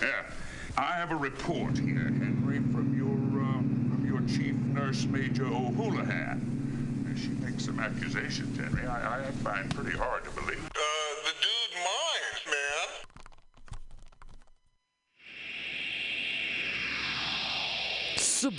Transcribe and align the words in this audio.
Yeah. 0.00 0.22
I 0.76 0.92
have 0.94 1.10
a 1.10 1.16
report 1.16 1.76
here, 1.78 2.04
Henry, 2.04 2.58
from 2.72 2.94
your 2.96 3.42
uh, 3.42 3.58
from 3.90 4.04
your 4.06 4.20
chief 4.26 4.54
nurse, 4.72 5.04
Major 5.04 5.44
O'Houlihan. 5.46 6.48
She 7.14 7.28
makes 7.44 7.66
some 7.66 7.78
accusations, 7.78 8.56
Henry. 8.58 8.86
I, 8.86 9.20
I 9.20 9.30
find 9.30 9.72
pretty 9.74 9.96
hard 9.96 10.24
to 10.24 10.30
believe. 10.30 10.64
Uh, 10.64 10.80
the 11.24 11.34
dude 11.42 11.74
minds, 11.76 12.46
man. 12.46 12.88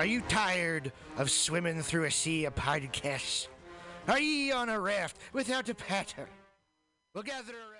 Are 0.00 0.06
you 0.06 0.22
tired 0.22 0.92
of 1.18 1.30
swimming 1.30 1.82
through 1.82 2.04
a 2.04 2.10
sea 2.10 2.46
of 2.46 2.54
podcasts? 2.54 3.48
Are 4.08 4.18
ye 4.18 4.50
on 4.50 4.70
a 4.70 4.80
raft 4.80 5.18
without 5.34 5.68
a 5.68 5.74
paddle? 5.74 6.24
Well, 7.12 7.22
gather 7.22 7.52
around 7.52 7.79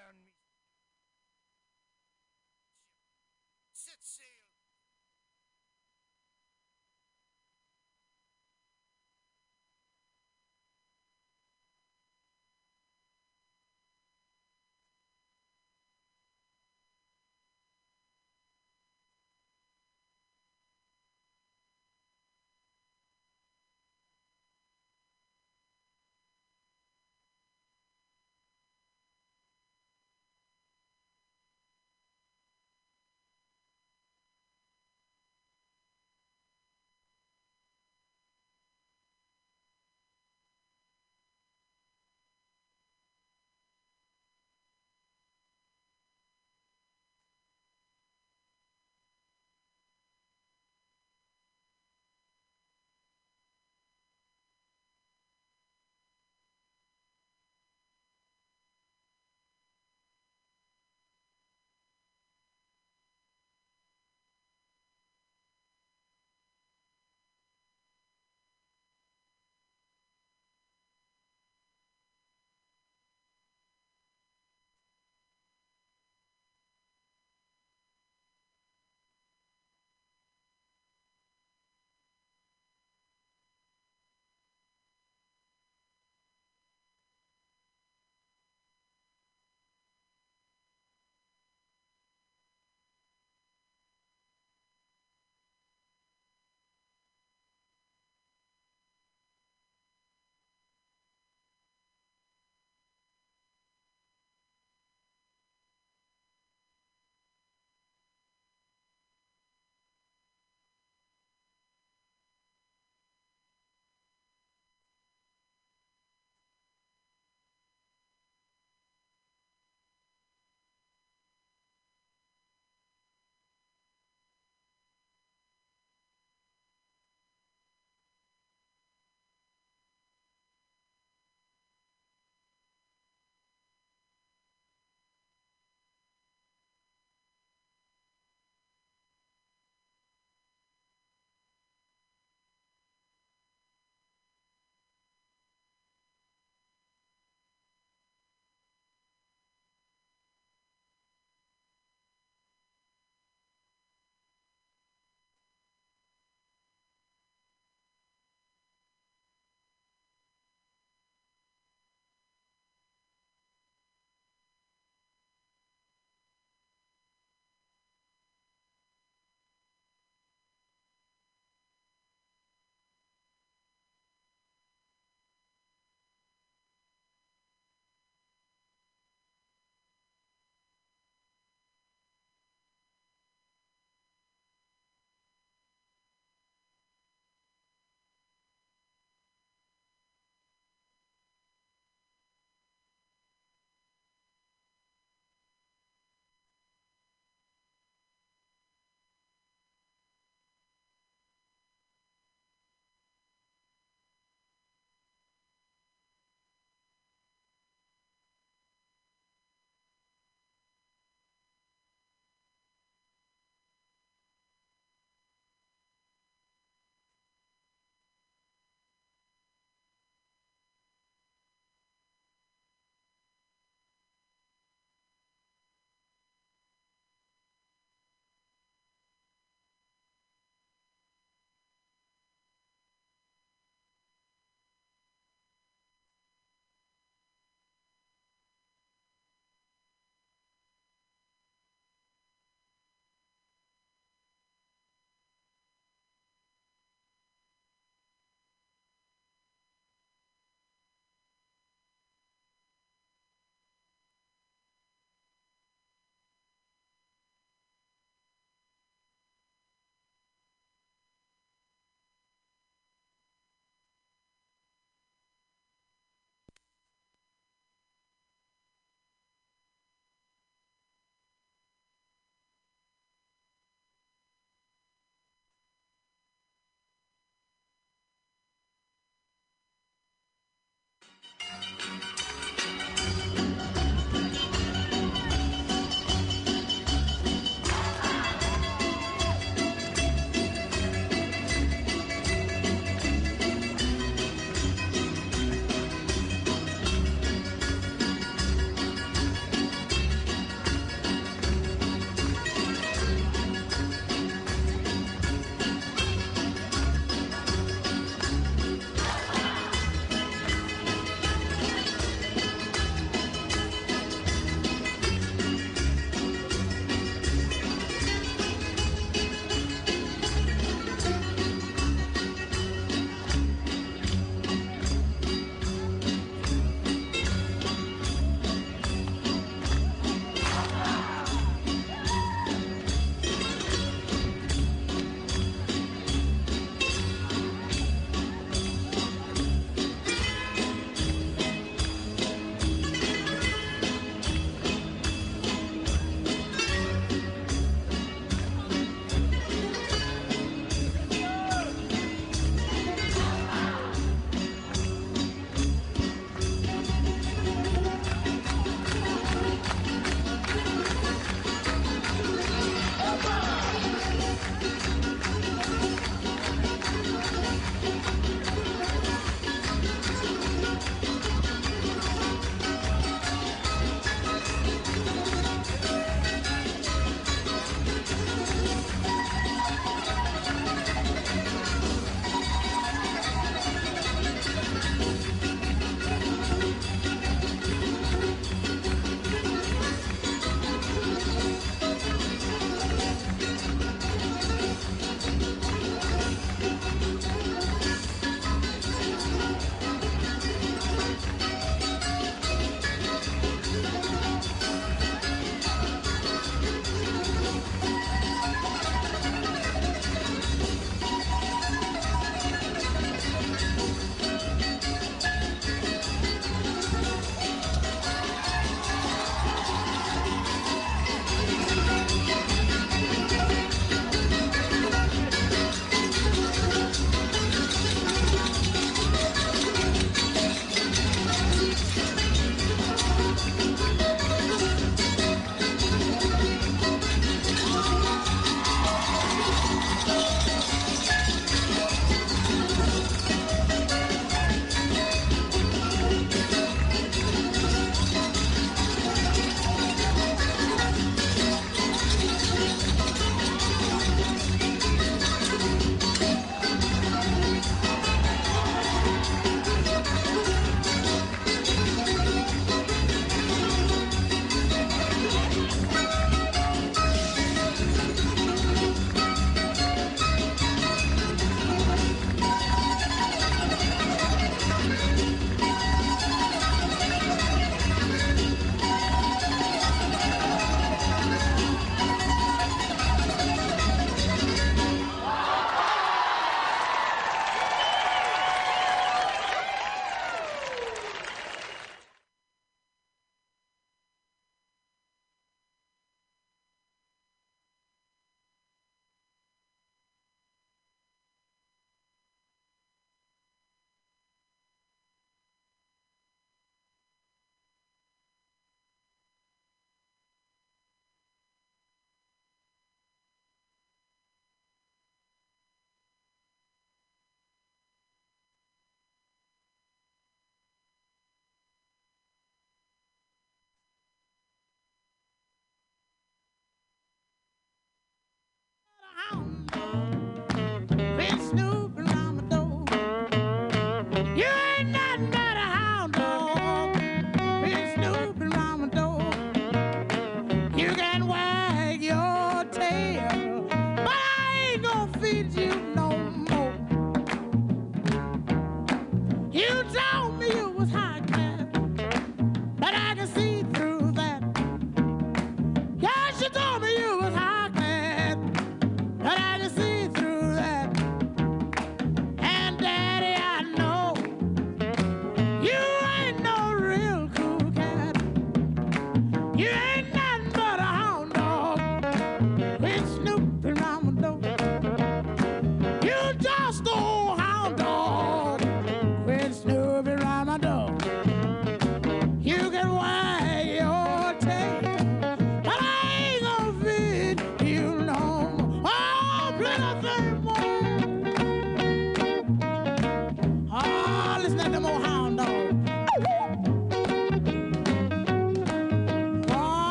new 531.53 531.80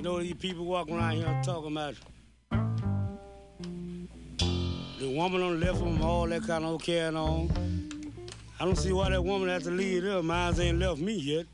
You 0.00 0.04
know 0.04 0.18
these 0.18 0.32
people 0.32 0.64
walking 0.64 0.96
around 0.96 1.16
here 1.16 1.42
talking 1.44 1.72
about 1.72 1.94
the 4.98 5.10
woman 5.14 5.42
on 5.42 5.60
the 5.60 5.66
left 5.66 5.78
of 5.78 5.84
them, 5.84 6.00
all 6.00 6.26
that 6.26 6.42
kind 6.46 6.64
of 6.64 6.82
carrying 6.82 7.18
on. 7.18 7.50
I 8.58 8.64
don't 8.64 8.78
see 8.78 8.94
why 8.94 9.10
that 9.10 9.22
woman 9.22 9.50
has 9.50 9.64
to 9.64 9.70
leave 9.70 10.04
there. 10.04 10.22
Mine 10.22 10.58
ain't 10.58 10.78
left 10.78 11.02
me 11.02 11.16
yet. 11.16 11.44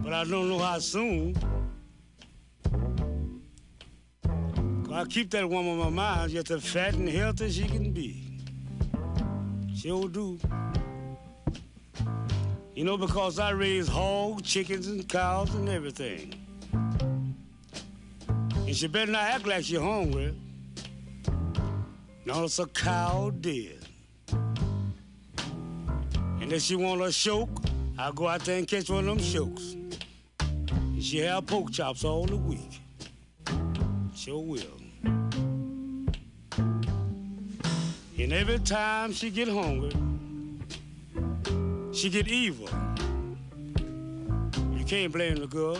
But 0.00 0.12
I 0.12 0.22
don't 0.30 0.48
know 0.48 0.60
how 0.60 0.78
soon. 0.78 1.34
I 4.92 5.04
keep 5.06 5.32
that 5.32 5.50
woman 5.50 5.72
on 5.72 5.78
my 5.78 5.90
mind 5.90 6.30
just 6.30 6.52
as 6.52 6.64
fat 6.64 6.94
and 6.94 7.08
healthy 7.08 7.46
as 7.46 7.56
she 7.56 7.66
can 7.66 7.90
be. 7.90 8.38
She'll 9.74 10.06
do. 10.06 10.38
You 12.74 12.84
know, 12.84 12.96
because 12.96 13.38
I 13.38 13.50
raise 13.50 13.86
hogs, 13.86 14.42
chickens, 14.42 14.86
and 14.86 15.06
cows 15.06 15.54
and 15.54 15.68
everything. 15.68 16.34
And 16.72 18.74
she 18.74 18.86
better 18.86 19.12
not 19.12 19.24
act 19.24 19.46
like 19.46 19.64
she's 19.64 19.78
hungry. 19.78 20.34
No, 22.24 22.44
it's 22.44 22.58
a 22.58 22.66
cow 22.66 23.30
dead. 23.40 23.86
And 26.40 26.50
if 26.50 26.62
she 26.62 26.76
want 26.76 27.02
a 27.02 27.12
choke, 27.12 27.50
I'll 27.98 28.14
go 28.14 28.26
out 28.26 28.42
there 28.46 28.56
and 28.56 28.66
catch 28.66 28.88
one 28.88 29.06
of 29.06 29.18
them 29.18 29.18
chokes. 29.18 29.76
And 30.40 31.02
she 31.02 31.18
have 31.18 31.46
pork 31.46 31.72
chops 31.72 32.04
all 32.04 32.24
the 32.24 32.36
week. 32.36 32.80
Sure 34.14 34.42
will. 34.42 34.62
And 38.18 38.32
every 38.32 38.60
time 38.60 39.12
she 39.12 39.30
get 39.30 39.48
hungry, 39.48 39.92
she 41.92 42.08
get 42.08 42.26
evil. 42.26 42.68
You 44.76 44.84
can't 44.84 45.12
blame 45.12 45.36
the 45.36 45.46
girl, 45.46 45.78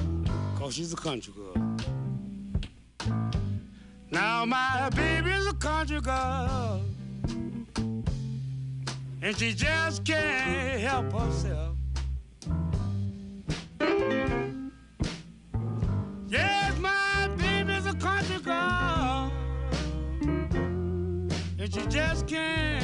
cause 0.57 0.75
she's 0.75 0.93
a 0.93 0.97
country 0.97 1.33
girl. 1.35 1.77
Now 4.11 4.45
my 4.45 4.91
baby's 4.95 5.47
a 5.47 5.55
country 5.55 6.01
girl. 6.01 6.83
And 9.23 9.37
she 9.39 9.55
just 9.55 10.05
can't 10.05 10.81
help 10.81 11.13
herself. 11.13 11.77
Yes, 16.29 16.79
my 16.79 17.29
baby's 17.39 17.87
a 17.87 17.95
country 17.95 18.39
girl. 18.39 19.33
And 21.59 21.73
she 21.73 21.87
just 21.87 22.27
can't 22.27 22.82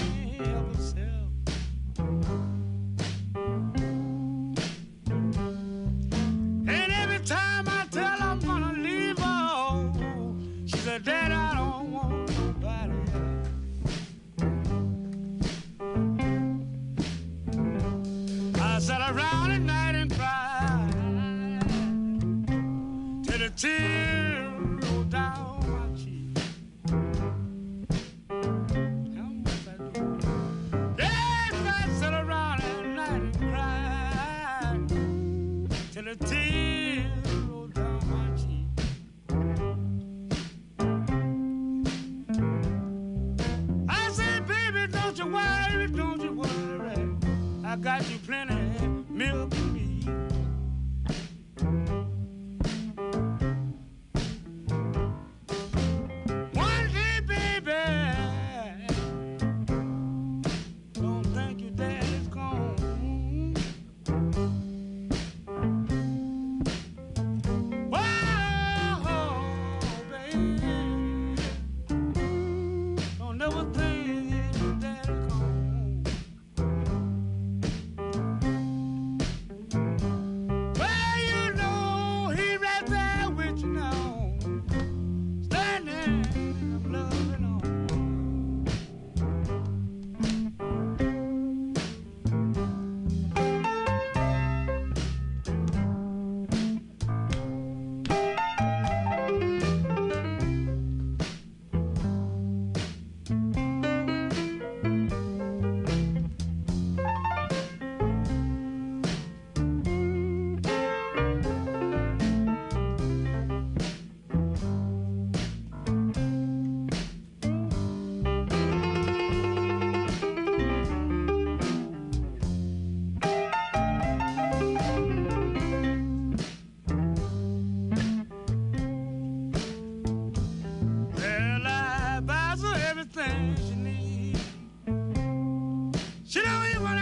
Got 47.80 48.10
you 48.10 48.18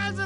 has 0.07 0.19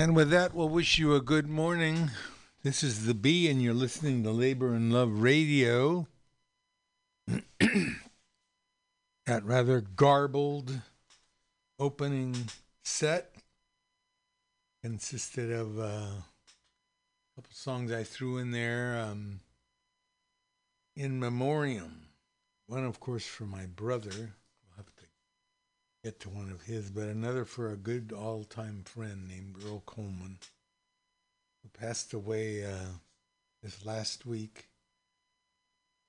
And 0.00 0.16
with 0.16 0.30
that, 0.30 0.54
we'll 0.54 0.70
wish 0.70 0.98
you 0.98 1.14
a 1.14 1.20
good 1.20 1.46
morning. 1.46 2.10
This 2.62 2.82
is 2.82 3.04
the 3.04 3.12
B, 3.12 3.50
and 3.50 3.60
you're 3.60 3.74
listening 3.74 4.22
to 4.22 4.30
Labor 4.30 4.72
and 4.72 4.90
Love 4.90 5.20
Radio. 5.20 6.06
that 7.60 9.44
rather 9.44 9.82
garbled 9.82 10.80
opening 11.78 12.34
set 12.82 13.34
consisted 14.82 15.52
of 15.52 15.78
uh, 15.78 15.82
a 15.82 16.24
couple 17.36 17.52
songs 17.52 17.92
I 17.92 18.02
threw 18.02 18.38
in 18.38 18.52
there. 18.52 18.98
Um, 18.98 19.40
in 20.96 21.20
memoriam, 21.20 22.06
one, 22.66 22.86
of 22.86 23.00
course, 23.00 23.26
for 23.26 23.44
my 23.44 23.66
brother. 23.66 24.32
Get 26.02 26.18
to 26.20 26.30
one 26.30 26.50
of 26.50 26.62
his, 26.62 26.90
but 26.90 27.08
another 27.08 27.44
for 27.44 27.70
a 27.70 27.76
good 27.76 28.10
all 28.10 28.44
time 28.44 28.84
friend 28.84 29.28
named 29.28 29.56
Earl 29.62 29.82
Coleman, 29.84 30.38
who 31.62 31.68
passed 31.68 32.14
away 32.14 32.64
uh, 32.64 32.96
this 33.62 33.84
last 33.84 34.24
week 34.24 34.68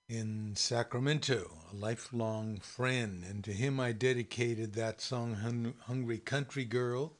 in 0.07 0.55
Sacramento, 0.55 1.51
a 1.73 1.75
lifelong 1.75 2.59
friend. 2.59 3.25
And 3.27 3.43
to 3.43 3.51
him, 3.51 3.81
I 3.81 3.91
dedicated 3.91 4.73
that 4.73 5.01
song, 5.01 5.35
Hun- 5.35 5.73
Hungry 5.81 6.19
Country 6.19 6.63
Girl. 6.63 7.17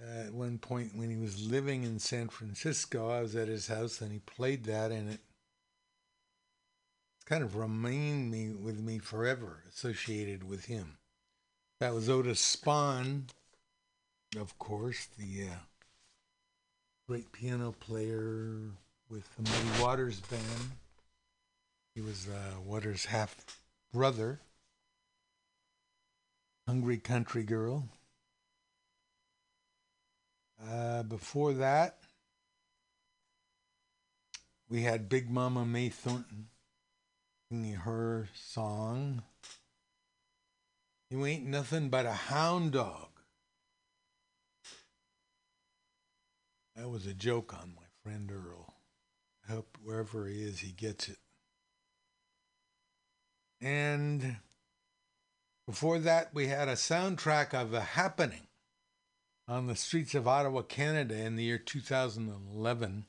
Uh, 0.00 0.26
at 0.26 0.32
one 0.32 0.56
point, 0.56 0.96
when 0.96 1.10
he 1.10 1.16
was 1.18 1.46
living 1.46 1.82
in 1.82 1.98
San 1.98 2.28
Francisco, 2.28 3.10
I 3.10 3.20
was 3.20 3.36
at 3.36 3.48
his 3.48 3.68
house 3.68 4.00
and 4.00 4.10
he 4.10 4.20
played 4.20 4.64
that, 4.64 4.90
and 4.90 5.10
it 5.10 5.20
kind 7.26 7.42
of 7.42 7.56
remained 7.56 8.30
me 8.30 8.52
with 8.52 8.80
me 8.80 8.98
forever, 8.98 9.64
associated 9.68 10.48
with 10.48 10.66
him. 10.66 10.96
That 11.80 11.92
was 11.92 12.08
Otis 12.08 12.40
Spann, 12.40 13.24
of 14.38 14.58
course, 14.58 15.08
the 15.18 15.48
uh, 15.48 15.56
great 17.06 17.32
piano 17.32 17.74
player 17.78 18.60
with 19.10 19.28
the 19.36 19.42
Muddy 19.42 19.82
Waters 19.82 20.20
band. 20.20 20.70
He 21.94 22.00
was 22.00 22.28
uh, 22.28 22.60
Waters' 22.64 23.06
half 23.06 23.44
brother. 23.92 24.40
Hungry 26.66 26.98
Country 26.98 27.44
Girl. 27.44 27.88
Uh, 30.68 31.04
before 31.04 31.52
that, 31.54 31.98
we 34.68 34.82
had 34.82 35.08
Big 35.08 35.30
Mama 35.30 35.64
Mae 35.64 35.90
Thornton 35.90 36.48
her 37.50 38.28
song. 38.34 39.22
You 41.10 41.24
ain't 41.24 41.46
nothing 41.46 41.88
but 41.88 42.06
a 42.06 42.12
hound 42.12 42.72
dog. 42.72 43.08
That 46.74 46.90
was 46.90 47.06
a 47.06 47.14
joke 47.14 47.54
on 47.54 47.74
my 47.76 47.86
friend 48.02 48.30
Earl. 48.30 48.74
I 49.48 49.52
hope 49.52 49.78
wherever 49.82 50.26
he 50.26 50.42
is, 50.42 50.60
he 50.60 50.72
gets 50.72 51.08
it. 51.08 51.18
And 53.60 54.36
before 55.66 55.98
that, 56.00 56.34
we 56.34 56.48
had 56.48 56.68
a 56.68 56.72
soundtrack 56.72 57.54
of 57.54 57.72
a 57.72 57.80
happening 57.80 58.48
on 59.48 59.68
the 59.68 59.76
streets 59.76 60.14
of 60.14 60.26
Ottawa, 60.26 60.62
Canada 60.62 61.16
in 61.16 61.36
the 61.36 61.44
year 61.44 61.58
2011. 61.58 63.06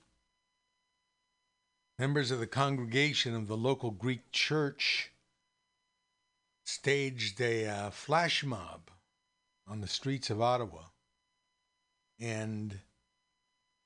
Members 2.00 2.30
of 2.30 2.40
the 2.40 2.48
congregation 2.48 3.34
of 3.34 3.48
the 3.48 3.58
local 3.58 3.90
Greek 3.90 4.32
church 4.32 5.12
staged 6.64 7.42
a 7.42 7.66
uh, 7.66 7.90
flash 7.90 8.44
mob 8.44 8.92
on 9.68 9.82
the 9.82 9.88
streets 9.88 10.30
of 10.30 10.40
Ottawa 10.40 10.84
and 12.20 12.82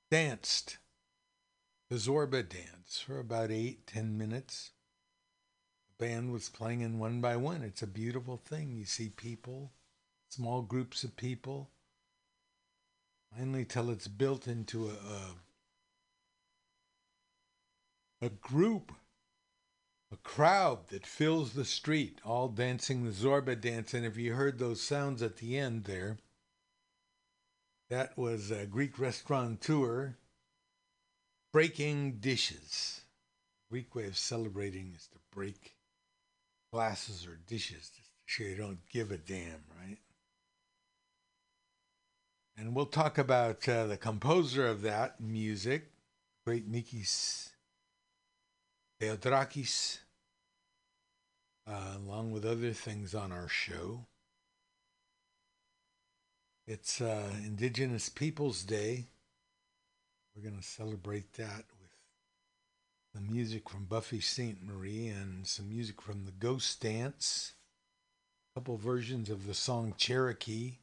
danced 0.10 0.78
the 1.89 1.95
Zorba 1.95 2.47
dance 2.47 3.00
for 3.00 3.17
about 3.17 3.50
eight, 3.50 3.88
ten 3.88 4.17
minutes. 4.17 4.71
The 5.88 6.06
band 6.06 6.34
was 6.34 6.50
playing 6.50 6.82
in 6.82 7.00
one 7.00 7.21
by 7.21 7.38
one. 7.38 7.62
It's 7.62 7.82
a 7.82 7.88
beautiful 7.88 8.36
thing. 8.36 8.74
You 8.74 8.84
see 8.84 9.08
people, 9.08 9.71
small 10.28 10.63
groups 10.63 11.06
of 11.06 11.15
people, 11.15 11.69
finally 13.34 13.63
till 13.63 13.89
it's 13.89 14.10
built 14.10 14.47
into 14.47 14.88
a, 14.88 14.93
a, 14.93 15.36
a 18.22 18.30
group, 18.30 18.92
a 20.12 20.18
crowd 20.18 20.90
that 20.90 21.06
fills 21.06 21.54
the 21.54 21.66
street, 21.66 22.20
all 22.24 22.48
dancing 22.48 23.04
the 23.04 23.12
Zorba 23.12 23.60
dance. 23.60 23.94
And 23.94 24.06
if 24.06 24.18
you 24.18 24.34
heard 24.34 24.60
those 24.60 24.82
sounds 24.82 25.22
at 25.22 25.38
the 25.38 25.58
end 25.58 25.86
there, 25.86 26.18
that 27.90 28.18
was 28.18 28.52
a 28.52 28.66
Greek 28.66 29.00
restaurateur 29.00 30.16
breaking 31.52 32.20
dishes. 32.20 33.02
Greek 33.70 33.96
way 33.96 34.06
of 34.06 34.18
celebrating 34.18 34.94
is 34.96 35.08
to 35.08 35.18
break 35.34 35.76
glasses 36.72 37.26
or 37.26 37.40
dishes 37.48 37.90
just 37.90 37.96
to 37.96 38.02
show 38.26 38.44
you 38.44 38.56
don't 38.56 38.88
give 38.90 39.12
a 39.12 39.18
damn, 39.18 39.64
right? 39.82 39.98
And 42.58 42.76
we'll 42.76 42.86
talk 42.86 43.18
about 43.18 43.68
uh, 43.68 43.88
the 43.88 43.98
composer 43.98 44.68
of 44.68 44.82
that 44.84 45.20
music, 45.20 45.92
great 46.46 46.72
Mikis 46.72 47.51
Theodorakis, 49.02 49.98
uh, 51.68 51.96
along 52.06 52.30
with 52.32 52.46
other 52.46 52.72
things 52.72 53.16
on 53.16 53.32
our 53.32 53.48
show. 53.48 54.06
It's 56.68 57.02
uh, 57.02 57.32
Indigenous 57.44 58.10
Peoples 58.10 58.64
Day. 58.64 59.08
We're 60.36 60.44
going 60.48 60.62
to 60.62 60.68
celebrate 60.68 61.34
that 61.34 61.66
with 61.80 61.90
the 63.16 63.22
music 63.22 63.68
from 63.68 63.86
Buffy 63.86 64.22
Sainte-Marie 64.22 65.08
and 65.08 65.48
some 65.48 65.68
music 65.68 66.00
from 66.00 66.26
the 66.26 66.32
Ghost 66.32 66.80
Dance. 66.80 67.54
A 68.54 68.60
couple 68.60 68.78
versions 68.78 69.32
of 69.32 69.48
the 69.48 69.56
song 69.56 69.96
Cherokee. 69.98 70.74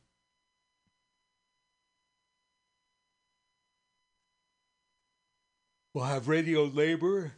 We'll 5.94 6.06
have 6.06 6.26
radio 6.26 6.64
labor. 6.64 7.34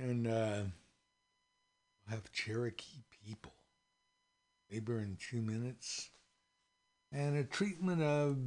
And 0.00 0.28
uh, 0.28 0.60
we'll 2.06 2.10
have 2.10 2.30
Cherokee 2.32 3.02
people. 3.26 3.52
Labor 4.70 5.00
in 5.00 5.16
two 5.16 5.40
minutes. 5.42 6.10
And 7.10 7.36
a 7.36 7.42
treatment 7.42 8.02
of 8.02 8.38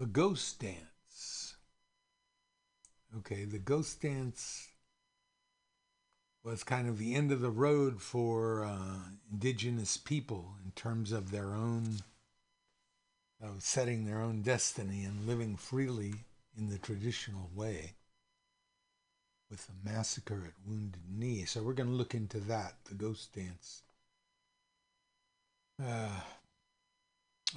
the 0.00 0.06
ghost 0.06 0.60
dance. 0.60 1.56
Okay, 3.18 3.44
the 3.44 3.58
ghost 3.58 4.02
dance 4.02 4.68
was 6.42 6.64
kind 6.64 6.88
of 6.88 6.98
the 6.98 7.14
end 7.14 7.30
of 7.30 7.40
the 7.40 7.50
road 7.50 8.02
for 8.02 8.64
uh, 8.64 8.98
indigenous 9.30 9.96
people 9.96 10.56
in 10.64 10.72
terms 10.72 11.12
of 11.12 11.30
their 11.30 11.54
own 11.54 11.98
of 13.40 13.62
setting 13.62 14.04
their 14.04 14.20
own 14.20 14.42
destiny 14.42 15.04
and 15.04 15.26
living 15.26 15.56
freely 15.56 16.14
in 16.56 16.70
the 16.70 16.78
traditional 16.78 17.50
way 17.54 17.92
with 19.50 19.66
the 19.66 19.90
massacre 19.90 20.42
at 20.46 20.68
Wounded 20.68 21.02
Knee. 21.10 21.44
So 21.44 21.62
we're 21.62 21.74
going 21.74 21.90
to 21.90 21.94
look 21.94 22.14
into 22.14 22.40
that, 22.40 22.74
the 22.86 22.94
ghost 22.94 23.34
dance. 23.34 23.82
Uh, 25.82 26.20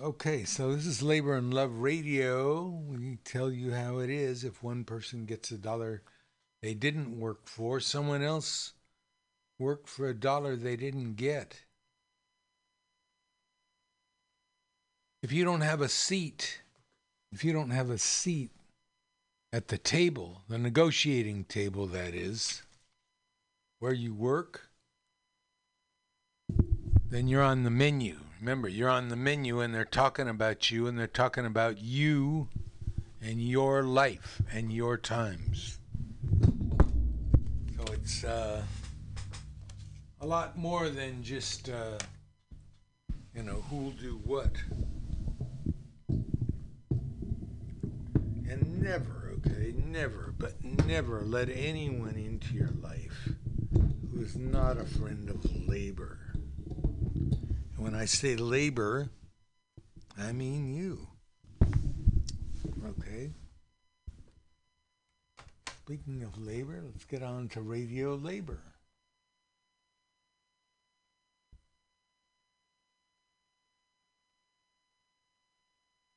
okay, 0.01 0.43
so 0.43 0.73
this 0.73 0.85
is 0.85 1.01
Labor 1.01 1.35
and 1.35 1.53
Love 1.53 1.79
Radio. 1.79 2.65
We 2.65 3.17
tell 3.23 3.51
you 3.51 3.73
how 3.73 3.99
it 3.99 4.09
is. 4.09 4.43
If 4.43 4.63
one 4.63 4.83
person 4.83 5.25
gets 5.25 5.51
a 5.51 5.57
dollar 5.57 6.03
they 6.61 6.73
didn't 6.73 7.19
work 7.19 7.47
for, 7.47 7.79
someone 7.79 8.23
else 8.23 8.73
worked 9.59 9.87
for 9.87 10.09
a 10.09 10.15
dollar 10.15 10.55
they 10.55 10.75
didn't 10.75 11.13
get. 11.13 11.61
If 15.21 15.31
you 15.31 15.43
don't 15.43 15.61
have 15.61 15.81
a 15.81 15.89
seat, 15.89 16.61
if 17.31 17.43
you 17.43 17.53
don't 17.53 17.71
have 17.71 17.89
a 17.89 17.97
seat 17.97 18.51
at 19.57 19.69
the 19.69 19.77
table, 19.79 20.43
the 20.47 20.57
negotiating 20.59 21.43
table, 21.45 21.87
that 21.87 22.13
is, 22.13 22.61
where 23.79 23.91
you 23.91 24.13
work, 24.13 24.69
then 27.09 27.27
you're 27.27 27.41
on 27.41 27.63
the 27.63 27.71
menu. 27.71 28.17
Remember, 28.39 28.67
you're 28.69 28.87
on 28.87 29.09
the 29.09 29.15
menu 29.15 29.59
and 29.59 29.73
they're 29.73 29.83
talking 29.83 30.29
about 30.29 30.69
you 30.69 30.85
and 30.85 30.95
they're 30.95 31.07
talking 31.07 31.43
about 31.43 31.79
you 31.81 32.49
and 33.19 33.41
your 33.41 33.81
life 33.81 34.43
and 34.53 34.71
your 34.71 34.95
times. 34.95 35.79
So 37.75 37.93
it's 37.93 38.23
uh, 38.23 38.61
a 40.21 40.25
lot 40.27 40.55
more 40.55 40.89
than 40.89 41.23
just, 41.23 41.67
uh, 41.67 41.97
you 43.33 43.41
know, 43.41 43.63
who'll 43.71 43.89
do 43.89 44.21
what. 44.23 44.51
And 48.49 48.83
never, 48.83 49.26
okay, 49.45 49.73
never, 49.77 50.33
but 50.37 50.63
never 50.63 51.21
let 51.21 51.49
anyone 51.49 52.15
into 52.15 52.53
your 52.53 52.69
life 52.81 53.29
who 54.11 54.21
is 54.21 54.35
not 54.35 54.77
a 54.77 54.85
friend 54.85 55.29
of 55.29 55.67
labor. 55.67 56.19
And 56.65 57.77
when 57.77 57.95
I 57.95 58.05
say 58.05 58.35
labor, 58.35 59.09
I 60.17 60.31
mean 60.31 60.73
you. 60.73 61.07
Okay? 62.87 63.31
Speaking 65.83 66.23
of 66.23 66.37
labor, 66.41 66.81
let's 66.83 67.05
get 67.05 67.23
on 67.23 67.47
to 67.49 67.61
radio 67.61 68.15
labor. 68.15 68.59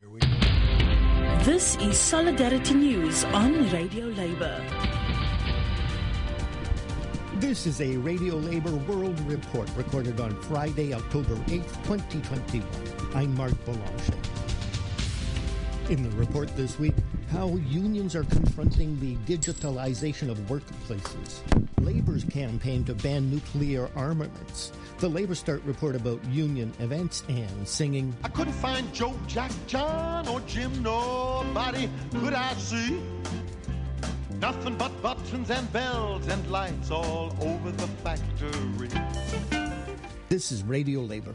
Here 0.01 0.09
we 0.09 0.21
go. 0.21 0.60
This 1.45 1.79
is 1.79 1.99
Solidarity 1.99 2.75
News 2.75 3.25
on 3.25 3.71
Radio 3.71 4.09
Labour. 4.09 4.63
This 7.37 7.67
is 7.67 7.81
a 7.81 7.97
Radio 7.97 8.35
Labor 8.37 8.77
World 8.77 9.19
Report 9.21 9.67
recorded 9.75 10.21
on 10.21 10.39
Friday, 10.43 10.93
October 10.93 11.37
8th, 11.47 11.83
2021. 11.87 12.63
I'm 13.15 13.35
Mark 13.35 13.55
Boulanger. 13.65 14.40
In 15.91 16.05
the 16.09 16.17
report 16.17 16.55
this 16.57 16.79
week, 16.79 16.95
how 17.33 17.49
unions 17.67 18.15
are 18.15 18.23
confronting 18.23 18.97
the 19.01 19.17
digitalization 19.27 20.31
of 20.31 20.39
workplaces, 20.43 21.41
Labor's 21.81 22.23
campaign 22.23 22.85
to 22.85 22.95
ban 22.95 23.29
nuclear 23.29 23.91
armaments, 23.97 24.71
the 25.01 25.11
LabourStart 25.11 25.67
report 25.67 25.97
about 25.97 26.25
union 26.27 26.73
events, 26.79 27.25
and 27.29 27.67
singing. 27.67 28.15
I 28.23 28.29
couldn't 28.29 28.53
find 28.53 28.95
Joe, 28.95 29.19
Jack, 29.27 29.51
John, 29.67 30.29
or 30.29 30.39
Jim. 30.43 30.81
Nobody 30.81 31.91
could 32.13 32.35
I 32.35 32.55
see. 32.55 33.03
Nothing 34.39 34.77
but 34.77 35.03
buttons 35.03 35.51
and 35.51 35.73
bells 35.73 36.29
and 36.29 36.49
lights 36.53 36.93
all 36.93 37.37
over 37.41 37.73
the 37.73 37.89
factory. 38.05 38.89
This 40.29 40.53
is 40.53 40.63
Radio 40.63 41.01
Labor. 41.01 41.35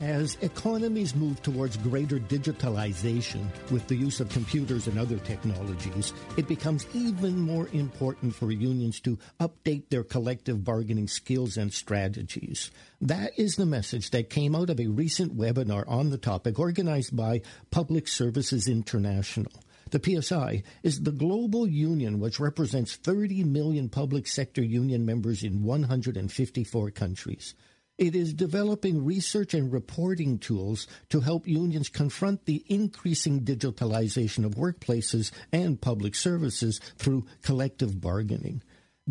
As 0.00 0.38
economies 0.40 1.14
move 1.14 1.42
towards 1.42 1.76
greater 1.76 2.18
digitalization 2.18 3.44
with 3.70 3.86
the 3.86 3.94
use 3.94 4.18
of 4.18 4.30
computers 4.30 4.86
and 4.86 4.98
other 4.98 5.18
technologies, 5.18 6.14
it 6.38 6.48
becomes 6.48 6.86
even 6.94 7.38
more 7.38 7.68
important 7.74 8.34
for 8.34 8.50
unions 8.50 8.98
to 9.00 9.18
update 9.40 9.90
their 9.90 10.02
collective 10.02 10.64
bargaining 10.64 11.06
skills 11.06 11.58
and 11.58 11.70
strategies. 11.70 12.70
That 13.02 13.38
is 13.38 13.56
the 13.56 13.66
message 13.66 14.08
that 14.12 14.30
came 14.30 14.56
out 14.56 14.70
of 14.70 14.80
a 14.80 14.86
recent 14.86 15.36
webinar 15.36 15.86
on 15.86 16.08
the 16.08 16.16
topic 16.16 16.58
organized 16.58 17.14
by 17.14 17.42
Public 17.70 18.08
Services 18.08 18.68
International. 18.68 19.52
The 19.90 20.00
PSI 20.02 20.62
is 20.82 21.02
the 21.02 21.12
global 21.12 21.66
union 21.66 22.20
which 22.20 22.40
represents 22.40 22.96
30 22.96 23.44
million 23.44 23.90
public 23.90 24.28
sector 24.28 24.62
union 24.62 25.04
members 25.04 25.42
in 25.42 25.62
154 25.62 26.90
countries. 26.92 27.54
It 28.00 28.16
is 28.16 28.32
developing 28.32 29.04
research 29.04 29.52
and 29.52 29.70
reporting 29.70 30.38
tools 30.38 30.86
to 31.10 31.20
help 31.20 31.46
unions 31.46 31.90
confront 31.90 32.46
the 32.46 32.64
increasing 32.66 33.42
digitalization 33.42 34.46
of 34.46 34.54
workplaces 34.54 35.30
and 35.52 35.78
public 35.78 36.14
services 36.14 36.80
through 36.96 37.26
collective 37.42 38.00
bargaining. 38.00 38.62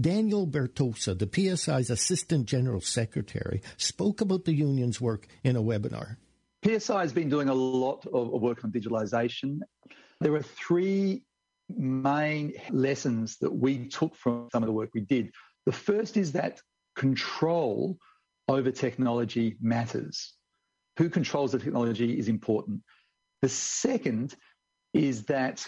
Daniel 0.02 0.48
Bertossa, 0.48 1.16
the 1.16 1.28
PSI's 1.28 1.92
Assistant 1.92 2.48
General 2.48 2.82
Secretary, 2.82 3.62
spoke 3.78 4.22
about 4.22 4.46
the 4.46 4.56
union's 4.56 5.00
work 5.00 5.28
in 5.44 5.56
a 5.56 5.62
webinar. 5.62 6.18
PSI 6.66 7.02
has 7.02 7.14
been 7.14 7.30
doing 7.30 7.48
a 7.48 7.54
lot 7.54 8.08
of 8.08 8.42
work 8.42 8.66
on 8.66 8.72
digitalization. 8.72 9.60
There 10.20 10.34
are 10.34 10.42
three 10.42 11.22
main 11.78 12.54
lessons 12.72 13.38
that 13.38 13.54
we 13.54 13.88
took 13.88 14.16
from 14.16 14.50
some 14.52 14.64
of 14.64 14.68
the 14.68 14.74
work 14.74 14.90
we 14.96 15.02
did. 15.02 15.30
The 15.68 15.74
first 15.74 16.18
is 16.18 16.32
that 16.32 16.60
control 16.96 18.00
over 18.50 18.72
technology 18.72 19.56
matters. 19.62 20.34
Who 20.98 21.10
controls 21.10 21.54
the 21.54 21.60
technology 21.60 22.18
is 22.18 22.28
important. 22.28 22.82
The 23.42 23.48
second 23.48 24.36
is 24.94 25.24
that 25.26 25.66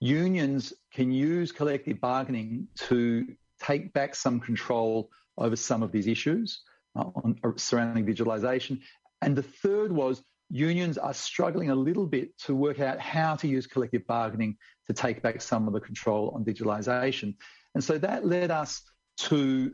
unions 0.00 0.72
can 0.94 1.12
use 1.12 1.52
collective 1.52 2.00
bargaining 2.00 2.68
to 2.76 3.26
take 3.60 3.92
back 3.92 4.14
some 4.14 4.40
control 4.40 5.10
over 5.36 5.56
some 5.56 5.82
of 5.82 5.92
these 5.92 6.06
issues 6.06 6.62
uh, 6.96 7.04
uh, 7.44 7.50
surrounding 7.56 8.06
digitalization. 8.06 8.80
And 9.20 9.36
the 9.36 9.42
third 9.42 9.92
was 9.92 10.22
unions 10.48 10.98
are 10.98 11.14
struggling 11.14 11.70
a 11.70 11.74
little 11.74 12.06
bit 12.06 12.36
to 12.38 12.54
work 12.54 12.80
out 12.80 13.00
how 13.00 13.34
to 13.36 13.48
use 13.48 13.66
collective 13.66 14.06
bargaining 14.06 14.56
to 14.86 14.92
take 14.92 15.22
back 15.22 15.40
some 15.40 15.66
of 15.66 15.72
the 15.72 15.80
control 15.80 16.32
on 16.34 16.44
digitalization. 16.44 17.34
And 17.74 17.82
so 17.82 17.98
that 17.98 18.26
led 18.26 18.50
us 18.50 18.82
to 19.18 19.72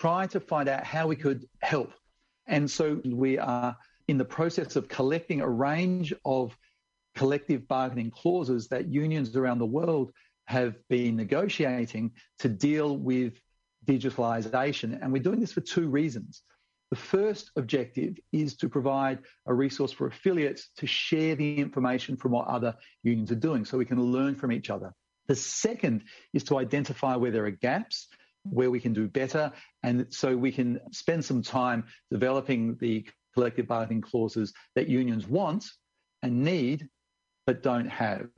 try 0.00 0.26
to 0.28 0.40
find 0.40 0.68
out 0.68 0.84
how 0.84 1.06
we 1.06 1.16
could 1.16 1.46
help. 1.60 1.92
And 2.46 2.70
so 2.70 3.00
we 3.04 3.38
are 3.38 3.76
in 4.06 4.18
the 4.18 4.24
process 4.24 4.76
of 4.76 4.88
collecting 4.88 5.40
a 5.40 5.48
range 5.48 6.14
of 6.24 6.56
collective 7.14 7.66
bargaining 7.68 8.10
clauses 8.10 8.68
that 8.68 8.88
unions 8.88 9.36
around 9.36 9.58
the 9.58 9.66
world 9.66 10.12
have 10.46 10.76
been 10.88 11.16
negotiating 11.16 12.12
to 12.38 12.48
deal 12.48 12.96
with 12.96 13.34
digitalization. 13.86 14.98
And 15.02 15.12
we're 15.12 15.22
doing 15.22 15.40
this 15.40 15.52
for 15.52 15.60
two 15.60 15.88
reasons. 15.88 16.42
The 16.90 16.96
first 16.96 17.50
objective 17.56 18.16
is 18.32 18.56
to 18.58 18.68
provide 18.68 19.18
a 19.46 19.52
resource 19.52 19.92
for 19.92 20.06
affiliates 20.06 20.70
to 20.78 20.86
share 20.86 21.34
the 21.34 21.58
information 21.58 22.16
from 22.16 22.32
what 22.32 22.46
other 22.46 22.76
unions 23.02 23.30
are 23.30 23.36
doing 23.36 23.66
so 23.66 23.76
we 23.76 23.84
can 23.84 24.00
learn 24.00 24.36
from 24.36 24.52
each 24.52 24.70
other. 24.70 24.94
The 25.26 25.36
second 25.36 26.04
is 26.32 26.44
to 26.44 26.58
identify 26.58 27.16
where 27.16 27.30
there 27.30 27.44
are 27.44 27.50
gaps, 27.50 28.08
where 28.44 28.70
we 28.70 28.80
can 28.80 28.92
do 28.92 29.08
better, 29.08 29.52
and 29.82 30.06
so 30.10 30.36
we 30.36 30.52
can 30.52 30.80
spend 30.92 31.24
some 31.24 31.42
time 31.42 31.84
developing 32.10 32.76
the 32.80 33.06
collective 33.34 33.68
bargaining 33.68 34.00
clauses 34.00 34.52
that 34.74 34.88
unions 34.88 35.28
want 35.28 35.64
and 36.22 36.42
need 36.42 36.88
but 37.46 37.62
don't 37.62 37.88
have. 37.88 38.28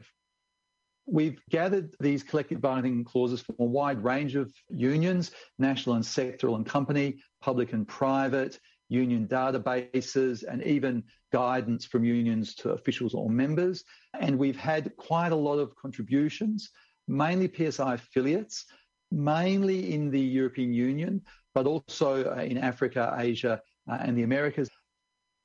We've 1.07 1.41
gathered 1.51 1.95
these 1.99 2.23
collective 2.23 2.61
bargaining 2.61 3.03
clauses 3.05 3.41
from 3.41 3.57
a 3.59 3.65
wide 3.65 4.05
range 4.05 4.37
of 4.37 4.53
unions, 4.69 5.33
national 5.59 5.97
and 5.97 6.05
sectoral 6.05 6.55
and 6.55 6.65
company, 6.65 7.21
public 7.41 7.73
and 7.73 7.89
private, 7.89 8.61
union 8.89 9.27
databases, 9.27 10.45
and 10.49 10.63
even 10.63 11.03
guidance 11.33 11.85
from 11.85 12.05
unions 12.05 12.55
to 12.57 12.71
officials 12.71 13.15
or 13.15 13.31
members. 13.31 13.83
And 14.21 14.39
we've 14.39 14.57
had 14.57 14.95
quite 14.97 15.33
a 15.33 15.37
lot 15.37 15.59
of 15.59 15.75
contributions, 15.75 16.71
mainly 17.09 17.51
PSI 17.53 17.95
affiliates, 17.95 18.67
mainly 19.11 19.93
in 19.93 20.11
the 20.11 20.21
European 20.21 20.73
Union, 20.73 21.23
but 21.55 21.67
also 21.67 22.33
uh, 22.37 22.43
in 22.43 22.59
Africa, 22.59 23.15
Asia, 23.19 23.61
uh, 23.91 23.99
and 24.01 24.17
the 24.17 24.23
Americas. 24.23 24.69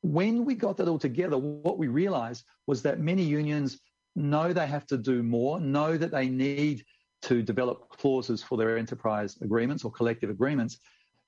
When 0.01 0.45
we 0.45 0.55
got 0.55 0.77
that 0.77 0.87
all 0.87 0.99
together, 0.99 1.37
what 1.37 1.77
we 1.77 1.87
realized 1.87 2.45
was 2.67 2.81
that 2.83 2.99
many 2.99 3.23
unions 3.23 3.79
know 4.15 4.53
they 4.53 4.67
have 4.67 4.85
to 4.87 4.97
do 4.97 5.23
more, 5.23 5.59
know 5.59 5.97
that 5.97 6.11
they 6.11 6.29
need 6.29 6.85
to 7.23 7.41
develop 7.41 7.89
clauses 7.89 8.43
for 8.43 8.57
their 8.57 8.77
enterprise 8.77 9.37
agreements 9.41 9.83
or 9.83 9.91
collective 9.91 10.29
agreements, 10.29 10.77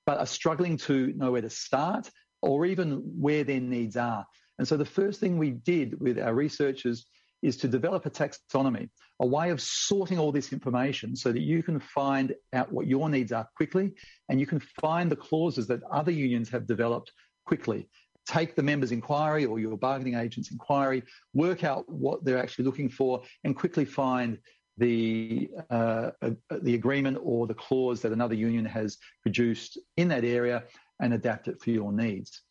but 0.05 0.19
are 0.19 0.27
struggling 0.27 0.77
to 0.77 1.13
know 1.15 1.31
where 1.31 1.41
to 1.41 1.49
start 1.49 2.09
or 2.41 2.65
even 2.65 3.01
where 3.19 3.43
their 3.43 3.59
needs 3.59 3.97
are. 3.97 4.25
And 4.59 4.67
so 4.67 4.77
the 4.77 4.85
first 4.85 5.19
thing 5.19 5.37
we 5.37 5.51
did 5.51 5.99
with 5.99 6.19
our 6.19 6.33
researchers 6.33 7.07
is 7.41 7.57
to 7.57 7.67
develop 7.67 8.05
a 8.05 8.09
taxonomy, 8.09 8.89
a 9.19 9.25
way 9.25 9.49
of 9.51 9.61
sorting 9.61 10.19
all 10.19 10.31
this 10.31 10.51
information 10.51 11.15
so 11.15 11.31
that 11.31 11.41
you 11.41 11.63
can 11.63 11.79
find 11.79 12.33
out 12.53 12.71
what 12.71 12.87
your 12.87 13.09
needs 13.09 13.31
are 13.31 13.47
quickly 13.55 13.93
and 14.29 14.39
you 14.39 14.45
can 14.45 14.59
find 14.81 15.11
the 15.11 15.15
clauses 15.15 15.67
that 15.67 15.81
other 15.91 16.11
unions 16.11 16.49
have 16.49 16.67
developed 16.67 17.11
quickly 17.45 17.87
take 18.27 18.55
the 18.55 18.63
members' 18.63 18.91
inquiry 18.91 19.45
or 19.45 19.57
your 19.59 19.77
bargaining 19.77 20.15
agent's 20.15 20.51
inquiry, 20.51 21.01
work 21.33 21.63
out 21.63 21.87
what 21.87 22.23
they're 22.23 22.37
actually 22.37 22.65
looking 22.65 22.89
for, 22.89 23.23
and 23.43 23.55
quickly 23.55 23.85
find 23.85 24.37
the 24.77 25.49
uh, 25.71 26.11
uh, 26.21 26.31
the 26.61 26.75
agreement 26.75 27.17
or 27.21 27.47
the 27.47 27.53
clause 27.53 28.01
that 28.01 28.11
another 28.11 28.35
union 28.35 28.65
has 28.65 28.97
produced 29.23 29.79
in 29.95 30.09
that 30.09 30.23
area 30.23 30.63
and 31.01 31.13
adapt 31.13 31.47
it 31.47 31.59
for 31.61 31.71
your 31.71 31.91
needs. 31.91 32.41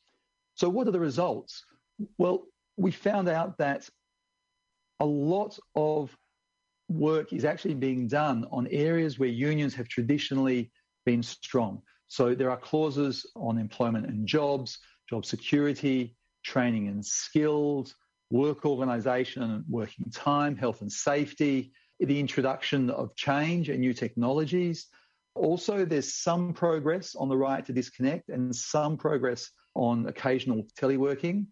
So, 0.54 0.68
what 0.68 0.88
are 0.88 0.92
the 0.92 1.00
results? 1.00 1.64
Well, 2.18 2.46
we 2.76 2.90
found 2.90 3.28
out 3.28 3.58
that 3.58 3.88
a 5.00 5.06
lot 5.06 5.58
of 5.74 6.16
work 6.88 7.32
is 7.32 7.44
actually 7.44 7.74
being 7.74 8.06
done 8.06 8.46
on 8.50 8.66
areas 8.68 9.18
where 9.18 9.28
unions 9.28 9.74
have 9.74 9.88
traditionally 9.88 10.70
been 11.04 11.22
strong. 11.22 11.82
So, 12.08 12.34
there 12.34 12.50
are 12.50 12.56
clauses 12.56 13.26
on 13.34 13.58
employment 13.58 14.06
and 14.06 14.26
jobs, 14.26 14.78
job 15.10 15.24
security, 15.24 16.16
training 16.44 16.86
and 16.88 17.04
skills, 17.04 17.94
work 18.30 18.64
organisation 18.64 19.42
and 19.42 19.64
working 19.68 20.10
time, 20.10 20.56
health 20.56 20.80
and 20.80 20.90
safety, 20.90 21.72
the 21.98 22.18
introduction 22.18 22.90
of 22.90 23.14
change 23.16 23.68
and 23.68 23.80
new 23.80 23.94
technologies. 23.94 24.86
Also, 25.34 25.84
there's 25.84 26.14
some 26.14 26.52
progress 26.52 27.14
on 27.14 27.28
the 27.28 27.36
right 27.36 27.64
to 27.66 27.72
disconnect 27.72 28.28
and 28.28 28.54
some 28.54 28.96
progress 28.96 29.50
on 29.74 30.06
occasional 30.06 30.64
teleworking. 30.80 31.46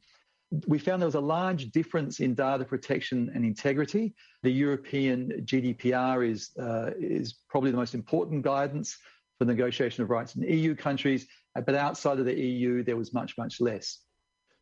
We 0.66 0.78
found 0.78 1.02
there 1.02 1.06
was 1.06 1.14
a 1.14 1.20
large 1.20 1.70
difference 1.70 2.20
in 2.20 2.34
data 2.34 2.64
protection 2.64 3.30
and 3.34 3.44
integrity. 3.44 4.14
The 4.42 4.50
European 4.50 5.42
GDPR 5.44 6.28
is, 6.30 6.50
uh, 6.58 6.90
is 6.98 7.34
probably 7.48 7.70
the 7.70 7.76
most 7.76 7.94
important 7.94 8.42
guidance 8.42 8.96
for 9.38 9.46
negotiation 9.46 10.04
of 10.04 10.10
rights 10.10 10.36
in 10.36 10.42
EU 10.42 10.74
countries, 10.74 11.26
but 11.54 11.74
outside 11.74 12.18
of 12.18 12.24
the 12.24 12.34
EU, 12.34 12.84
there 12.84 12.96
was 12.96 13.12
much, 13.12 13.36
much 13.36 13.60
less. 13.60 14.00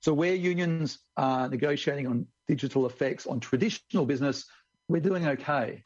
So 0.01 0.12
where 0.12 0.35
unions 0.35 0.99
are 1.16 1.49
negotiating 1.49 2.07
on 2.07 2.27
digital 2.49 2.87
effects 2.87 3.27
on 3.27 3.38
traditional 3.38 4.05
business, 4.05 4.47
we're 4.88 5.01
doing 5.01 5.27
okay. 5.27 5.83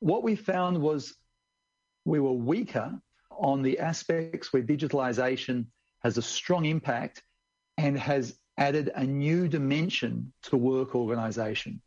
What 0.00 0.22
we 0.22 0.36
found 0.36 0.80
was 0.80 1.14
we 2.04 2.20
were 2.20 2.32
weaker 2.32 3.00
on 3.30 3.62
the 3.62 3.78
aspects 3.78 4.52
where 4.52 4.62
digitalization 4.62 5.66
has 6.02 6.18
a 6.18 6.22
strong 6.22 6.64
impact 6.66 7.22
and 7.78 7.98
has 7.98 8.38
added 8.58 8.90
a 8.94 9.04
new 9.04 9.48
dimension 9.48 10.32
to 10.42 10.56
work 10.56 10.94
organization. 10.94 11.80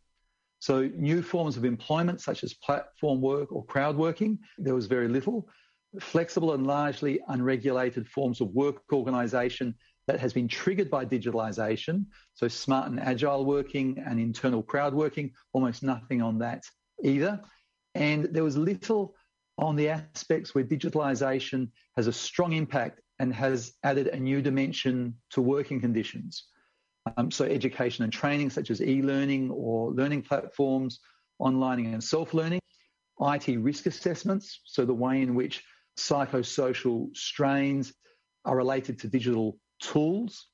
So 0.59 0.89
new 0.95 1.21
forms 1.21 1.57
of 1.57 1.65
employment, 1.65 2.21
such 2.21 2.43
as 2.43 2.53
platform 2.53 3.21
work 3.21 3.51
or 3.51 3.65
crowd 3.65 3.95
working, 3.95 4.39
there 4.57 4.75
was 4.75 4.87
very 4.87 5.07
little. 5.07 5.47
Flexible 5.99 6.53
and 6.53 6.67
largely 6.67 7.19
unregulated 7.29 8.07
forms 8.07 8.41
of 8.41 8.49
work 8.49 8.81
organisation 8.91 9.73
that 10.05 10.19
has 10.19 10.33
been 10.33 10.47
triggered 10.47 10.89
by 10.89 11.05
digitalisation. 11.05 12.05
So 12.33 12.47
smart 12.47 12.89
and 12.89 12.99
agile 12.99 13.45
working 13.45 14.03
and 14.05 14.19
internal 14.19 14.61
crowd 14.61 14.93
working, 14.93 15.31
almost 15.53 15.81
nothing 15.81 16.21
on 16.21 16.39
that 16.39 16.63
either. 17.03 17.41
And 17.95 18.25
there 18.25 18.43
was 18.43 18.57
little 18.57 19.15
on 19.57 19.75
the 19.75 19.89
aspects 19.89 20.53
where 20.53 20.63
digitalisation 20.63 21.69
has 21.95 22.07
a 22.07 22.13
strong 22.13 22.53
impact 22.53 23.01
and 23.19 23.33
has 23.33 23.73
added 23.83 24.07
a 24.07 24.19
new 24.19 24.41
dimension 24.41 25.15
to 25.31 25.41
working 25.41 25.79
conditions. 25.81 26.45
Um, 27.17 27.31
so 27.31 27.45
education 27.45 28.03
and 28.03 28.13
training, 28.13 28.49
such 28.49 28.71
as 28.71 28.81
e-learning 28.81 29.51
or 29.51 29.91
learning 29.91 30.23
platforms, 30.23 30.99
online 31.39 31.85
and 31.85 32.03
self-learning, 32.03 32.59
IT 33.21 33.47
risk 33.59 33.85
assessments, 33.85 34.61
so 34.65 34.85
the 34.85 34.93
way 34.93 35.21
in 35.21 35.35
which 35.35 35.63
psychosocial 35.97 37.15
strains 37.15 37.93
are 38.45 38.55
related 38.55 38.99
to 38.99 39.07
digital 39.07 39.57
tools, 39.81 40.47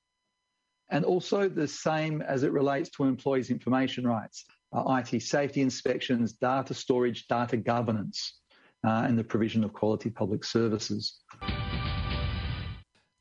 and 0.89 1.05
also 1.05 1.47
the 1.47 1.67
same 1.67 2.21
as 2.21 2.43
it 2.43 2.51
relates 2.51 2.89
to 2.89 3.03
employees' 3.03 3.49
information 3.49 4.05
rights, 4.07 4.45
uh, 4.73 5.01
IT 5.01 5.21
safety 5.21 5.61
inspections, 5.61 6.33
data 6.33 6.73
storage, 6.73 7.27
data 7.27 7.57
governance, 7.57 8.39
uh, 8.85 9.03
and 9.07 9.17
the 9.17 9.23
provision 9.23 9.63
of 9.63 9.73
quality 9.73 10.09
public 10.09 10.43
services. 10.43 11.21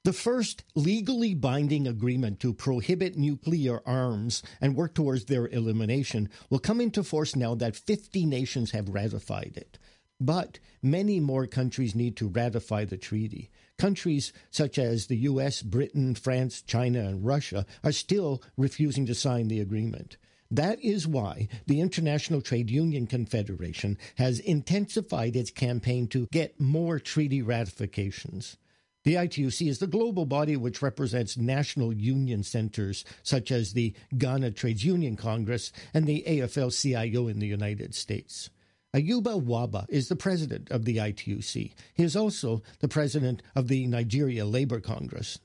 The 0.05 0.13
first 0.13 0.65
legally 0.75 1.33
binding 1.33 1.87
agreement 1.87 2.39
to 2.41 2.53
prohibit 2.53 3.17
nuclear 3.17 3.81
arms 3.87 4.43
and 4.61 4.77
work 4.77 4.95
towards 4.95 5.25
their 5.25 5.49
elimination 5.49 6.29
will 6.51 6.59
come 6.59 6.79
into 6.79 7.03
force 7.03 7.35
now 7.35 7.55
that 7.55 7.75
50 7.75 8.27
nations 8.27 8.73
have 8.73 8.91
ratified 8.91 9.55
it. 9.57 9.79
But 10.21 10.59
many 10.83 11.21
more 11.21 11.47
countries 11.47 11.95
need 11.95 12.17
to 12.19 12.29
ratify 12.29 12.85
the 12.85 12.99
treaty. 12.99 13.51
Countries 13.79 14.35
such 14.51 14.79
as 14.79 15.07
the 15.07 15.17
US, 15.17 15.63
Britain, 15.63 16.15
France, 16.15 16.61
China, 16.61 17.01
and 17.01 17.25
Russia 17.25 17.65
are 17.83 17.91
still 17.91 18.43
refusing 18.59 19.07
to 19.07 19.15
sign 19.15 19.49
the 19.49 19.61
agreement. 19.61 20.19
That 20.51 20.85
is 20.85 21.09
why 21.09 21.49
the 21.67 21.81
International 21.81 22.43
Trade 22.43 22.69
Union 22.69 23.07
Confederation 23.07 23.97
has 24.17 24.39
intensified 24.39 25.35
its 25.35 25.51
campaign 25.51 26.09
to 26.09 26.27
get 26.31 26.61
more 26.61 26.99
treaty 26.99 27.41
ratifications. 27.41 28.59
The 29.05 29.15
ITUC 29.17 29.69
is 29.69 29.81
the 29.81 29.87
global 29.87 30.25
body 30.25 30.57
which 30.57 30.81
represents 30.81 31.37
national 31.37 31.93
union 31.93 32.43
centers 32.43 33.05
such 33.23 33.51
as 33.51 33.75
the 33.75 33.93
Ghana 34.17 34.53
Trades 34.53 34.83
Union 34.83 35.15
Congress 35.15 35.73
and 35.93 36.07
the 36.07 36.25
AFL 36.27 36.73
CIO 36.73 37.29
in 37.29 37.39
the 37.39 37.47
United 37.47 37.95
States. 37.95 38.49
Ayuba 38.95 39.43
Wabba 39.45 39.85
is 39.91 40.09
the 40.09 40.17
president 40.17 40.71
of 40.71 40.87
the 40.87 40.97
ITUC. 40.97 41.73
He 41.93 42.03
is 42.03 42.17
also 42.17 42.63
the 42.81 42.89
president 42.89 43.43
of 43.55 43.69
the 43.69 43.87
Nigeria 43.87 44.47
Labour 44.47 44.81
Congress. 44.81 45.39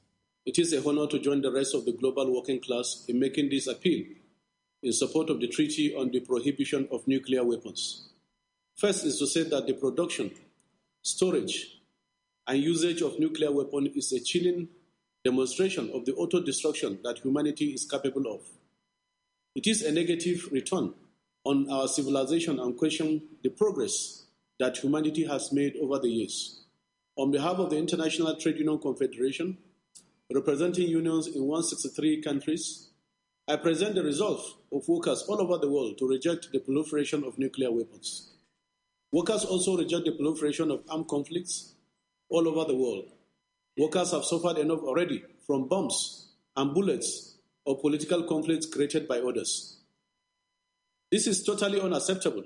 It 0.45 0.57
is 0.57 0.71
a 0.71 0.87
honor 0.87 1.07
to 1.07 1.19
join 1.19 1.41
the 1.41 1.51
rest 1.51 1.75
of 1.75 1.83
the 1.83 1.91
global 1.91 2.33
working 2.33 2.61
class 2.61 3.03
in 3.09 3.19
making 3.19 3.49
this 3.49 3.67
appeal 3.67 4.05
in 4.81 4.93
support 4.93 5.29
of 5.29 5.41
the 5.41 5.47
Treaty 5.47 5.93
on 5.93 6.11
the 6.11 6.21
Prohibition 6.21 6.87
of 6.91 7.05
Nuclear 7.07 7.43
Weapons. 7.43 8.07
First 8.77 9.03
is 9.03 9.19
to 9.19 9.27
say 9.27 9.43
that 9.43 9.67
the 9.67 9.73
production, 9.73 10.31
storage, 11.01 11.78
and 12.49 12.63
usage 12.63 13.03
of 13.03 13.19
nuclear 13.19 13.51
weapons 13.51 13.89
is 13.95 14.11
a 14.11 14.19
chilling 14.19 14.67
demonstration 15.23 15.91
of 15.93 16.05
the 16.05 16.15
auto 16.15 16.41
destruction 16.41 16.97
that 17.03 17.19
humanity 17.19 17.65
is 17.65 17.85
capable 17.85 18.25
of. 18.25 18.41
It 19.55 19.67
is 19.67 19.83
a 19.83 19.91
negative 19.91 20.49
return 20.51 20.95
on 21.43 21.69
our 21.69 21.87
civilization 21.87 22.59
and 22.59 22.75
question 22.75 23.21
the 23.43 23.49
progress 23.49 24.23
that 24.59 24.77
humanity 24.77 25.27
has 25.27 25.53
made 25.53 25.75
over 25.79 25.99
the 25.99 26.09
years. 26.09 26.63
On 27.17 27.29
behalf 27.29 27.57
of 27.59 27.69
the 27.69 27.77
International 27.77 28.35
Trade 28.35 28.57
Union 28.57 28.79
Confederation, 28.79 29.55
representing 30.33 30.87
unions 30.87 31.27
in 31.27 31.43
163 31.43 32.23
countries, 32.23 32.89
I 33.47 33.57
present 33.57 33.93
the 33.93 34.03
resolve 34.03 34.43
of 34.71 34.87
workers 34.87 35.21
all 35.29 35.39
over 35.39 35.59
the 35.59 35.69
world 35.69 35.99
to 35.99 36.07
reject 36.07 36.51
the 36.51 36.59
proliferation 36.59 37.23
of 37.23 37.37
nuclear 37.37 37.71
weapons. 37.71 38.31
Workers 39.11 39.45
also 39.45 39.77
reject 39.77 40.05
the 40.05 40.13
proliferation 40.13 40.71
of 40.71 40.83
armed 40.89 41.07
conflicts 41.07 41.75
all 42.29 42.47
over 42.47 42.65
the 42.65 42.75
world. 42.75 43.05
Workers 43.77 44.11
have 44.11 44.25
suffered 44.25 44.57
enough 44.57 44.81
already 44.81 45.23
from 45.45 45.67
bombs 45.67 46.29
and 46.55 46.73
bullets 46.73 47.35
or 47.65 47.79
political 47.79 48.23
conflicts 48.23 48.65
created 48.65 49.07
by 49.07 49.19
others. 49.19 49.77
This 51.11 51.27
is 51.27 51.43
totally 51.43 51.81
unacceptable 51.81 52.43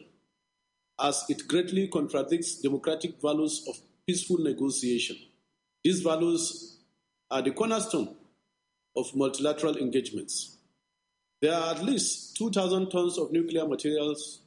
as 1.00 1.26
it 1.28 1.48
greatly 1.48 1.88
contradicts 1.88 2.62
democratic 2.62 3.22
values 3.22 3.65
of 3.67 3.76
peaceful 4.08 4.38
negotiation. 4.38 5.17
These 5.84 6.02
values 6.02 6.78
are 7.30 7.41
the 7.41 7.52
cornerstone 7.52 8.15
of 8.96 9.15
multilateral 9.15 9.78
engagements. 9.78 10.58
There 11.41 11.54
are 11.54 11.76
at 11.76 11.84
least 11.84 12.38
2,000 12.38 12.89
tons 12.89 13.17
of 13.17 13.32
nuclear 13.32 13.67
materials 13.67 14.41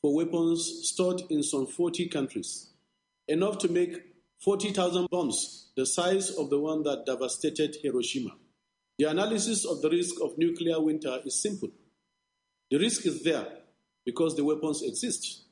for 0.00 0.14
weapons 0.14 0.88
stored 0.88 1.22
in 1.30 1.42
some 1.42 1.66
40 1.66 2.08
countries, 2.08 2.70
enough 3.28 3.58
to 3.58 3.68
make 3.68 4.09
40,000 4.40 5.08
bombs 5.10 5.68
the 5.76 5.84
size 5.84 6.30
of 6.30 6.50
the 6.50 6.58
one 6.58 6.82
that 6.82 7.04
devastated 7.06 7.76
Hiroshima. 7.82 8.30
The 8.98 9.04
analysis 9.06 9.64
of 9.64 9.82
the 9.82 9.90
risk 9.90 10.14
of 10.22 10.36
nuclear 10.38 10.80
winter 10.80 11.20
is 11.24 11.40
simple. 11.40 11.70
The 12.70 12.78
risk 12.78 13.06
is 13.06 13.22
there 13.22 13.46
because 14.04 14.36
the 14.36 14.44
weapons 14.44 14.82
exist. 14.82 15.42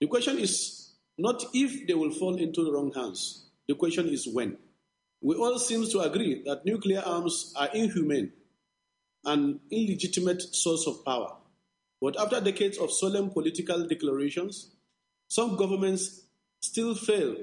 The 0.00 0.06
question 0.06 0.38
is 0.38 0.92
not 1.18 1.44
if 1.52 1.86
they 1.86 1.94
will 1.94 2.10
fall 2.10 2.36
into 2.36 2.64
the 2.64 2.72
wrong 2.72 2.92
hands, 2.92 3.50
the 3.68 3.74
question 3.74 4.08
is 4.08 4.26
when. 4.26 4.56
We 5.20 5.36
all 5.36 5.58
seem 5.58 5.86
to 5.90 6.00
agree 6.00 6.42
that 6.46 6.64
nuclear 6.64 7.02
arms 7.04 7.52
are 7.56 7.68
inhumane 7.74 8.32
and 9.24 9.60
illegitimate 9.70 10.40
source 10.54 10.86
of 10.86 11.04
power. 11.04 11.36
But 12.00 12.18
after 12.18 12.40
decades 12.40 12.78
of 12.78 12.90
solemn 12.90 13.28
political 13.30 13.86
declarations, 13.86 14.70
some 15.28 15.56
governments 15.56 16.22
still 16.60 16.94
fail 16.94 17.36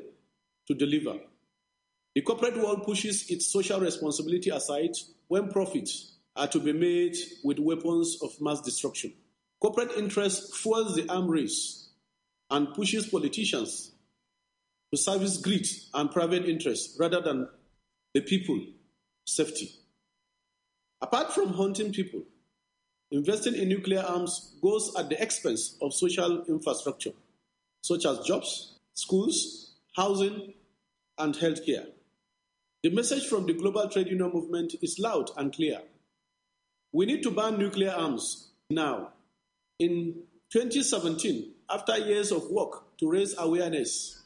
to 0.68 0.74
deliver. 0.74 1.18
The 2.16 2.22
corporate 2.22 2.58
world 2.58 2.84
pushes 2.84 3.30
its 3.30 3.52
social 3.52 3.80
responsibility 3.80 4.50
aside 4.50 4.92
when 5.28 5.50
profits 5.50 6.14
are 6.36 6.48
to 6.48 6.60
be 6.60 6.74
made 6.74 7.16
with 7.44 7.60
weapons 7.60 8.18
of 8.22 8.40
mass 8.42 8.62
destruction. 8.62 9.14
Corporate 9.60 9.92
interest 9.98 10.56
fuels 10.56 10.96
the 10.96 11.12
arm 11.12 11.28
race 11.28 11.90
and 12.50 12.74
pushes 12.74 13.08
politicians 13.08 13.92
to 14.92 14.98
service 14.98 15.38
greed 15.38 15.68
and 15.94 16.12
private 16.12 16.48
interest 16.48 16.96
rather 17.00 17.22
than 17.22 17.48
the 18.14 18.22
people 18.22 18.60
safety. 19.26 19.70
Apart 21.02 21.34
from 21.34 21.54
hunting 21.54 21.92
people, 21.92 22.24
investing 23.12 23.56
in 23.56 23.70
nuclear 23.70 24.02
arms 24.02 24.56
goes 24.62 24.94
at 24.98 25.10
the 25.10 25.22
expense 25.22 25.76
of 25.82 25.94
social 25.94 26.44
infrastructure, 26.46 27.12
such 27.82 28.06
as 28.06 28.20
jobs, 28.20 28.80
schools, 28.94 29.67
housing, 29.98 30.54
and 31.18 31.34
healthcare. 31.36 31.88
The 32.84 32.92
message 32.92 33.26
from 33.26 33.48
the 33.48 33.54
global 33.54 33.90
trade 33.90 34.08
union 34.08 34.32
movement 34.32 34.76
is 34.84 35.00
loud 35.00 35.32
and 35.36 35.52
clear. 35.52 35.82
We 36.94 37.08
need 37.08 37.24
to 37.24 37.32
ban 37.32 37.58
nuclear 37.58 37.92
arms 37.92 38.52
now. 38.70 39.14
In 39.80 40.22
2017, 40.52 41.52
after 41.70 41.98
years 41.98 42.32
of 42.32 42.50
work 42.52 42.98
to 43.00 43.10
raise 43.10 43.36
awareness 43.40 44.22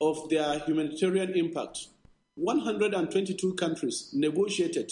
of 0.00 0.30
their 0.30 0.58
humanitarian 0.60 1.34
impact, 1.34 1.88
122 2.36 3.54
countries 3.54 4.08
negotiated 4.14 4.90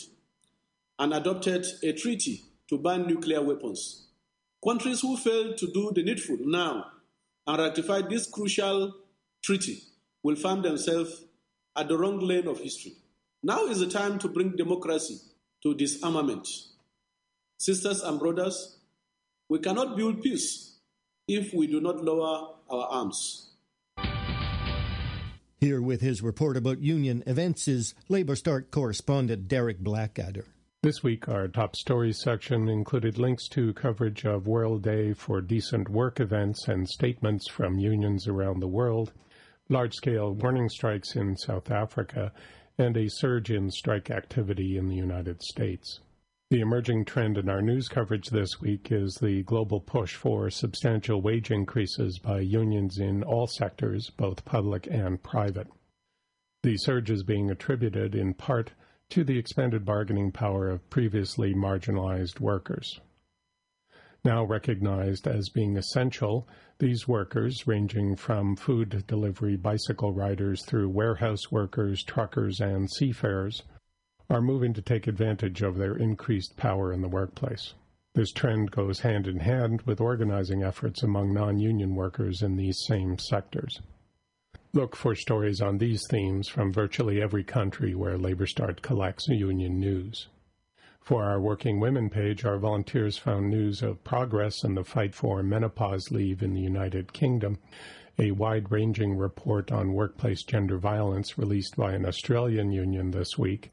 and 0.99 1.15
adopted 1.15 1.67
a 1.83 1.93
treaty 1.93 2.45
to 2.69 2.77
ban 2.77 3.07
nuclear 3.07 3.43
weapons. 3.43 4.09
Countries 4.63 5.01
who 5.01 5.17
fail 5.17 5.55
to 5.55 5.73
do 5.73 5.91
the 5.95 6.03
needful 6.03 6.37
now 6.41 6.85
and 7.47 7.59
ratify 7.59 8.03
this 8.03 8.27
crucial 8.27 8.93
treaty 9.43 9.83
will 10.23 10.37
find 10.37 10.63
themselves 10.63 11.25
at 11.77 11.89
the 11.89 11.97
wrong 11.97 12.21
lane 12.21 12.47
of 12.47 12.61
history. 12.61 12.93
Now 13.43 13.67
is 13.67 13.81
the 13.81 13.87
time 13.87 14.19
to 14.21 14.29
bring 14.29 14.57
democracy 14.57 15.19
to 15.63 15.75
disarmament. 15.75 16.47
Sisters 17.59 18.03
and 18.03 18.19
brothers, 18.19 18.79
we 19.49 19.59
cannot 19.59 19.97
build 19.97 20.23
peace 20.23 20.79
if 21.27 21.53
we 21.55 21.67
do 21.67 21.81
not 21.81 22.05
lower 22.05 22.55
our 22.71 22.87
arms. 22.87 23.51
Here 25.59 25.83
with 25.83 26.01
his 26.01 26.23
report 26.23 26.57
about 26.57 26.81
union 26.81 27.23
events 27.27 27.69
is 27.69 27.95
LabourStart 28.09 28.71
correspondent 28.71 29.47
Derek 29.47 29.79
Blackadder. 29.79 30.47
This 30.83 31.03
week, 31.03 31.29
our 31.29 31.49
top 31.49 31.77
stories 31.77 32.19
section 32.19 32.67
included 32.71 33.19
links 33.19 33.47
to 33.49 33.75
coverage 33.75 34.25
of 34.25 34.47
World 34.47 34.83
Day 34.83 35.13
for 35.13 35.43
Decent 35.43 35.91
Work 35.91 36.19
events 36.19 36.67
and 36.69 36.89
statements 36.89 37.51
from 37.51 37.79
unions 37.79 38.27
around 38.27 38.61
the 38.61 38.69
world, 38.69 39.13
large 39.71 39.95
scale 39.95 40.35
warning 40.35 40.69
strikes 40.69 41.15
in 41.15 41.37
South 41.37 41.71
Africa, 41.71 42.33
and 42.77 42.97
a 42.97 43.09
surge 43.09 43.51
in 43.51 43.71
strike 43.71 44.11
activity 44.11 44.77
in 44.77 44.89
the 44.89 44.97
United 44.97 45.41
States. 45.43 46.01
The 46.51 46.61
emerging 46.61 47.05
trend 47.05 47.39
in 47.39 47.49
our 47.49 47.63
news 47.63 47.87
coverage 47.87 48.29
this 48.31 48.61
week 48.61 48.91
is 48.91 49.15
the 49.15 49.45
global 49.45 49.81
push 49.81 50.17
for 50.17 50.51
substantial 50.51 51.23
wage 51.23 51.53
increases 51.53 52.19
by 52.19 52.41
unions 52.41 52.99
in 52.99 53.23
all 53.23 53.47
sectors, 53.47 54.11
both 54.11 54.45
public 54.45 54.89
and 54.91 55.23
private. 55.23 55.69
The 56.65 56.77
surge 56.77 57.09
is 57.09 57.23
being 57.23 57.51
attributed 57.51 58.17
in 58.17 58.35
part 58.35 58.73
to 59.11 59.23
the 59.23 59.39
expanded 59.39 59.85
bargaining 59.85 60.33
power 60.33 60.69
of 60.69 60.91
previously 60.91 61.55
marginalized 61.55 62.41
workers. 62.41 63.01
Now 64.23 64.45
recognized 64.45 65.27
as 65.27 65.49
being 65.49 65.79
essential, 65.79 66.47
these 66.79 67.09
workers, 67.09 67.67
ranging 67.67 68.17
from 68.17 68.55
food 68.55 69.05
delivery 69.07 69.57
bicycle 69.57 70.13
riders 70.13 70.63
through 70.67 70.91
warehouse 70.91 71.51
workers, 71.51 72.05
truckers, 72.05 72.61
and 72.61 72.91
seafarers, 72.91 73.63
are 74.29 74.43
moving 74.43 74.75
to 74.75 74.83
take 74.83 75.07
advantage 75.07 75.63
of 75.63 75.77
their 75.77 75.97
increased 75.97 76.57
power 76.59 76.93
in 76.93 77.01
the 77.01 77.09
workplace. 77.09 77.73
This 78.15 78.31
trend 78.31 78.73
goes 78.73 79.01
hand 79.01 79.27
in 79.27 79.39
hand 79.39 79.83
with 79.83 80.01
organizing 80.01 80.63
efforts 80.63 81.03
among 81.03 81.33
non 81.33 81.59
union 81.59 81.95
workers 81.95 82.43
in 82.43 82.57
these 82.57 82.85
same 82.87 83.19
sectors. 83.19 83.81
Look 84.75 84.97
for 84.97 85.15
stories 85.15 85.63
on 85.63 85.79
these 85.79 86.07
themes 86.09 86.47
from 86.47 86.73
virtually 86.73 87.23
every 87.23 87.43
country 87.43 87.95
where 87.95 88.19
LabourStart 88.19 88.83
collects 88.83 89.29
union 89.29 89.81
news. 89.81 90.29
For 91.11 91.25
our 91.25 91.41
Working 91.41 91.81
Women 91.81 92.09
page, 92.09 92.45
our 92.45 92.57
volunteers 92.57 93.19
found 93.19 93.51
news 93.51 93.83
of 93.83 94.05
progress 94.05 94.63
in 94.63 94.77
the 94.77 94.85
fight 94.85 95.13
for 95.13 95.43
menopause 95.43 96.13
leave 96.13 96.41
in 96.41 96.55
the 96.55 96.61
United 96.61 97.13
Kingdom, 97.13 97.59
a 98.17 98.31
wide 98.31 98.71
ranging 98.71 99.17
report 99.17 99.73
on 99.73 99.95
workplace 99.95 100.45
gender 100.45 100.79
violence 100.79 101.37
released 101.37 101.75
by 101.75 101.95
an 101.95 102.07
Australian 102.07 102.71
union 102.71 103.11
this 103.11 103.37
week, 103.37 103.73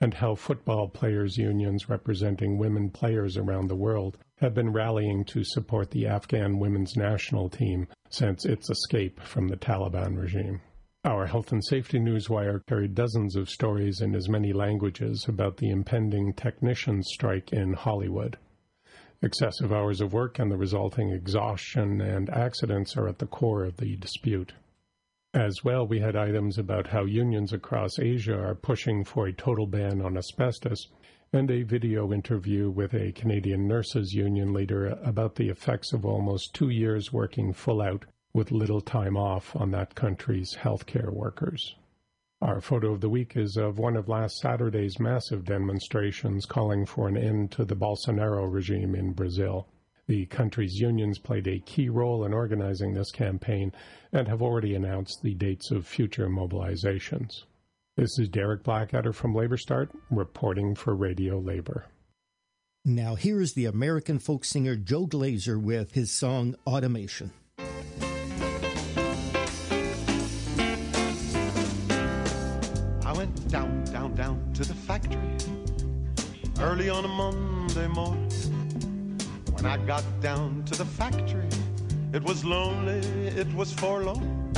and 0.00 0.14
how 0.14 0.36
football 0.36 0.86
players' 0.86 1.36
unions 1.36 1.88
representing 1.88 2.58
women 2.58 2.90
players 2.90 3.36
around 3.36 3.66
the 3.66 3.74
world 3.74 4.16
have 4.36 4.54
been 4.54 4.72
rallying 4.72 5.24
to 5.24 5.42
support 5.42 5.90
the 5.90 6.06
Afghan 6.06 6.60
women's 6.60 6.96
national 6.96 7.48
team 7.48 7.88
since 8.08 8.44
its 8.44 8.70
escape 8.70 9.18
from 9.18 9.48
the 9.48 9.56
Taliban 9.56 10.16
regime. 10.16 10.60
Our 11.04 11.26
health 11.26 11.52
and 11.52 11.64
safety 11.64 12.00
newswire 12.00 12.66
carried 12.66 12.96
dozens 12.96 13.36
of 13.36 13.48
stories 13.48 14.00
in 14.00 14.16
as 14.16 14.28
many 14.28 14.52
languages 14.52 15.26
about 15.28 15.58
the 15.58 15.70
impending 15.70 16.32
technicians' 16.32 17.08
strike 17.12 17.52
in 17.52 17.74
Hollywood. 17.74 18.36
Excessive 19.22 19.72
hours 19.72 20.00
of 20.00 20.12
work 20.12 20.40
and 20.40 20.50
the 20.50 20.56
resulting 20.56 21.10
exhaustion 21.10 22.00
and 22.00 22.28
accidents 22.30 22.96
are 22.96 23.06
at 23.06 23.18
the 23.18 23.28
core 23.28 23.62
of 23.62 23.76
the 23.76 23.94
dispute. 23.94 24.54
As 25.32 25.62
well, 25.62 25.86
we 25.86 26.00
had 26.00 26.16
items 26.16 26.58
about 26.58 26.88
how 26.88 27.04
unions 27.04 27.52
across 27.52 28.00
Asia 28.00 28.36
are 28.36 28.56
pushing 28.56 29.04
for 29.04 29.28
a 29.28 29.32
total 29.32 29.68
ban 29.68 30.02
on 30.02 30.16
asbestos, 30.16 30.88
and 31.32 31.48
a 31.48 31.62
video 31.62 32.12
interview 32.12 32.70
with 32.70 32.92
a 32.92 33.12
Canadian 33.12 33.68
nurses 33.68 34.14
union 34.14 34.52
leader 34.52 34.98
about 35.04 35.36
the 35.36 35.48
effects 35.48 35.92
of 35.92 36.04
almost 36.04 36.54
two 36.54 36.70
years 36.70 37.12
working 37.12 37.52
full 37.52 37.80
out 37.80 38.04
with 38.32 38.52
little 38.52 38.80
time 38.80 39.16
off 39.16 39.54
on 39.56 39.70
that 39.70 39.94
country's 39.94 40.56
healthcare 40.56 41.12
workers. 41.12 41.74
Our 42.40 42.60
photo 42.60 42.92
of 42.92 43.00
the 43.00 43.08
week 43.08 43.36
is 43.36 43.56
of 43.56 43.78
one 43.78 43.96
of 43.96 44.08
last 44.08 44.38
Saturday's 44.38 45.00
massive 45.00 45.44
demonstrations 45.44 46.46
calling 46.46 46.86
for 46.86 47.08
an 47.08 47.16
end 47.16 47.50
to 47.52 47.64
the 47.64 47.74
Bolsonaro 47.74 48.52
regime 48.52 48.94
in 48.94 49.12
Brazil. 49.12 49.66
The 50.06 50.26
country's 50.26 50.80
unions 50.80 51.18
played 51.18 51.48
a 51.48 51.58
key 51.58 51.88
role 51.88 52.24
in 52.24 52.32
organizing 52.32 52.94
this 52.94 53.10
campaign 53.10 53.72
and 54.12 54.28
have 54.28 54.40
already 54.40 54.74
announced 54.74 55.22
the 55.22 55.34
dates 55.34 55.70
of 55.70 55.86
future 55.86 56.28
mobilizations. 56.28 57.42
This 57.96 58.18
is 58.20 58.28
Derek 58.28 58.62
Blackadder 58.62 59.12
from 59.12 59.34
LabourStart, 59.34 59.88
reporting 60.08 60.76
for 60.76 60.94
Radio 60.94 61.40
Labor. 61.40 61.86
Now, 62.84 63.16
here 63.16 63.40
is 63.40 63.54
the 63.54 63.64
American 63.64 64.20
folk 64.20 64.44
singer 64.44 64.76
Joe 64.76 65.08
Glazer 65.08 65.60
with 65.60 65.92
his 65.92 66.12
song 66.12 66.54
Automation. 66.64 67.32
Early 76.78 76.90
on 76.90 77.04
a 77.04 77.08
Monday 77.08 77.88
morning. 77.88 78.30
When 79.50 79.66
I 79.66 79.78
got 79.78 80.04
down 80.20 80.62
to 80.66 80.78
the 80.78 80.84
factory, 80.84 81.48
it 82.12 82.22
was 82.22 82.44
lonely, 82.44 83.00
it 83.26 83.52
was 83.52 83.72
forlorn. 83.72 84.52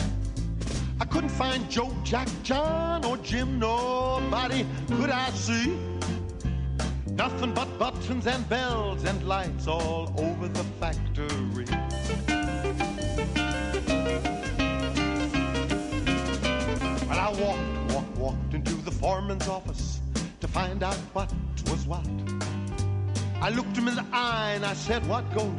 I 1.00 1.06
couldn't 1.06 1.30
find 1.30 1.70
Joe, 1.70 1.90
Jack, 2.04 2.28
John, 2.42 3.06
or 3.06 3.16
Jim, 3.18 3.58
nobody 3.58 4.66
could 4.88 5.08
I 5.08 5.30
see. 5.30 5.78
Nothing 7.06 7.54
but 7.54 7.78
buttons 7.78 8.26
and 8.26 8.46
bells 8.50 9.04
and 9.04 9.26
lights 9.26 9.66
all 9.66 10.12
over 10.18 10.46
the 10.46 10.64
factory. 10.78 11.64
Well, 17.08 17.18
I 17.18 17.30
walked, 17.40 17.94
walked, 17.94 18.18
walked 18.18 18.52
into 18.54 18.74
the 18.74 18.90
foreman's 18.90 19.48
office 19.48 19.99
to 20.41 20.49
find 20.49 20.82
out 20.82 20.97
what 21.12 21.32
was 21.66 21.86
what. 21.86 22.07
I 23.43 23.51
looked 23.51 23.76
him 23.76 23.88
in 23.88 23.95
the 23.95 24.07
eye 24.12 24.53
and 24.55 24.64
I 24.64 24.74
said, 24.74 25.07
What 25.07 25.32
goes? 25.34 25.53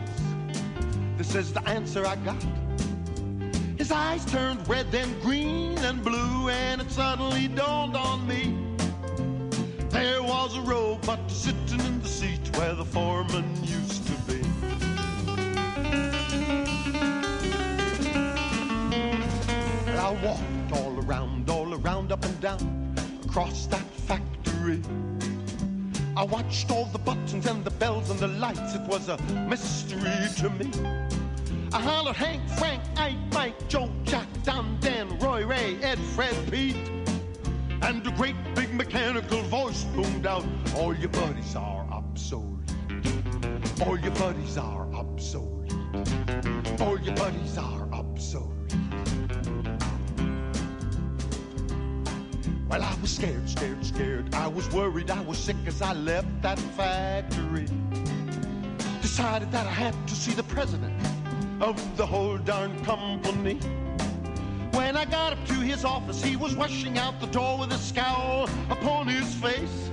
This 1.18 1.36
is 1.36 1.54
the 1.54 1.68
answer 1.68 2.06
I 2.06 2.16
got. 2.18 2.44
His 3.78 3.92
eyes 3.92 4.26
turned 4.26 4.68
red, 4.68 4.92
then 4.92 5.20
green 5.22 5.78
and 5.80 6.04
blue, 6.04 6.50
and 6.50 6.82
it 6.82 6.92
suddenly 6.92 7.48
dawned 7.48 7.96
on 7.96 8.28
me. 8.28 8.58
There 9.90 10.22
was 10.24 10.58
a 10.58 10.62
robot 10.62 11.20
sitting 11.30 11.80
in 11.80 12.02
the 12.02 12.08
seat 12.08 12.56
where 12.58 12.74
the 12.74 12.86
foreman 12.86 13.46
used 13.64 14.06
to 14.08 14.14
be. 14.32 14.42
And 19.88 20.00
I 20.00 20.12
walked 20.24 20.72
all 20.74 21.00
around, 21.04 21.50
all 21.50 21.74
around, 21.74 22.12
up 22.12 22.24
and 22.26 22.40
down, 22.40 22.96
across 23.26 23.68
that 23.68 23.86
factory. 24.08 24.41
I 24.62 26.24
watched 26.24 26.70
all 26.70 26.86
the 26.86 26.99
buttons 26.99 27.47
and 27.47 27.66
the 27.66 27.72
bells 27.72 28.12
and 28.12 28.20
the 28.20 28.28
lights. 28.28 28.76
It 28.76 28.82
was 28.82 29.09
a 29.09 29.18
mystery 29.49 30.12
to 30.38 30.49
me. 30.51 30.70
I 31.74 31.82
hollered 31.82 32.16
Hank, 32.16 32.47
Frank, 32.59 32.84
Ike, 32.95 33.16
Mike, 33.34 33.68
Joe, 33.68 33.89
Jack, 34.03 34.28
Don, 34.43 34.78
Dan, 34.80 35.18
Roy, 35.18 35.47
Ray, 35.47 35.78
Ed, 35.82 35.97
Fred, 35.97 36.36
Pete. 36.51 36.76
And 37.82 38.05
a 38.05 38.12
great 38.12 38.36
big 38.53 38.72
mechanical 38.76 39.41
voice 39.43 39.84
boomed 39.95 40.28
out, 40.28 40.45
All 40.76 40.95
your 40.95 41.09
buddies 41.09 41.55
are 41.55 41.88
obsolete. 41.91 42.72
All 43.84 43.97
your 43.97 44.12
buddies 44.12 44.59
are 44.59 44.93
obsolete. 44.93 45.74
All 46.80 46.99
your 46.99 47.16
buddies 47.16 47.57
are 47.57 47.91
obsolete. 47.91 48.61
Well, 52.72 52.84
I 52.84 52.96
was 53.02 53.12
scared, 53.14 53.50
scared, 53.50 53.86
scared. 53.86 54.34
I 54.34 54.48
was 54.48 54.72
worried, 54.72 55.12
I 55.12 55.20
was 55.20 55.38
sick 55.38 55.58
as 55.66 55.82
I 55.82 55.92
left 55.92 56.42
that 56.42 56.58
factory. 56.58 57.66
Decided 59.02 59.52
that 59.52 59.68
I 59.68 59.72
had 59.72 60.08
to 60.08 60.16
see 60.16 60.32
the 60.32 60.44
president 60.44 60.94
of 61.60 61.76
the 61.98 62.06
whole 62.06 62.38
darn 62.38 62.82
company. 62.86 63.56
When 64.72 64.96
I 64.96 65.04
got 65.04 65.34
up 65.34 65.46
to 65.48 65.56
his 65.56 65.84
office, 65.84 66.24
he 66.24 66.38
was 66.38 66.56
rushing 66.56 66.98
out 66.98 67.20
the 67.20 67.28
door 67.28 67.60
with 67.60 67.74
a 67.74 67.78
scowl 67.78 68.50
upon 68.70 69.06
his 69.06 69.36
face. 69.36 69.90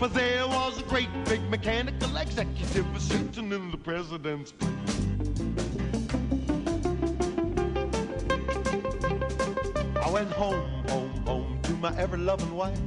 For 0.00 0.08
there 0.08 0.48
was 0.48 0.80
a 0.80 0.82
great 0.82 1.10
big 1.26 1.48
mechanical 1.48 2.16
executive 2.16 2.86
sitting 3.00 3.52
in 3.52 3.70
the 3.70 3.76
president's 3.76 4.52
I 10.02 10.10
went 10.10 10.32
home, 10.32 10.77
my 11.80 11.96
ever 11.96 12.16
loving 12.16 12.54
wife. 12.54 12.78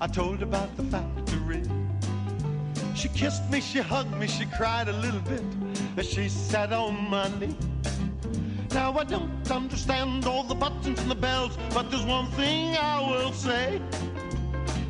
I 0.00 0.06
told 0.06 0.38
her 0.38 0.44
about 0.44 0.76
the 0.76 0.84
factory. 0.84 1.62
She 2.94 3.08
kissed 3.08 3.50
me, 3.50 3.60
she 3.60 3.80
hugged 3.80 4.16
me, 4.18 4.26
she 4.26 4.46
cried 4.46 4.88
a 4.88 4.92
little 4.92 5.20
bit 5.20 5.42
as 5.96 6.08
she 6.08 6.28
sat 6.28 6.72
on 6.72 7.10
my 7.10 7.28
knee. 7.38 7.56
Now 8.72 8.96
I 8.96 9.04
don't 9.04 9.50
understand 9.50 10.26
all 10.26 10.44
the 10.44 10.54
buttons 10.54 11.00
and 11.00 11.10
the 11.10 11.14
bells, 11.14 11.56
but 11.74 11.90
there's 11.90 12.04
one 12.04 12.30
thing 12.32 12.76
I 12.76 13.00
will 13.00 13.32
say. 13.32 13.80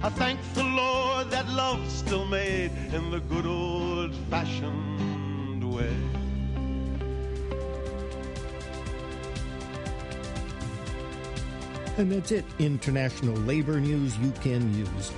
I 0.03 0.11
thank 0.11 0.39
the 0.55 0.65
Lord 0.65 1.31
that 1.31 1.49
love's 1.49 1.93
still 1.93 2.27
made 2.27 2.71
in 2.93 3.11
the 3.11 3.21
good 3.21 3.47
old 3.47 4.15
fashioned 4.31 5.65
way. 5.73 6.16
And 11.99 12.12
that's 12.12 12.30
it. 12.30 12.44
International 12.59 13.34
labor 13.34 13.80
news 13.80 14.16
you 14.18 14.30
can 14.42 14.74
use. 14.74 15.12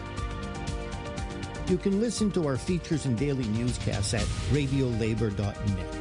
You 1.69 1.77
can 1.77 2.01
listen 2.01 2.31
to 2.33 2.47
our 2.47 2.57
features 2.57 3.05
and 3.05 3.19
daily 3.19 3.45
newscasts 3.49 4.15
at 4.15 4.23
radiolabor.net. 4.51 5.95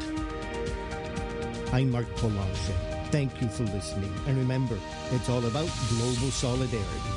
I'm 1.73 1.91
Mark 1.91 2.07
Polanche. 2.15 2.73
Thank 3.11 3.41
you 3.41 3.49
for 3.49 3.63
listening. 3.63 4.13
And 4.28 4.38
remember, 4.38 4.78
it's 5.11 5.30
all 5.30 5.45
about 5.45 5.69
global 5.89 6.32
solidarity. 6.32 7.16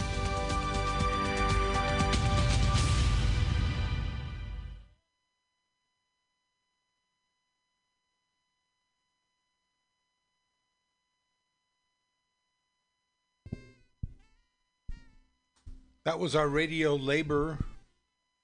That 16.05 16.19
was 16.19 16.35
our 16.35 16.49
radio 16.49 16.95
labor 16.97 17.59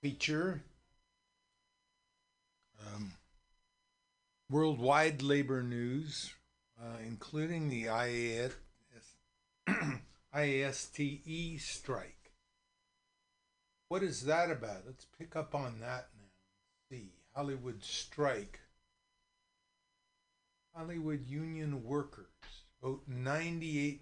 feature. 0.02 0.62
Um, 2.86 3.12
worldwide 4.50 5.22
labor 5.22 5.62
news, 5.62 6.34
uh, 6.78 6.98
including 7.04 7.70
the 7.70 7.84
IAS, 7.84 8.52
IASTE 10.34 11.61
strike. 11.61 12.32
What 13.88 14.02
is 14.02 14.24
that 14.24 14.50
about? 14.50 14.82
Let's 14.84 15.07
pick 15.18 15.34
up 15.34 15.54
on 15.54 15.80
that 15.80 16.09
now. 16.14 16.28
See, 16.90 17.12
Hollywood 17.34 17.82
strike. 17.82 18.61
Hollywood 20.74 21.26
union 21.26 21.84
workers 21.84 22.26
vote 22.82 23.09
98%. 23.09 24.00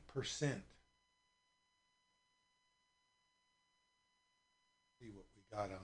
Got 5.54 5.62
on 5.62 5.68
that. 5.68 5.78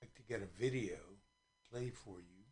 like 0.00 0.14
to 0.14 0.22
get 0.22 0.42
a 0.42 0.60
video 0.60 0.94
to 0.94 1.70
play 1.72 1.90
for 1.90 2.20
you. 2.20 2.44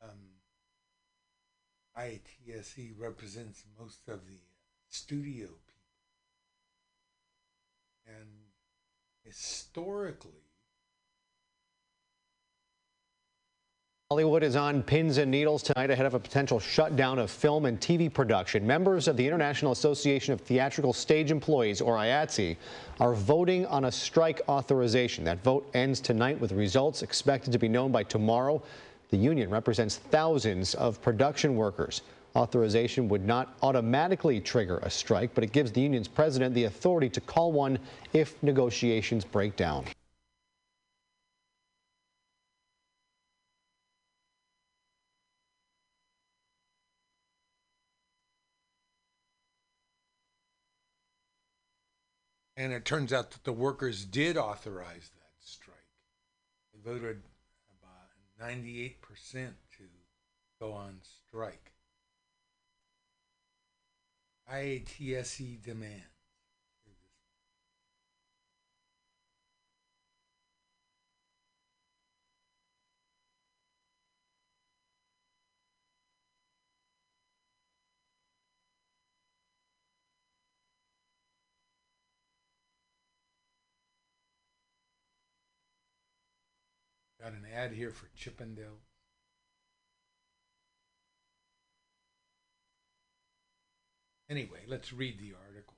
Um, 0.00 0.10
ITSE 1.98 2.92
represents 2.96 3.64
most 3.76 4.08
of 4.08 4.28
the 4.28 4.38
studio. 4.88 5.48
And 8.06 8.28
historically, 9.24 10.46
Hollywood 14.08 14.44
is 14.44 14.54
on 14.54 14.84
pins 14.84 15.18
and 15.18 15.32
needles 15.32 15.64
tonight 15.64 15.90
ahead 15.90 16.06
of 16.06 16.14
a 16.14 16.20
potential 16.20 16.60
shutdown 16.60 17.18
of 17.18 17.28
film 17.28 17.66
and 17.66 17.80
TV 17.80 18.12
production. 18.12 18.64
Members 18.64 19.08
of 19.08 19.16
the 19.16 19.26
International 19.26 19.72
Association 19.72 20.32
of 20.32 20.40
Theatrical 20.40 20.92
Stage 20.92 21.32
Employees, 21.32 21.80
or 21.80 21.96
IATSE, 21.96 22.56
are 23.00 23.14
voting 23.14 23.66
on 23.66 23.86
a 23.86 23.90
strike 23.90 24.42
authorization. 24.48 25.24
That 25.24 25.42
vote 25.42 25.68
ends 25.74 25.98
tonight 26.00 26.40
with 26.40 26.52
results 26.52 27.02
expected 27.02 27.50
to 27.50 27.58
be 27.58 27.68
known 27.68 27.90
by 27.90 28.04
tomorrow. 28.04 28.62
The 29.10 29.16
union 29.16 29.50
represents 29.50 29.96
thousands 29.96 30.76
of 30.76 31.02
production 31.02 31.56
workers. 31.56 32.02
Authorization 32.36 33.08
would 33.08 33.24
not 33.24 33.56
automatically 33.62 34.40
trigger 34.40 34.78
a 34.82 34.90
strike, 34.90 35.34
but 35.34 35.42
it 35.42 35.52
gives 35.52 35.72
the 35.72 35.80
union's 35.80 36.06
president 36.06 36.54
the 36.54 36.64
authority 36.64 37.08
to 37.08 37.20
call 37.20 37.50
one 37.50 37.78
if 38.12 38.40
negotiations 38.42 39.24
break 39.24 39.56
down. 39.56 39.86
and 52.56 52.72
it 52.72 52.84
turns 52.84 53.12
out 53.12 53.30
that 53.32 53.44
the 53.44 53.52
workers 53.52 54.04
did 54.04 54.36
authorize 54.36 55.10
that 55.14 55.32
strike. 55.40 55.76
They 56.72 56.90
voted 56.90 57.22
about 57.78 58.50
98% 58.50 58.94
to 59.32 59.84
go 60.58 60.72
on 60.72 60.98
strike. 61.28 61.75
IATSE 64.48 65.60
demand. 65.62 66.02
Got 87.20 87.32
an 87.32 87.46
ad 87.52 87.72
here 87.72 87.90
for 87.90 88.08
Chippendale. 88.14 88.85
Anyway, 94.28 94.60
let's 94.66 94.92
read 94.92 95.18
the 95.20 95.32
article. 95.46 95.74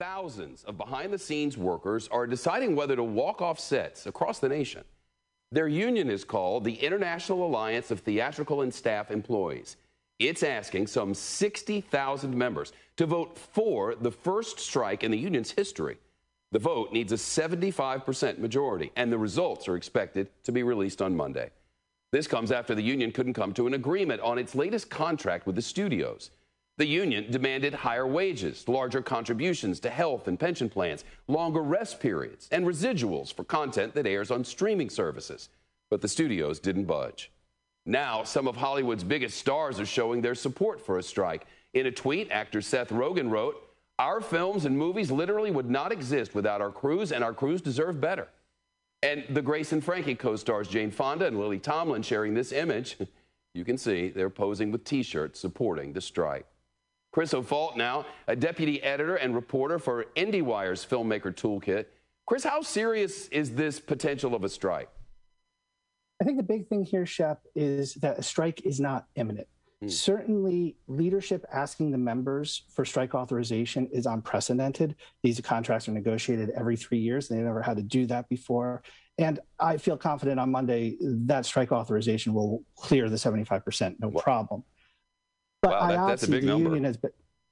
Thousands 0.00 0.62
of 0.64 0.78
behind 0.78 1.12
the 1.12 1.18
scenes 1.18 1.58
workers 1.58 2.08
are 2.08 2.26
deciding 2.26 2.76
whether 2.76 2.94
to 2.94 3.02
walk 3.02 3.42
off 3.42 3.58
sets 3.58 4.06
across 4.06 4.38
the 4.38 4.48
nation. 4.48 4.84
Their 5.50 5.66
union 5.66 6.08
is 6.08 6.24
called 6.24 6.64
the 6.64 6.74
International 6.74 7.44
Alliance 7.44 7.90
of 7.90 8.00
Theatrical 8.00 8.62
and 8.62 8.72
Staff 8.72 9.10
Employees. 9.10 9.76
It's 10.18 10.42
asking 10.42 10.88
some 10.88 11.14
60,000 11.14 12.36
members 12.36 12.72
to 12.96 13.06
vote 13.06 13.38
for 13.38 13.94
the 13.94 14.10
first 14.10 14.58
strike 14.58 15.04
in 15.04 15.12
the 15.12 15.18
union's 15.18 15.52
history. 15.52 15.96
The 16.50 16.58
vote 16.58 16.92
needs 16.92 17.12
a 17.12 17.16
75% 17.16 18.38
majority, 18.38 18.90
and 18.96 19.12
the 19.12 19.18
results 19.18 19.68
are 19.68 19.76
expected 19.76 20.28
to 20.44 20.50
be 20.50 20.62
released 20.62 21.00
on 21.00 21.16
Monday. 21.16 21.50
This 22.10 22.26
comes 22.26 22.50
after 22.50 22.74
the 22.74 22.82
union 22.82 23.12
couldn't 23.12 23.34
come 23.34 23.52
to 23.54 23.66
an 23.66 23.74
agreement 23.74 24.20
on 24.22 24.38
its 24.38 24.54
latest 24.54 24.90
contract 24.90 25.46
with 25.46 25.54
the 25.54 25.62
studios. 25.62 26.30
The 26.78 26.86
union 26.86 27.30
demanded 27.30 27.74
higher 27.74 28.06
wages, 28.06 28.66
larger 28.66 29.02
contributions 29.02 29.78
to 29.80 29.90
health 29.90 30.26
and 30.26 30.40
pension 30.40 30.68
plans, 30.70 31.04
longer 31.28 31.62
rest 31.62 32.00
periods, 32.00 32.48
and 32.50 32.64
residuals 32.64 33.32
for 33.32 33.44
content 33.44 33.94
that 33.94 34.06
airs 34.06 34.30
on 34.30 34.42
streaming 34.42 34.88
services. 34.88 35.48
But 35.90 36.00
the 36.00 36.08
studios 36.08 36.58
didn't 36.58 36.86
budge. 36.86 37.30
Now, 37.88 38.22
some 38.22 38.46
of 38.46 38.54
Hollywood's 38.54 39.02
biggest 39.02 39.38
stars 39.38 39.80
are 39.80 39.86
showing 39.86 40.20
their 40.20 40.34
support 40.34 40.78
for 40.78 40.98
a 40.98 41.02
strike. 41.02 41.46
In 41.72 41.86
a 41.86 41.90
tweet, 41.90 42.30
actor 42.30 42.60
Seth 42.60 42.90
Rogen 42.90 43.30
wrote, 43.30 43.56
Our 43.98 44.20
films 44.20 44.66
and 44.66 44.76
movies 44.76 45.10
literally 45.10 45.50
would 45.50 45.70
not 45.70 45.90
exist 45.90 46.34
without 46.34 46.60
our 46.60 46.70
crews, 46.70 47.12
and 47.12 47.24
our 47.24 47.32
crews 47.32 47.62
deserve 47.62 47.98
better. 47.98 48.28
And 49.02 49.24
the 49.30 49.40
Grace 49.40 49.72
and 49.72 49.82
Frankie 49.82 50.14
co 50.14 50.36
stars 50.36 50.68
Jane 50.68 50.90
Fonda 50.90 51.26
and 51.26 51.40
Lily 51.40 51.58
Tomlin 51.58 52.02
sharing 52.02 52.34
this 52.34 52.52
image. 52.52 52.96
You 53.54 53.64
can 53.64 53.78
see 53.78 54.10
they're 54.10 54.30
posing 54.30 54.70
with 54.70 54.84
t 54.84 55.02
shirts 55.02 55.40
supporting 55.40 55.94
the 55.94 56.02
strike. 56.02 56.46
Chris 57.10 57.32
O'Falt 57.32 57.76
now, 57.76 58.04
a 58.28 58.36
deputy 58.36 58.80
editor 58.82 59.16
and 59.16 59.34
reporter 59.34 59.78
for 59.80 60.04
IndieWire's 60.16 60.84
Filmmaker 60.84 61.34
Toolkit. 61.34 61.86
Chris, 62.26 62.44
how 62.44 62.60
serious 62.60 63.26
is 63.28 63.54
this 63.54 63.80
potential 63.80 64.34
of 64.34 64.44
a 64.44 64.48
strike? 64.48 64.90
I 66.28 66.30
think 66.30 66.46
the 66.46 66.54
big 66.54 66.68
thing 66.68 66.84
here, 66.84 67.06
Shep, 67.06 67.40
is 67.54 67.94
that 67.94 68.18
a 68.18 68.22
strike 68.22 68.60
is 68.66 68.78
not 68.80 69.06
imminent. 69.14 69.48
Hmm. 69.80 69.88
Certainly, 69.88 70.76
leadership 70.86 71.46
asking 71.50 71.90
the 71.90 71.96
members 71.96 72.64
for 72.74 72.84
strike 72.84 73.14
authorization 73.14 73.86
is 73.94 74.04
unprecedented. 74.04 74.96
These 75.22 75.40
contracts 75.40 75.88
are 75.88 75.92
negotiated 75.92 76.50
every 76.50 76.76
three 76.76 76.98
years. 76.98 77.30
And 77.30 77.40
they 77.40 77.44
never 77.44 77.62
had 77.62 77.78
to 77.78 77.82
do 77.82 78.04
that 78.08 78.28
before. 78.28 78.82
And 79.16 79.40
I 79.58 79.78
feel 79.78 79.96
confident 79.96 80.38
on 80.38 80.50
Monday 80.50 80.98
that 81.00 81.46
strike 81.46 81.72
authorization 81.72 82.34
will 82.34 82.62
clear 82.76 83.08
the 83.08 83.16
75%, 83.16 83.96
no 83.98 84.10
problem. 84.10 84.64
But 85.62 85.70
Wow, 85.70 85.88
that- 85.88 86.06
that's 86.08 86.22
a 86.24 86.30
big 86.30 86.44
number. 86.44 86.78
been, 86.78 86.94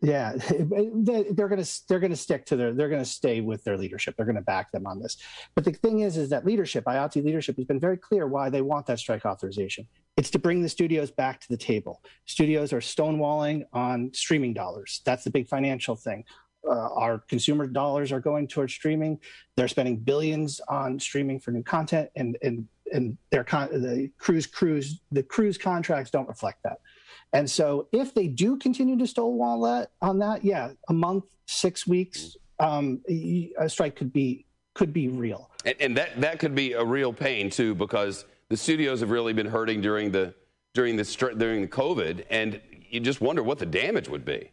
yeah, 0.02 0.32
they- 0.50 1.24
they're 1.30 1.48
going 1.48 1.62
to 1.62 1.80
they're 1.88 2.00
going 2.00 2.10
to 2.12 2.16
stick 2.16 2.44
to 2.46 2.56
their 2.56 2.72
they're 2.72 2.88
going 2.88 3.02
to 3.02 3.08
stay 3.08 3.40
with 3.40 3.64
their 3.64 3.76
leadership. 3.78 4.14
They're 4.16 4.26
going 4.26 4.36
to 4.36 4.42
back 4.42 4.70
them 4.72 4.86
on 4.86 5.00
this. 5.00 5.16
But 5.54 5.64
the 5.64 5.72
thing 5.72 6.00
is, 6.00 6.16
is 6.16 6.28
that 6.30 6.44
leadership, 6.44 6.84
IATSE 6.84 7.24
leadership, 7.24 7.56
has 7.56 7.64
been 7.64 7.80
very 7.80 7.96
clear 7.96 8.26
why 8.26 8.50
they 8.50 8.62
want 8.62 8.86
that 8.86 8.98
strike 8.98 9.24
authorization. 9.24 9.86
It's 10.16 10.30
to 10.30 10.38
bring 10.38 10.62
the 10.62 10.68
studios 10.68 11.10
back 11.10 11.40
to 11.40 11.48
the 11.48 11.56
table. 11.56 12.02
Studios 12.26 12.72
are 12.72 12.80
stonewalling 12.80 13.64
on 13.72 14.10
streaming 14.14 14.54
dollars. 14.54 15.02
That's 15.04 15.24
the 15.24 15.30
big 15.30 15.48
financial 15.48 15.96
thing. 15.96 16.24
Uh, 16.68 16.88
our 16.94 17.18
consumer 17.28 17.66
dollars 17.66 18.10
are 18.10 18.18
going 18.20 18.48
towards 18.48 18.72
streaming. 18.74 19.20
They're 19.56 19.68
spending 19.68 19.98
billions 19.98 20.60
on 20.68 20.98
streaming 20.98 21.38
for 21.38 21.52
new 21.52 21.62
content, 21.62 22.10
and 22.16 22.36
and 22.42 22.66
and 22.92 23.16
their 23.30 23.44
con- 23.44 23.70
the 23.70 24.10
crews 24.18 24.46
crews 24.46 25.00
the 25.12 25.22
crews 25.22 25.56
contracts 25.58 26.10
don't 26.10 26.28
reflect 26.28 26.62
that. 26.64 26.78
And 27.32 27.48
so, 27.50 27.88
if 27.92 28.14
they 28.14 28.28
do 28.28 28.56
continue 28.56 28.96
to 28.98 29.06
stonewall 29.06 29.60
that 29.62 29.90
on 30.00 30.18
that, 30.20 30.44
yeah, 30.44 30.72
a 30.88 30.92
month, 30.92 31.24
six 31.46 31.86
weeks, 31.86 32.36
um, 32.58 33.00
a 33.08 33.68
strike 33.68 33.96
could 33.96 34.12
be 34.12 34.46
could 34.74 34.92
be 34.92 35.08
real. 35.08 35.50
And, 35.64 35.74
and 35.80 35.96
that, 35.96 36.20
that 36.20 36.38
could 36.38 36.54
be 36.54 36.72
a 36.72 36.84
real 36.84 37.12
pain 37.12 37.50
too, 37.50 37.74
because 37.74 38.24
the 38.48 38.56
studios 38.56 39.00
have 39.00 39.10
really 39.10 39.32
been 39.32 39.46
hurting 39.46 39.80
during 39.80 40.10
the 40.12 40.34
during 40.74 40.96
the 40.96 41.34
during 41.38 41.62
the 41.62 41.68
COVID, 41.68 42.24
and 42.30 42.60
you 42.88 43.00
just 43.00 43.20
wonder 43.20 43.42
what 43.42 43.58
the 43.58 43.66
damage 43.66 44.08
would 44.08 44.24
be. 44.24 44.50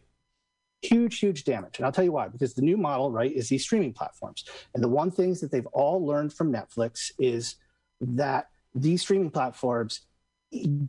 huge 0.81 1.19
huge 1.19 1.45
damage 1.45 1.77
and 1.77 1.85
i'll 1.85 1.91
tell 1.93 2.03
you 2.03 2.11
why 2.11 2.27
because 2.27 2.53
the 2.55 2.61
new 2.61 2.75
model 2.75 3.09
right 3.09 3.31
is 3.31 3.47
these 3.47 3.63
streaming 3.63 3.93
platforms 3.93 4.43
and 4.73 4.83
the 4.83 4.87
one 4.87 5.09
things 5.09 5.39
that 5.39 5.49
they've 5.51 5.67
all 5.67 6.05
learned 6.05 6.33
from 6.33 6.51
netflix 6.51 7.11
is 7.17 7.55
that 8.01 8.49
these 8.75 9.01
streaming 9.01 9.29
platforms 9.31 10.01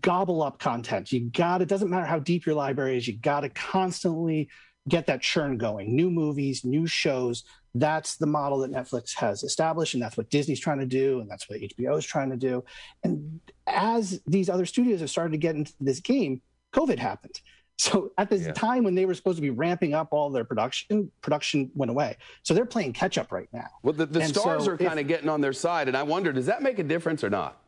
gobble 0.00 0.42
up 0.42 0.58
content 0.58 1.10
you 1.12 1.20
got 1.30 1.62
it 1.62 1.68
doesn't 1.68 1.90
matter 1.90 2.04
how 2.04 2.18
deep 2.18 2.44
your 2.44 2.54
library 2.54 2.96
is 2.96 3.06
you 3.06 3.16
got 3.16 3.40
to 3.40 3.48
constantly 3.50 4.48
get 4.88 5.06
that 5.06 5.22
churn 5.22 5.56
going 5.56 5.94
new 5.94 6.10
movies 6.10 6.64
new 6.64 6.86
shows 6.86 7.44
that's 7.74 8.16
the 8.16 8.26
model 8.26 8.58
that 8.58 8.70
netflix 8.70 9.14
has 9.14 9.42
established 9.42 9.94
and 9.94 10.02
that's 10.02 10.16
what 10.16 10.28
disney's 10.30 10.60
trying 10.60 10.78
to 10.78 10.86
do 10.86 11.20
and 11.20 11.30
that's 11.30 11.48
what 11.48 11.58
hbo 11.58 11.96
is 11.96 12.04
trying 12.04 12.30
to 12.30 12.36
do 12.36 12.62
and 13.04 13.40
as 13.66 14.20
these 14.26 14.50
other 14.50 14.66
studios 14.66 15.00
have 15.00 15.10
started 15.10 15.32
to 15.32 15.38
get 15.38 15.54
into 15.54 15.72
this 15.80 16.00
game 16.00 16.42
covid 16.72 16.98
happened 16.98 17.40
so 17.76 18.12
at 18.18 18.30
this 18.30 18.46
time 18.54 18.84
when 18.84 18.94
they 18.94 19.04
were 19.04 19.14
supposed 19.14 19.36
to 19.36 19.42
be 19.42 19.50
ramping 19.50 19.94
up 19.94 20.08
all 20.12 20.30
their 20.30 20.44
production, 20.44 21.10
production 21.22 21.70
went 21.74 21.90
away. 21.90 22.16
So 22.44 22.54
they're 22.54 22.66
playing 22.66 22.92
catch 22.92 23.18
up 23.18 23.32
right 23.32 23.48
now. 23.52 23.66
Well, 23.82 23.94
the, 23.94 24.06
the 24.06 24.24
stars 24.24 24.66
so 24.66 24.72
are 24.72 24.78
kind 24.78 25.00
of 25.00 25.08
getting 25.08 25.28
on 25.28 25.40
their 25.40 25.52
side, 25.52 25.88
and 25.88 25.96
I 25.96 26.04
wonder, 26.04 26.32
does 26.32 26.46
that 26.46 26.62
make 26.62 26.78
a 26.78 26.84
difference 26.84 27.24
or 27.24 27.30
not? 27.30 27.63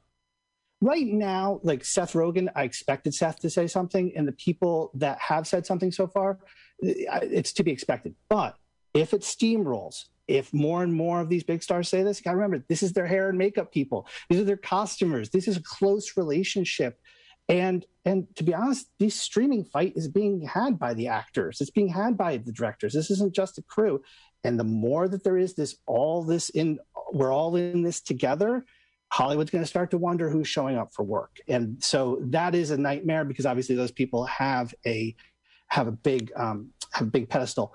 Right 0.80 1.06
now, 1.06 1.60
like 1.62 1.84
Seth 1.84 2.12
Rogen, 2.12 2.48
I 2.54 2.64
expected 2.64 3.14
Seth 3.14 3.40
to 3.40 3.50
say 3.50 3.66
something, 3.66 4.12
and 4.14 4.28
the 4.28 4.32
people 4.32 4.90
that 4.94 5.18
have 5.20 5.46
said 5.46 5.64
something 5.64 5.90
so 5.90 6.06
far, 6.06 6.38
it's 6.80 7.52
to 7.54 7.62
be 7.62 7.70
expected. 7.70 8.14
But 8.28 8.56
if 8.92 9.14
it 9.14 9.22
steamrolls, 9.22 10.04
if 10.28 10.52
more 10.52 10.82
and 10.82 10.92
more 10.92 11.20
of 11.20 11.28
these 11.28 11.44
big 11.44 11.62
stars 11.62 11.88
say 11.88 12.02
this, 12.02 12.18
you 12.18 12.24
got 12.24 12.32
to 12.32 12.36
remember 12.36 12.64
this 12.68 12.82
is 12.82 12.92
their 12.92 13.06
hair 13.06 13.28
and 13.28 13.38
makeup 13.38 13.72
people. 13.72 14.06
These 14.28 14.40
are 14.40 14.44
their 14.44 14.56
costumers. 14.56 15.30
This 15.30 15.48
is 15.48 15.56
a 15.56 15.62
close 15.62 16.16
relationship. 16.16 16.98
And 17.48 17.86
and 18.04 18.26
to 18.36 18.44
be 18.44 18.54
honest, 18.54 18.86
this 18.98 19.14
streaming 19.14 19.64
fight 19.64 19.92
is 19.96 20.08
being 20.08 20.42
had 20.42 20.78
by 20.78 20.94
the 20.94 21.08
actors. 21.08 21.60
It's 21.60 21.70
being 21.70 21.88
had 21.88 22.16
by 22.16 22.36
the 22.38 22.52
directors. 22.52 22.92
This 22.92 23.10
isn't 23.10 23.34
just 23.34 23.58
a 23.58 23.62
crew. 23.62 24.02
And 24.44 24.58
the 24.58 24.64
more 24.64 25.08
that 25.08 25.24
there 25.24 25.36
is 25.36 25.54
this, 25.54 25.76
all 25.86 26.22
this 26.22 26.50
in, 26.50 26.78
we're 27.12 27.32
all 27.32 27.56
in 27.56 27.82
this 27.82 28.00
together. 28.00 28.64
Hollywood's 29.16 29.50
going 29.50 29.64
to 29.64 29.66
start 29.66 29.90
to 29.92 29.96
wonder 29.96 30.28
who's 30.28 30.46
showing 30.46 30.76
up 30.76 30.92
for 30.92 31.02
work, 31.02 31.38
and 31.48 31.82
so 31.82 32.18
that 32.20 32.54
is 32.54 32.70
a 32.70 32.76
nightmare 32.76 33.24
because 33.24 33.46
obviously 33.46 33.74
those 33.74 33.90
people 33.90 34.26
have 34.26 34.74
a 34.84 35.16
have 35.68 35.86
a 35.86 35.92
big 35.92 36.30
um, 36.36 36.68
have 36.92 37.08
a 37.08 37.10
big 37.10 37.26
pedestal. 37.30 37.74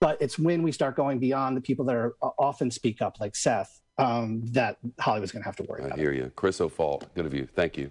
But 0.00 0.16
it's 0.22 0.38
when 0.38 0.62
we 0.62 0.72
start 0.72 0.96
going 0.96 1.18
beyond 1.18 1.58
the 1.58 1.60
people 1.60 1.84
that 1.84 1.94
are 1.94 2.14
uh, 2.22 2.30
often 2.38 2.70
speak 2.70 3.02
up, 3.02 3.20
like 3.20 3.36
Seth, 3.36 3.82
um, 3.98 4.46
that 4.52 4.78
Hollywood's 4.98 5.30
going 5.30 5.42
to 5.42 5.46
have 5.46 5.56
to 5.56 5.64
worry 5.64 5.82
I 5.82 5.86
about. 5.88 5.98
hear 5.98 6.12
you. 6.14 6.32
Chris 6.36 6.58
O'Falt, 6.58 7.04
good 7.14 7.26
of 7.26 7.34
you. 7.34 7.46
Thank 7.54 7.76
you. 7.76 7.90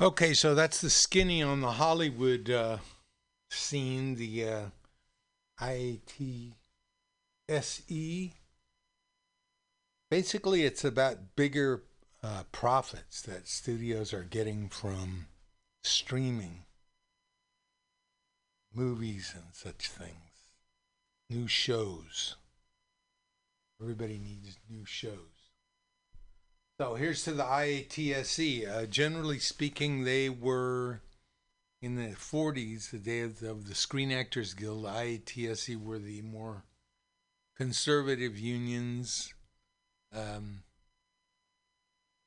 Okay, 0.00 0.32
so 0.32 0.54
that's 0.54 0.80
the 0.80 0.88
skinny 0.88 1.42
on 1.42 1.60
the 1.60 1.72
Hollywood 1.72 2.48
uh, 2.48 2.78
scene, 3.50 4.14
the 4.14 4.48
uh, 4.48 4.62
IATSE. 5.60 6.54
Basically, 10.10 10.64
it's 10.64 10.84
about 10.84 11.36
bigger 11.36 11.82
uh, 12.22 12.44
profits 12.52 13.22
that 13.22 13.48
studios 13.48 14.12
are 14.12 14.22
getting 14.22 14.68
from 14.68 15.26
streaming 15.82 16.64
movies 18.74 19.32
and 19.34 19.44
such 19.52 19.88
things, 19.88 20.50
new 21.30 21.46
shows. 21.46 22.36
Everybody 23.80 24.18
needs 24.18 24.56
new 24.68 24.84
shows. 24.84 25.34
So 26.80 26.94
here's 26.94 27.22
to 27.24 27.32
the 27.32 27.44
IATSE. 27.44 28.68
Uh, 28.68 28.86
generally 28.86 29.38
speaking, 29.38 30.04
they 30.04 30.28
were 30.28 31.00
in 31.84 31.96
the 31.96 32.16
40s, 32.16 32.90
the 32.90 32.98
day 32.98 33.20
of 33.20 33.40
the, 33.40 33.50
of 33.50 33.68
the 33.68 33.74
Screen 33.74 34.10
Actors 34.10 34.54
Guild. 34.54 34.86
IATSE 34.86 35.76
were 35.76 35.98
the 35.98 36.22
more 36.22 36.64
conservative 37.58 38.38
unions, 38.38 39.34
um, 40.10 40.62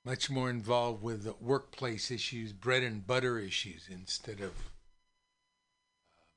much 0.05 0.29
more 0.29 0.51
involved 0.51 1.01
with 1.01 1.27
workplace 1.41 2.11
issues, 2.11 2.53
bread 2.53 2.83
and 2.83 3.07
butter 3.07 3.39
issues, 3.39 3.87
instead 3.89 4.41
of 4.41 4.51
um, 6.19 6.27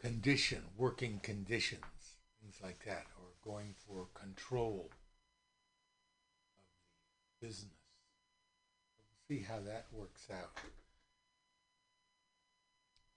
condition, 0.00 0.62
working 0.76 1.18
conditions, 1.20 1.82
things 2.40 2.60
like 2.62 2.84
that, 2.84 3.06
or 3.18 3.26
going 3.44 3.74
for 3.88 4.06
control 4.14 4.88
of 4.88 4.96
the 7.40 7.46
business. 7.48 7.75
See 9.28 9.40
how 9.40 9.58
that 9.66 9.86
works 9.92 10.28
out. 10.32 10.52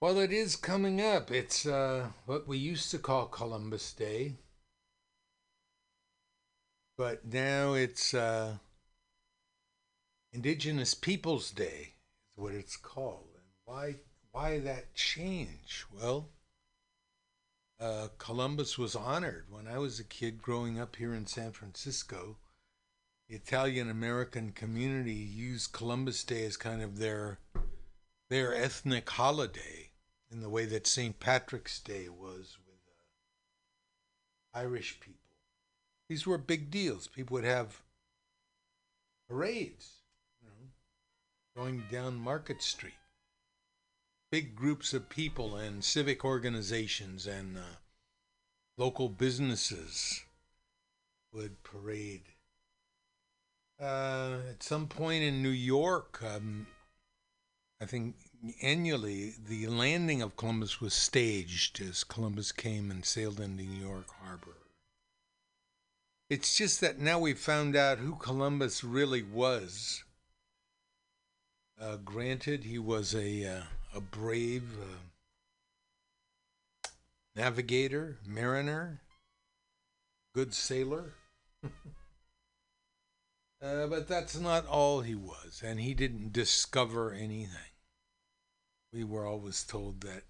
Well, 0.01 0.17
it 0.17 0.31
is 0.31 0.55
coming 0.55 0.99
up. 0.99 1.29
It's 1.29 1.67
uh, 1.67 2.07
what 2.25 2.47
we 2.47 2.57
used 2.57 2.89
to 2.91 2.97
call 2.97 3.27
Columbus 3.27 3.93
Day, 3.93 4.37
but 6.97 7.25
now 7.25 7.73
it's 7.73 8.15
uh, 8.15 8.57
Indigenous 10.33 10.95
Peoples 10.95 11.51
Day 11.51 11.93
is 12.31 12.37
what 12.37 12.53
it's 12.53 12.77
called. 12.77 13.27
And 13.35 13.45
why 13.65 13.95
why 14.31 14.59
that 14.59 14.95
change? 14.95 15.85
Well, 15.93 16.29
uh, 17.79 18.07
Columbus 18.17 18.79
was 18.79 18.95
honored 18.95 19.45
when 19.51 19.67
I 19.67 19.77
was 19.77 19.99
a 19.99 20.03
kid 20.03 20.41
growing 20.41 20.79
up 20.79 20.95
here 20.95 21.13
in 21.13 21.27
San 21.27 21.51
Francisco. 21.51 22.37
Italian 23.29 23.91
American 23.91 24.51
community 24.51 25.13
used 25.13 25.71
Columbus 25.71 26.23
Day 26.23 26.45
as 26.45 26.57
kind 26.57 26.81
of 26.81 26.97
their 26.97 27.37
their 28.29 28.55
ethnic 28.55 29.07
holiday 29.07 29.91
in 30.31 30.41
the 30.41 30.49
way 30.49 30.65
that 30.65 30.87
St. 30.87 31.19
Patrick's 31.19 31.79
Day 31.79 32.09
was 32.09 32.57
with 32.65 32.79
uh, 34.55 34.59
Irish 34.59 34.99
people. 34.99 35.19
These 36.07 36.25
were 36.25 36.39
big 36.39 36.71
deals. 36.71 37.07
People 37.07 37.35
would 37.35 37.43
have 37.43 37.81
parades, 39.27 40.01
you 40.41 40.47
know, 40.47 41.61
going 41.61 41.83
down 41.91 42.15
Market 42.15 42.63
Street. 42.63 42.93
Big 44.31 44.55
groups 44.55 44.93
of 44.93 45.09
people 45.09 45.55
and 45.55 45.83
civic 45.83 46.25
organizations 46.25 47.27
and 47.27 47.57
uh, 47.57 47.77
local 48.77 49.09
businesses 49.09 50.23
would 51.31 51.61
parade. 51.63 52.23
Uh, 53.79 54.39
at 54.49 54.61
some 54.61 54.87
point 54.87 55.23
in 55.23 55.41
New 55.41 55.49
York, 55.49 56.21
um, 56.21 56.67
I 57.81 57.85
think 57.85 58.15
annually, 58.61 59.33
the 59.47 59.67
landing 59.67 60.21
of 60.21 60.35
Columbus 60.35 60.81
was 60.81 60.93
staged 60.93 61.81
as 61.81 62.03
Columbus 62.03 62.51
came 62.51 62.91
and 62.91 63.05
sailed 63.05 63.39
into 63.39 63.63
New 63.63 63.87
York 63.87 64.07
Harbor. 64.21 64.57
It's 66.29 66.57
just 66.57 66.81
that 66.81 66.99
now 66.99 67.19
we've 67.19 67.39
found 67.39 67.75
out 67.75 67.99
who 67.99 68.15
Columbus 68.15 68.83
really 68.83 69.23
was. 69.23 70.03
Uh, 71.79 71.95
granted, 71.95 72.65
he 72.65 72.77
was 72.77 73.15
a 73.15 73.45
uh, 73.45 73.63
a 73.95 74.01
brave 74.01 74.77
uh, 74.77 74.97
navigator, 77.33 78.17
mariner, 78.27 78.99
good 80.35 80.53
sailor. 80.53 81.13
Uh, 83.61 83.87
but 83.87 84.07
that's 84.07 84.39
not 84.39 84.65
all 84.67 85.01
he 85.01 85.15
was, 85.15 85.61
and 85.65 85.79
he 85.79 85.93
didn't 85.93 86.31
discover 86.31 87.11
anything. 87.11 87.73
We 88.93 89.03
were 89.03 89.25
always 89.25 89.63
told 89.63 90.01
that 90.01 90.23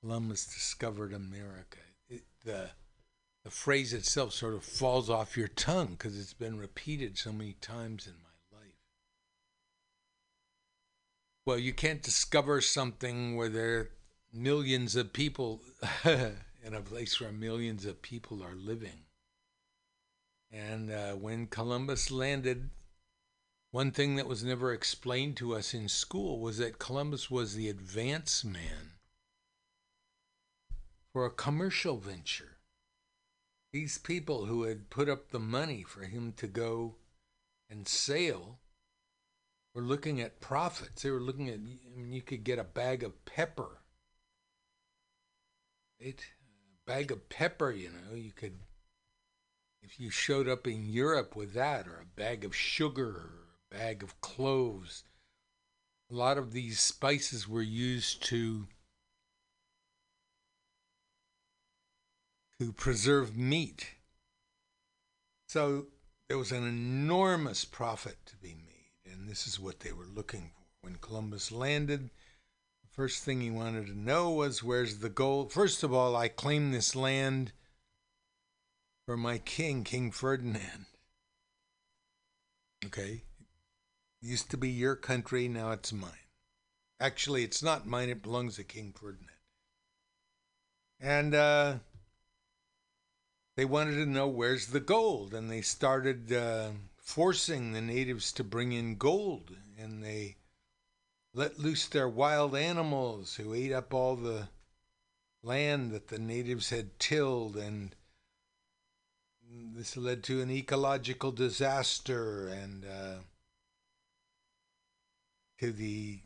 Columbus 0.00 0.44
discovered 0.46 1.12
America. 1.12 1.78
It, 2.08 2.22
the 2.44 2.70
the 3.44 3.50
phrase 3.50 3.94
itself 3.94 4.34
sort 4.34 4.54
of 4.54 4.62
falls 4.62 5.08
off 5.08 5.36
your 5.36 5.48
tongue 5.48 5.96
because 5.98 6.18
it's 6.18 6.34
been 6.34 6.58
repeated 6.58 7.16
so 7.16 7.32
many 7.32 7.54
times 7.54 8.06
in 8.06 8.12
my 8.12 8.58
life. 8.58 8.74
Well, 11.46 11.58
you 11.58 11.72
can't 11.72 12.02
discover 12.02 12.60
something 12.60 13.36
where 13.36 13.48
there 13.48 13.78
are 13.78 13.90
millions 14.32 14.94
of 14.94 15.14
people 15.14 15.62
in 16.04 16.74
a 16.74 16.82
place 16.82 17.18
where 17.18 17.32
millions 17.32 17.86
of 17.86 18.02
people 18.02 18.42
are 18.42 18.54
living. 18.54 19.04
And 20.50 20.90
uh, 20.90 21.12
when 21.12 21.46
Columbus 21.46 22.10
landed, 22.10 22.70
one 23.70 23.92
thing 23.92 24.16
that 24.16 24.26
was 24.26 24.42
never 24.42 24.72
explained 24.72 25.36
to 25.36 25.54
us 25.54 25.72
in 25.74 25.88
school 25.88 26.40
was 26.40 26.58
that 26.58 26.80
Columbus 26.80 27.30
was 27.30 27.54
the 27.54 27.68
advance 27.68 28.44
man 28.44 28.94
for 31.12 31.24
a 31.24 31.30
commercial 31.30 31.96
venture. 31.98 32.58
These 33.72 33.98
people 33.98 34.46
who 34.46 34.64
had 34.64 34.90
put 34.90 35.08
up 35.08 35.30
the 35.30 35.38
money 35.38 35.84
for 35.84 36.02
him 36.02 36.32
to 36.38 36.48
go 36.48 36.96
and 37.68 37.86
sail 37.86 38.58
were 39.72 39.82
looking 39.82 40.20
at 40.20 40.40
profits. 40.40 41.02
They 41.02 41.10
were 41.10 41.20
looking 41.20 41.48
at, 41.48 41.60
I 41.60 41.96
mean, 41.96 42.12
you 42.12 42.22
could 42.22 42.42
get 42.42 42.58
a 42.58 42.64
bag 42.64 43.04
of 43.04 43.24
pepper. 43.24 43.82
Right? 46.00 46.20
A 46.20 46.90
bag 46.90 47.12
of 47.12 47.28
pepper, 47.28 47.70
you 47.70 47.90
know, 47.90 48.16
you 48.16 48.32
could 48.32 48.58
if 49.82 49.98
you 49.98 50.10
showed 50.10 50.48
up 50.48 50.66
in 50.66 50.84
Europe 50.84 51.34
with 51.34 51.52
that, 51.54 51.86
or 51.86 52.00
a 52.00 52.20
bag 52.20 52.44
of 52.44 52.54
sugar, 52.54 53.08
or 53.08 53.30
a 53.70 53.74
bag 53.74 54.02
of 54.02 54.20
cloves, 54.20 55.04
a 56.10 56.14
lot 56.14 56.38
of 56.38 56.52
these 56.52 56.80
spices 56.80 57.48
were 57.48 57.62
used 57.62 58.22
to 58.24 58.66
to 62.60 62.72
preserve 62.72 63.36
meat. 63.36 63.94
So 65.48 65.86
there 66.28 66.36
was 66.36 66.52
an 66.52 66.66
enormous 66.66 67.64
profit 67.64 68.18
to 68.26 68.36
be 68.36 68.54
made, 68.54 69.12
and 69.12 69.28
this 69.28 69.46
is 69.46 69.58
what 69.58 69.80
they 69.80 69.92
were 69.92 70.06
looking 70.06 70.50
for. 70.54 70.66
When 70.82 70.96
Columbus 70.96 71.50
landed, 71.50 72.10
the 72.82 72.88
first 72.92 73.24
thing 73.24 73.40
he 73.40 73.50
wanted 73.50 73.86
to 73.86 73.98
know 73.98 74.30
was 74.30 74.62
where's 74.62 74.98
the 74.98 75.08
gold? 75.08 75.52
First 75.52 75.82
of 75.82 75.92
all, 75.92 76.14
I 76.16 76.28
claim 76.28 76.70
this 76.70 76.94
land 76.94 77.52
for 79.10 79.16
my 79.16 79.38
king, 79.38 79.82
King 79.82 80.12
Ferdinand. 80.12 80.86
Okay? 82.86 83.24
Used 84.22 84.52
to 84.52 84.56
be 84.56 84.68
your 84.68 84.94
country, 84.94 85.48
now 85.48 85.72
it's 85.72 85.92
mine. 85.92 86.28
Actually, 87.00 87.42
it's 87.42 87.60
not 87.60 87.88
mine, 87.88 88.08
it 88.08 88.22
belongs 88.22 88.54
to 88.54 88.62
King 88.62 88.94
Ferdinand. 88.96 89.26
And 91.00 91.34
uh, 91.34 91.74
they 93.56 93.64
wanted 93.64 93.96
to 93.96 94.06
know 94.06 94.28
where's 94.28 94.68
the 94.68 94.78
gold, 94.78 95.34
and 95.34 95.50
they 95.50 95.62
started 95.62 96.32
uh, 96.32 96.68
forcing 96.96 97.72
the 97.72 97.80
natives 97.80 98.30
to 98.34 98.44
bring 98.44 98.70
in 98.70 98.94
gold, 98.94 99.56
and 99.76 100.04
they 100.04 100.36
let 101.34 101.58
loose 101.58 101.88
their 101.88 102.08
wild 102.08 102.54
animals 102.54 103.34
who 103.34 103.54
ate 103.54 103.72
up 103.72 103.92
all 103.92 104.14
the 104.14 104.50
land 105.42 105.90
that 105.90 106.06
the 106.06 106.20
natives 106.20 106.70
had 106.70 106.96
tilled 107.00 107.56
and 107.56 107.96
this 109.50 109.96
led 109.96 110.22
to 110.24 110.40
an 110.40 110.50
ecological 110.50 111.32
disaster 111.32 112.48
and 112.48 112.84
uh, 112.84 113.16
to 115.58 115.72
the 115.72 116.20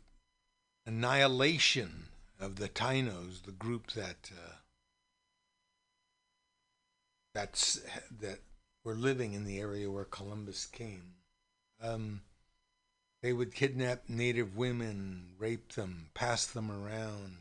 annihilation 0.85 2.05
of 2.39 2.57
the 2.57 2.69
Tainos, 2.69 3.43
the 3.43 3.51
group 3.51 3.91
that 3.93 4.31
uh, 4.31 4.55
that's 7.33 7.81
that 8.19 8.39
were 8.83 8.95
living 8.95 9.33
in 9.33 9.43
the 9.43 9.59
area 9.59 9.89
where 9.89 10.05
Columbus 10.05 10.65
came. 10.65 11.15
Um, 11.81 12.21
they 13.21 13.33
would 13.33 13.55
kidnap 13.55 14.03
native 14.07 14.55
women, 14.55 15.29
rape 15.39 15.73
them, 15.73 16.11
pass 16.13 16.45
them 16.45 16.69
around, 16.69 17.37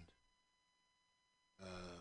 uh, 1.62 2.00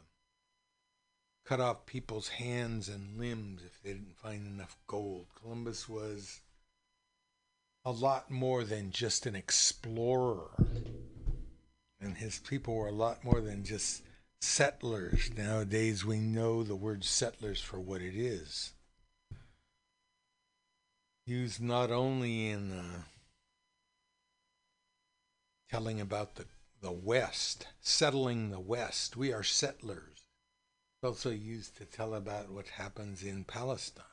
cut 1.54 1.62
off 1.62 1.86
people's 1.86 2.30
hands 2.30 2.90
and 2.90 3.20
limbs 3.20 3.62
if 3.64 3.80
they 3.84 3.94
didn't 3.94 4.18
find 4.18 4.48
enough 4.48 4.76
gold. 4.88 5.28
Columbus 5.40 5.88
was 5.88 6.42
a 7.86 7.92
lot 7.92 8.32
more 8.32 8.64
than 8.64 8.90
just 8.90 9.28
an 9.28 9.36
explorer. 9.36 10.50
And 12.02 12.18
his 12.18 12.40
people 12.40 12.74
were 12.74 12.88
a 12.88 12.92
lot 12.92 13.24
more 13.24 13.40
than 13.40 13.64
just 13.64 14.02
settlers. 14.42 15.30
Nowadays, 15.38 16.04
we 16.04 16.18
know 16.18 16.64
the 16.64 16.76
word 16.76 17.04
settlers 17.04 17.62
for 17.62 17.80
what 17.80 18.02
it 18.02 18.16
is. 18.16 18.74
Used 21.28 21.62
not 21.62 21.92
only 21.92 22.50
in 22.50 22.72
uh, 22.72 23.04
telling 25.70 26.02
about 26.02 26.34
the, 26.34 26.46
the 26.82 26.92
West, 26.92 27.68
settling 27.80 28.50
the 28.50 28.60
West. 28.60 29.16
We 29.16 29.32
are 29.32 29.44
settlers. 29.44 30.13
Also 31.04 31.32
used 31.32 31.76
to 31.78 31.86
tell 31.86 32.14
about 32.14 32.50
what 32.50 32.68
happens 32.70 33.24
in 33.24 33.44
Palestine. 33.44 34.06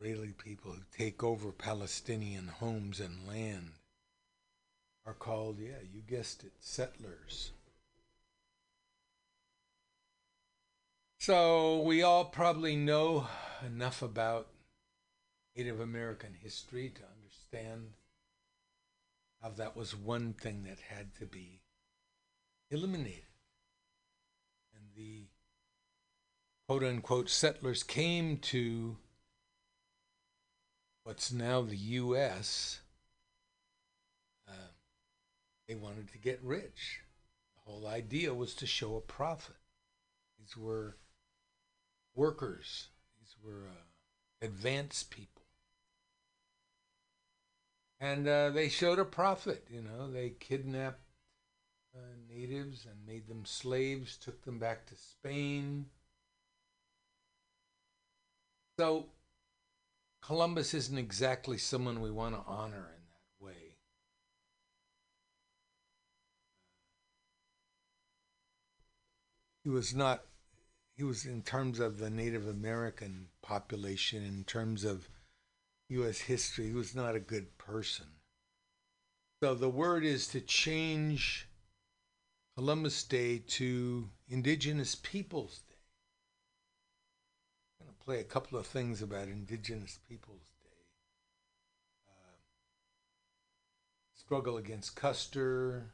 Israeli 0.00 0.32
people 0.32 0.72
who 0.72 0.82
take 0.96 1.22
over 1.22 1.52
Palestinian 1.52 2.48
homes 2.48 2.98
and 2.98 3.28
land 3.28 3.72
are 5.04 5.12
called, 5.12 5.58
yeah, 5.58 5.82
you 5.92 6.00
guessed 6.00 6.44
it, 6.44 6.52
settlers. 6.60 7.50
So 11.18 11.82
we 11.82 12.02
all 12.02 12.24
probably 12.24 12.74
know 12.74 13.26
enough 13.66 14.00
about 14.00 14.48
Native 15.54 15.80
American 15.80 16.34
history 16.40 16.90
to 16.94 17.02
understand 17.16 17.90
how 19.42 19.50
that 19.50 19.76
was 19.76 19.94
one 19.94 20.32
thing 20.32 20.64
that 20.64 20.78
had 20.88 21.14
to 21.16 21.26
be 21.26 21.60
eliminated. 22.70 23.27
The 24.98 25.26
quote 26.66 26.82
unquote 26.82 27.30
settlers 27.30 27.84
came 27.84 28.38
to 28.38 28.96
what's 31.04 31.32
now 31.32 31.62
the 31.62 31.76
U.S., 31.76 32.80
uh, 34.48 34.72
they 35.68 35.76
wanted 35.76 36.10
to 36.10 36.18
get 36.18 36.42
rich. 36.42 37.02
The 37.54 37.70
whole 37.70 37.86
idea 37.86 38.34
was 38.34 38.56
to 38.56 38.66
show 38.66 38.96
a 38.96 39.00
profit. 39.00 39.54
These 40.36 40.56
were 40.56 40.96
workers, 42.16 42.88
these 43.20 43.36
were 43.40 43.68
uh, 43.68 43.84
advanced 44.42 45.12
people. 45.12 45.44
And 48.00 48.26
uh, 48.26 48.50
they 48.50 48.68
showed 48.68 48.98
a 48.98 49.04
profit, 49.04 49.68
you 49.70 49.80
know. 49.80 50.10
They 50.10 50.30
kidnapped 50.30 51.07
uh, 51.98 52.32
natives 52.32 52.86
and 52.86 53.06
made 53.06 53.26
them 53.26 53.44
slaves, 53.44 54.16
took 54.16 54.44
them 54.44 54.58
back 54.58 54.86
to 54.86 54.96
Spain. 54.96 55.86
So 58.78 59.06
Columbus 60.22 60.74
isn't 60.74 60.98
exactly 60.98 61.58
someone 61.58 62.00
we 62.00 62.10
want 62.10 62.34
to 62.34 62.42
honor 62.46 62.76
in 62.96 63.02
that 63.10 63.44
way. 63.44 63.74
He 69.64 69.70
was 69.70 69.94
not, 69.94 70.22
he 70.96 71.02
was 71.02 71.24
in 71.24 71.42
terms 71.42 71.80
of 71.80 71.98
the 71.98 72.10
Native 72.10 72.46
American 72.46 73.28
population, 73.42 74.24
in 74.24 74.44
terms 74.44 74.84
of 74.84 75.08
U.S. 75.88 76.20
history, 76.20 76.66
he 76.66 76.72
was 76.72 76.94
not 76.94 77.16
a 77.16 77.20
good 77.20 77.58
person. 77.58 78.06
So 79.42 79.54
the 79.54 79.68
word 79.68 80.04
is 80.04 80.28
to 80.28 80.40
change 80.40 81.47
Columbus 82.58 83.04
Day 83.04 83.38
to 83.38 84.08
Indigenous 84.28 84.96
Peoples 84.96 85.60
Day. 85.68 85.76
I'm 87.78 87.86
going 87.86 87.96
to 87.96 88.04
play 88.04 88.18
a 88.18 88.24
couple 88.24 88.58
of 88.58 88.66
things 88.66 89.00
about 89.00 89.28
Indigenous 89.28 90.00
Peoples 90.08 90.42
Day. 90.64 90.82
Uh, 92.08 92.34
struggle 94.12 94.56
against 94.56 94.96
Custer, 94.96 95.92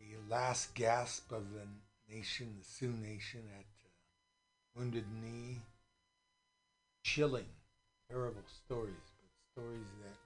the 0.00 0.16
last 0.26 0.74
gasp 0.74 1.30
of 1.30 1.52
the 1.52 1.66
nation, 2.10 2.54
the 2.58 2.64
Sioux 2.64 2.94
Nation 2.94 3.42
at 3.58 3.66
uh, 3.84 3.90
Wounded 4.74 5.04
Knee. 5.22 5.60
Chilling, 7.04 7.44
terrible 8.10 8.40
stories, 8.64 9.12
but 9.20 9.28
stories 9.52 9.84
that 10.02 10.25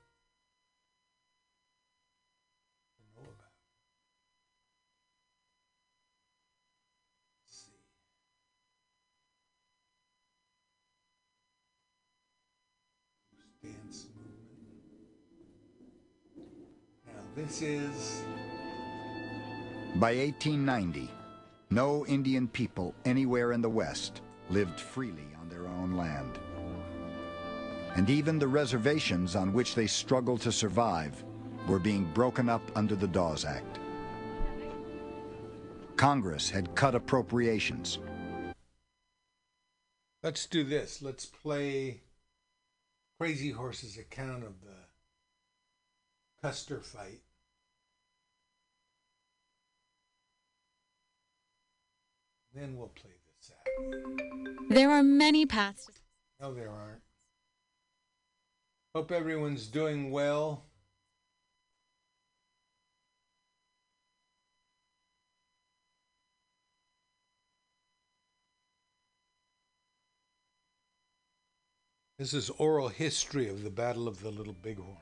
this 17.40 17.62
is 17.62 18.22
By 19.96 20.14
1890, 20.16 21.10
no 21.70 22.06
Indian 22.06 22.46
people 22.46 22.94
anywhere 23.04 23.52
in 23.52 23.62
the 23.62 23.68
West 23.68 24.20
lived 24.50 24.78
freely 24.78 25.28
on 25.40 25.48
their 25.48 25.66
own 25.66 25.96
land. 25.96 26.38
And 27.96 28.10
even 28.10 28.38
the 28.38 28.46
reservations 28.46 29.36
on 29.36 29.52
which 29.52 29.74
they 29.74 29.86
struggled 29.86 30.40
to 30.42 30.52
survive 30.52 31.24
were 31.66 31.78
being 31.78 32.04
broken 32.12 32.48
up 32.48 32.62
under 32.74 32.94
the 32.94 33.08
Dawes 33.08 33.44
Act. 33.44 33.78
Congress 35.96 36.50
had 36.50 36.74
cut 36.74 36.94
appropriations. 36.94 37.98
Let's 40.22 40.46
do 40.46 40.62
this. 40.62 41.00
Let's 41.02 41.26
play 41.26 42.02
Crazy 43.18 43.50
Horse's 43.50 43.96
account 43.96 44.44
of 44.44 44.60
the 44.60 44.76
Custer 46.42 46.80
fight. 46.80 47.20
Then 52.60 52.76
we'll 52.76 52.88
play 52.88 53.10
the 53.10 53.32
sack. 53.40 53.66
There 54.68 54.90
are 54.90 55.02
many 55.02 55.46
paths. 55.46 55.90
No, 56.42 56.52
there 56.52 56.68
aren't. 56.68 57.00
Hope 58.94 59.10
everyone's 59.12 59.66
doing 59.66 60.10
well. 60.10 60.64
This 72.18 72.34
is 72.34 72.50
oral 72.58 72.88
history 72.88 73.48
of 73.48 73.62
the 73.62 73.70
Battle 73.70 74.06
of 74.06 74.20
the 74.20 74.30
Little 74.30 74.52
Bighorn. 74.62 74.98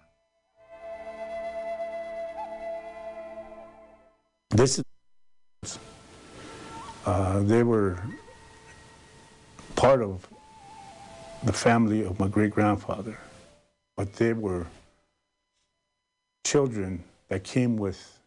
This 4.51 4.79
is, 4.79 4.85
uh, 7.09 7.41
they 7.41 7.63
were 7.63 7.99
part 9.77 10.03
of 10.03 10.29
the 11.43 11.55
family 11.55 12.05
of 12.05 12.21
my 12.21 12.29
great 12.29 12.51
grandfather, 12.51 13.19
but 13.97 14.13
they 14.13 14.35
were 14.35 14.67
children 16.45 17.03
that 17.29 17.45
came 17.45 17.79
with 17.79 18.21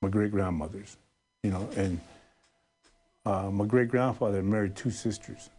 my 0.00 0.08
great 0.08 0.30
grandmothers, 0.30 0.96
you 1.42 1.50
know, 1.50 1.68
and 1.76 2.00
uh, 3.26 3.50
my 3.50 3.66
great 3.66 3.90
grandfather 3.90 4.42
married 4.42 4.74
two 4.74 4.90
sisters. 4.90 5.50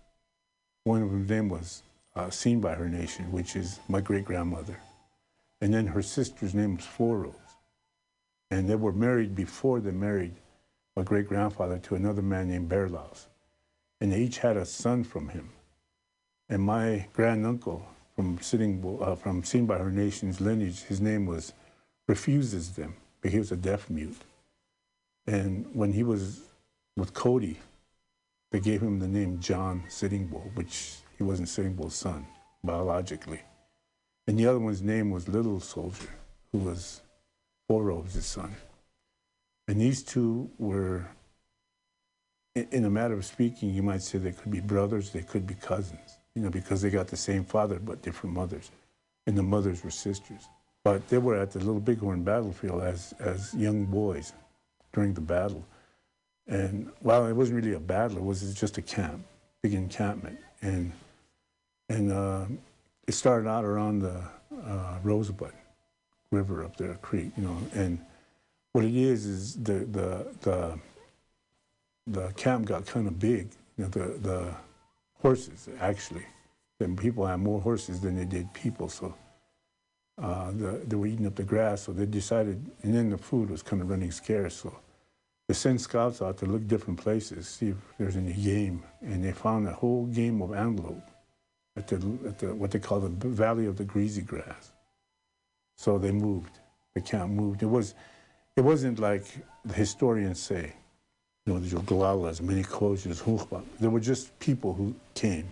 One 0.86 1.04
of 1.04 1.28
them 1.28 1.50
was 1.50 1.84
uh, 2.16 2.32
Seen 2.32 2.62
by 2.62 2.74
Her 2.74 2.90
Nation, 2.90 3.32
which 3.32 3.56
is 3.56 3.80
my 3.88 4.02
great 4.02 4.26
grandmother. 4.26 4.80
And 5.62 5.72
then 5.72 5.86
her 5.86 6.02
sister's 6.02 6.56
name 6.56 6.78
was 6.78 6.86
Four 6.86 7.20
Robes. 7.20 7.54
And 8.50 8.68
they 8.68 8.76
were 8.76 8.94
married 8.94 9.36
before 9.36 9.80
they 9.82 9.92
married 9.92 10.34
my 11.00 11.06
great 11.06 11.30
grandfather 11.30 11.78
to 11.78 11.96
another 11.96 12.22
man 12.22 12.50
named 12.50 12.68
Berlaus. 12.68 13.28
And 14.02 14.12
they 14.12 14.20
each 14.20 14.40
had 14.40 14.58
a 14.58 14.66
son 14.66 15.06
from 15.06 15.30
him. 15.30 15.50
And 16.50 16.62
my 16.62 17.08
granduncle 17.14 17.86
from 18.18 18.38
sitting 18.42 19.00
uh, 19.02 19.16
from 19.16 19.46
Seen 19.46 19.66
by 19.66 19.78
Her 19.78 19.92
Nation's 19.92 20.42
lineage, 20.42 20.82
his 20.82 21.00
name 21.00 21.26
was 21.26 21.54
Refuses 22.10 22.72
Them, 22.72 22.96
but 23.22 23.32
he 23.32 23.38
was 23.38 23.54
a 23.54 23.56
deaf 23.56 23.90
mute. 23.90 24.18
And 25.26 25.68
when 25.74 25.94
he 25.94 26.04
was 26.04 26.42
with 26.98 27.14
Cody, 27.14 27.60
they 28.52 28.60
gave 28.60 28.82
him 28.82 29.00
the 29.00 29.08
name 29.08 29.40
John 29.40 29.86
Sitting 29.88 30.28
Bull, 30.28 30.52
which 30.56 30.96
he 31.18 31.24
wasn't 31.24 31.48
Sitting 31.48 31.76
Bull's 31.76 31.96
son 31.96 32.28
biologically. 32.62 33.40
And 34.28 34.38
the 34.38 34.48
other 34.48 34.60
one's 34.60 34.82
name 34.82 35.12
was 35.12 35.30
Little 35.30 35.62
Soldier, 35.62 36.10
who 36.52 36.58
was 36.58 37.00
Four 37.70 37.84
Robes' 37.84 38.26
son. 38.26 38.54
And 39.70 39.80
these 39.80 40.02
two 40.02 40.50
were, 40.58 41.06
in, 42.56 42.86
a 42.86 42.90
matter 42.90 43.14
of 43.14 43.24
speaking, 43.24 43.72
you 43.72 43.84
might 43.84 44.02
say 44.02 44.18
they 44.18 44.32
could 44.32 44.52
be 44.52 44.62
brothers, 44.62 45.12
they 45.12 45.22
could 45.22 45.46
be 45.46 45.54
cousins, 45.54 46.18
you 46.34 46.42
know, 46.42 46.50
because 46.50 46.82
they 46.82 46.90
got 46.90 47.06
the 47.06 47.16
same 47.16 47.44
father 47.44 47.78
but 47.78 48.02
different 48.02 48.36
mothers. 48.36 48.72
And 49.28 49.38
the 49.38 49.44
mothers 49.44 49.84
were 49.84 49.92
sisters. 49.92 50.50
But 50.84 51.08
they 51.10 51.20
were 51.20 51.36
at 51.36 51.52
the 51.52 51.60
Little 51.60 51.80
Bighorn 51.80 52.24
battlefield 52.24 52.82
as, 52.82 53.14
as 53.20 53.54
young 53.54 53.86
boys 53.86 54.34
during 54.92 55.14
the 55.14 55.22
battle. 55.22 55.64
And 56.48 56.92
well, 57.04 57.28
it 57.28 57.34
wasn't 57.34 57.64
really 57.64 57.76
a 57.76 57.80
battle, 57.80 58.18
it 58.18 58.24
was 58.24 58.52
just 58.56 58.80
a 58.80 58.82
camp, 58.82 59.24
big 59.62 59.76
encampment. 59.76 60.40
And, 60.64 60.92
and 61.90 62.12
uh, 62.12 62.46
it 63.08 63.12
started 63.12 63.48
out 63.48 63.66
around 63.66 64.00
the 64.00 64.24
uh, 64.66 64.98
Rosebud 65.04 65.54
River 66.32 66.64
up 66.64 66.76
there, 66.78 66.96
creek, 66.96 67.34
you 67.38 67.44
know. 67.44 67.58
And 67.76 68.00
what 68.74 68.86
it 68.86 68.96
is 68.96 69.26
is 69.26 69.56
the 69.56 69.86
the 69.86 70.28
the, 70.42 70.80
the 72.08 72.34
camp 72.34 72.66
got 72.66 72.86
kind 72.86 73.08
of 73.08 73.20
big. 73.20 73.50
You 73.78 73.86
know, 73.86 73.90
the 73.90 74.18
the 74.20 74.56
horses 75.22 75.70
actually, 75.80 76.26
then 76.80 76.96
people 76.96 77.26
had 77.26 77.40
more 77.40 77.62
horses 77.62 78.00
than 78.00 78.16
they 78.16 78.26
did 78.26 78.54
people. 78.54 78.90
So 78.90 79.14
uh, 80.22 80.52
the, 80.52 80.82
they 80.88 80.96
were 80.96 81.08
eating 81.08 81.28
up 81.28 81.36
the 81.36 81.44
grass. 81.44 81.84
So 81.84 81.94
they 81.94 82.06
decided, 82.06 82.64
and 82.84 82.94
then 82.94 83.10
the 83.10 83.18
food 83.18 83.50
was 83.50 83.62
kind 83.64 83.82
of 83.82 83.90
running 83.90 84.12
scarce. 84.12 84.56
So 84.56 84.78
they 85.48 85.54
sent 85.54 85.82
scouts 85.82 86.22
out 86.22 86.38
to 86.38 86.46
look 86.46 86.68
different 86.68 87.00
places, 87.02 87.48
see 87.48 87.70
if 87.70 87.78
there's 87.98 88.16
any 88.16 88.34
game, 88.34 88.84
and 89.02 89.24
they 89.24 89.32
found 89.32 89.68
a 89.68 89.74
whole 89.74 90.06
game 90.06 90.42
of 90.42 90.54
antelope 90.54 91.10
at 91.76 91.88
the, 91.88 91.96
at 92.28 92.40
the 92.40 92.54
what 92.54 92.72
they 92.72 92.80
call 92.80 93.00
the 93.00 93.28
Valley 93.28 93.66
of 93.66 93.78
the 93.78 93.86
Greasy 93.86 94.22
Grass. 94.22 94.74
So 95.78 95.98
they 95.98 96.12
moved. 96.12 96.60
The 96.94 97.02
camp 97.02 97.32
moved. 97.32 97.64
It 97.64 97.68
was, 97.68 97.96
it 98.60 98.64
wasn't 98.64 99.00
like 99.00 99.24
the 99.64 99.74
historians 99.74 100.42
say, 100.42 100.74
you 101.46 101.54
know, 101.54 101.60
the 101.60 101.74
Joglalas, 101.74 102.42
many 102.42 102.62
closures, 102.62 103.24
Huchba. 103.24 103.64
There 103.80 103.90
were 103.90 104.02
just 104.02 104.38
people 104.40 104.74
who 104.74 104.94
came, 105.16 105.50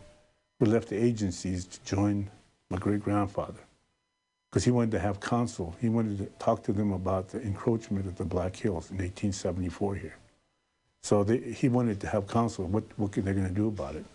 who 0.60 0.66
left 0.66 0.90
the 0.90 1.02
agencies 1.02 1.66
to 1.66 1.84
join 1.86 2.30
my 2.70 2.78
great 2.78 3.02
grandfather, 3.02 3.62
because 4.50 4.66
he 4.66 4.72
wanted 4.72 4.92
to 4.92 5.00
have 5.00 5.22
counsel. 5.22 5.74
He 5.80 5.88
wanted 5.88 6.18
to 6.18 6.26
talk 6.38 6.64
to 6.64 6.74
them 6.74 6.92
about 6.92 7.30
the 7.30 7.42
encroachment 7.42 8.06
of 8.08 8.18
the 8.18 8.26
Black 8.26 8.54
Hills 8.58 8.92
in 8.92 8.98
1874 8.98 9.96
here. 9.96 10.18
So 11.02 11.24
they, 11.24 11.38
he 11.38 11.70
wanted 11.70 12.02
to 12.02 12.08
have 12.08 12.28
counsel. 12.28 12.66
What 12.66 12.84
what 12.98 13.14
they're 13.14 13.34
going 13.34 13.48
to 13.48 13.62
do 13.64 13.70
about 13.70 13.96
it? 13.96 14.06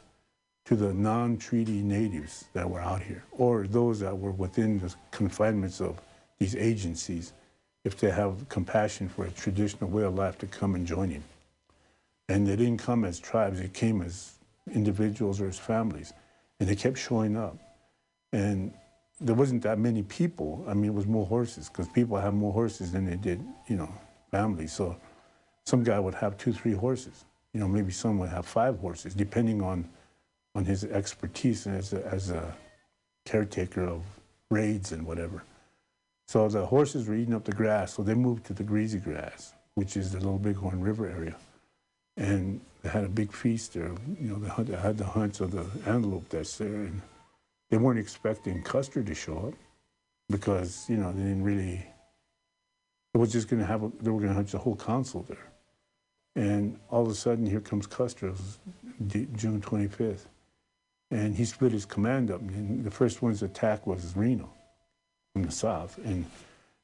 to 0.64 0.76
the 0.76 0.94
non-treaty 0.94 1.82
natives 1.82 2.44
that 2.52 2.68
were 2.70 2.80
out 2.80 3.02
here, 3.02 3.24
or 3.32 3.66
those 3.66 3.98
that 3.98 4.16
were 4.16 4.30
within 4.30 4.78
the 4.78 4.94
confinements 5.10 5.80
of 5.80 6.00
these 6.38 6.54
agencies, 6.54 7.32
if 7.84 7.98
they 7.98 8.10
have 8.10 8.48
compassion 8.48 9.08
for 9.08 9.24
a 9.24 9.30
traditional 9.30 9.90
way 9.90 10.04
of 10.04 10.14
life 10.14 10.38
to 10.38 10.46
come 10.46 10.74
and 10.74 10.86
join 10.86 11.10
him. 11.10 11.24
And 12.28 12.46
they 12.46 12.56
didn't 12.56 12.78
come 12.78 13.04
as 13.04 13.18
tribes, 13.18 13.60
they 13.60 13.68
came 13.68 14.00
as 14.02 14.32
individuals 14.72 15.40
or 15.40 15.48
as 15.48 15.58
families. 15.58 16.12
And 16.60 16.68
they 16.68 16.76
kept 16.76 16.98
showing 16.98 17.36
up. 17.36 17.56
And 18.32 18.72
there 19.20 19.34
wasn't 19.34 19.62
that 19.62 19.78
many 19.78 20.02
people. 20.02 20.64
I 20.68 20.74
mean, 20.74 20.86
it 20.86 20.94
was 20.94 21.06
more 21.06 21.26
horses 21.26 21.68
because 21.68 21.88
people 21.88 22.16
have 22.16 22.34
more 22.34 22.52
horses 22.52 22.92
than 22.92 23.04
they 23.04 23.16
did, 23.16 23.44
you 23.68 23.76
know, 23.76 23.92
families. 24.30 24.72
So 24.72 24.96
some 25.64 25.82
guy 25.82 25.98
would 25.98 26.14
have 26.14 26.38
two, 26.38 26.52
three 26.52 26.72
horses. 26.72 27.24
You 27.52 27.60
know, 27.60 27.68
maybe 27.68 27.92
some 27.92 28.18
would 28.18 28.30
have 28.30 28.46
five 28.46 28.78
horses, 28.78 29.14
depending 29.14 29.60
on 29.62 29.88
on 30.54 30.64
his 30.64 30.84
expertise 30.84 31.66
as 31.66 31.92
a, 31.92 32.06
as 32.06 32.30
a 32.30 32.54
caretaker 33.24 33.84
of 33.84 34.02
raids 34.50 34.92
and 34.92 35.06
whatever. 35.06 35.42
So 36.32 36.48
the 36.48 36.64
horses 36.64 37.06
were 37.06 37.14
eating 37.14 37.34
up 37.34 37.44
the 37.44 37.52
grass, 37.52 37.92
so 37.92 38.02
they 38.02 38.14
moved 38.14 38.46
to 38.46 38.54
the 38.54 38.62
greasy 38.62 38.98
grass, 38.98 39.52
which 39.74 39.98
is 39.98 40.12
the 40.12 40.16
Little 40.16 40.38
Bighorn 40.38 40.80
River 40.80 41.06
area. 41.06 41.36
And 42.16 42.58
they 42.82 42.88
had 42.88 43.04
a 43.04 43.08
big 43.10 43.34
feast 43.34 43.74
there. 43.74 43.92
You 44.18 44.28
know, 44.30 44.36
they 44.36 44.74
had, 44.74 44.96
the 44.96 45.04
hunts 45.04 45.40
of 45.40 45.50
the 45.50 45.66
antelope 45.84 46.26
that's 46.30 46.56
there. 46.56 46.68
And 46.68 47.02
they 47.68 47.76
weren't 47.76 47.98
expecting 47.98 48.62
Custer 48.62 49.02
to 49.02 49.14
show 49.14 49.48
up 49.48 49.54
because, 50.30 50.86
you 50.88 50.96
know, 50.96 51.12
they 51.12 51.20
didn't 51.20 51.44
really, 51.44 51.84
it 53.12 53.18
was 53.18 53.30
just 53.30 53.48
going 53.48 53.60
to 53.60 53.66
have, 53.66 53.82
a, 53.82 53.92
they 54.00 54.10
were 54.10 54.20
going 54.20 54.30
to 54.30 54.34
hunt 54.34 54.48
the 54.48 54.56
whole 54.56 54.76
council 54.76 55.26
there. 55.28 55.52
And 56.34 56.78
all 56.88 57.02
of 57.02 57.08
a 57.08 57.14
sudden, 57.14 57.44
here 57.44 57.60
comes 57.60 57.86
Custer, 57.86 58.32
June 59.06 59.60
25th. 59.60 60.24
And 61.10 61.34
he 61.34 61.44
split 61.44 61.72
his 61.72 61.84
command 61.84 62.30
up. 62.30 62.40
And 62.40 62.82
the 62.82 62.90
first 62.90 63.20
one's 63.20 63.42
attack 63.42 63.86
was 63.86 64.16
Reno 64.16 64.48
from 65.32 65.42
the 65.44 65.50
south. 65.50 65.98
And, 66.04 66.24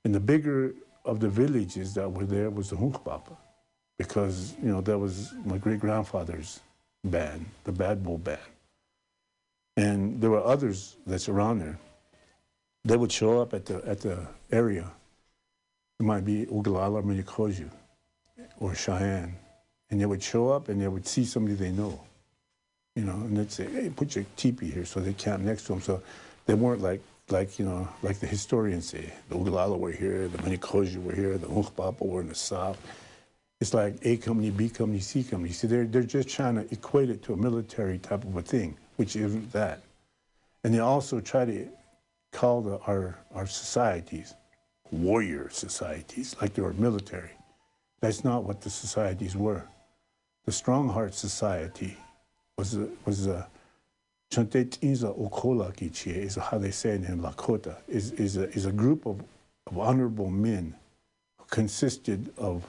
and 0.04 0.14
the 0.14 0.20
bigger 0.20 0.74
of 1.04 1.20
the 1.20 1.28
villages 1.28 1.94
that 1.94 2.10
were 2.10 2.24
there 2.24 2.50
was 2.50 2.70
the 2.70 2.76
Hunkpapa, 2.76 3.36
because, 3.98 4.54
you 4.62 4.70
know, 4.70 4.80
that 4.80 4.98
was 4.98 5.32
my 5.44 5.58
great 5.58 5.80
grandfather's 5.80 6.60
band, 7.04 7.46
the 7.64 7.72
Bad 7.72 8.02
Bull 8.02 8.18
Band. 8.18 8.38
And 9.76 10.20
there 10.20 10.30
were 10.30 10.44
others 10.44 10.96
that's 11.06 11.28
around 11.28 11.60
there. 11.60 11.78
They 12.84 12.96
would 12.96 13.12
show 13.12 13.40
up 13.40 13.54
at 13.54 13.66
the, 13.66 13.84
at 13.86 14.00
the 14.00 14.26
area. 14.50 14.90
It 16.00 16.02
might 16.04 16.24
be 16.24 16.46
Oglala 16.46 16.94
or 16.94 17.02
Minikoju 17.02 17.70
or 18.60 18.74
Cheyenne. 18.74 19.34
And 19.90 20.00
they 20.00 20.06
would 20.06 20.22
show 20.22 20.50
up 20.50 20.68
and 20.68 20.80
they 20.80 20.88
would 20.88 21.06
see 21.06 21.24
somebody 21.24 21.54
they 21.54 21.70
know. 21.70 22.00
You 22.94 23.04
know, 23.04 23.12
and 23.12 23.36
they'd 23.36 23.52
say, 23.52 23.70
hey, 23.70 23.90
put 23.90 24.16
your 24.16 24.24
teepee 24.36 24.70
here. 24.70 24.84
So 24.84 25.00
they 25.00 25.12
camp 25.12 25.42
next 25.42 25.62
to 25.64 25.68
them. 25.72 25.80
So 25.80 26.02
they 26.46 26.54
weren't 26.54 26.82
like, 26.82 27.00
like 27.30 27.58
you 27.58 27.64
know, 27.64 27.88
like 28.02 28.18
the 28.20 28.26
historians 28.26 28.88
say, 28.88 29.12
the 29.28 29.36
Oglala 29.36 29.78
were 29.78 29.92
here, 29.92 30.28
the 30.28 30.38
Miniconjou 30.38 31.02
were 31.02 31.14
here, 31.14 31.38
the 31.38 31.46
Hunkpapa 31.46 32.04
were 32.04 32.20
in 32.20 32.28
the 32.28 32.34
south. 32.34 32.78
It's 33.60 33.74
like 33.74 33.96
A 34.02 34.16
company, 34.16 34.50
B 34.50 34.68
company, 34.68 35.00
C 35.00 35.24
company. 35.24 35.52
See, 35.52 35.66
they're, 35.66 35.84
they're 35.84 36.02
just 36.02 36.28
trying 36.28 36.54
to 36.54 36.72
equate 36.72 37.10
it 37.10 37.22
to 37.24 37.32
a 37.32 37.36
military 37.36 37.98
type 37.98 38.24
of 38.24 38.36
a 38.36 38.42
thing, 38.42 38.76
which 38.96 39.16
isn't 39.16 39.52
that. 39.52 39.80
And 40.62 40.72
they 40.72 40.78
also 40.78 41.20
try 41.20 41.44
to 41.44 41.68
call 42.30 42.60
the, 42.62 42.78
our, 42.86 43.18
our 43.34 43.46
societies 43.46 44.34
warrior 44.90 45.48
societies, 45.50 46.36
like 46.40 46.54
they 46.54 46.62
were 46.62 46.72
military. 46.74 47.30
That's 48.00 48.24
not 48.24 48.44
what 48.44 48.60
the 48.60 48.70
societies 48.70 49.36
were. 49.36 49.64
The 50.46 50.52
Strong 50.52 50.88
Heart 50.90 51.14
Society 51.14 51.96
was 52.56 52.74
a, 52.74 52.88
was 53.04 53.26
a 53.26 53.46
Chantet 54.30 54.78
Inza 54.80 55.12
Okola 55.18 55.74
Kichie 55.74 56.14
is 56.14 56.36
how 56.36 56.58
they 56.58 56.70
say 56.70 56.92
in 56.94 57.20
Lakota, 57.22 57.76
is, 57.88 58.12
is, 58.12 58.36
a, 58.36 58.48
is 58.50 58.66
a 58.66 58.72
group 58.72 59.06
of, 59.06 59.22
of 59.66 59.78
honorable 59.78 60.30
men 60.30 60.74
who 61.38 61.44
consisted 61.46 62.30
of 62.36 62.66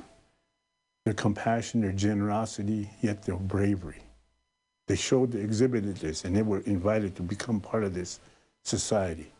their 1.03 1.13
compassion, 1.13 1.81
their 1.81 1.91
generosity, 1.91 2.89
yet 3.01 3.23
their 3.23 3.35
bravery. 3.35 4.01
They 4.87 4.95
showed, 4.95 5.31
they 5.33 5.41
exhibited 5.41 5.97
this, 5.97 6.23
and 6.23 6.35
they 6.35 6.41
were 6.41 6.61
invited 6.61 7.15
to 7.17 7.23
become 7.23 7.59
part 7.59 7.83
of 7.83 7.93
this 7.93 8.19
society. 8.63 9.31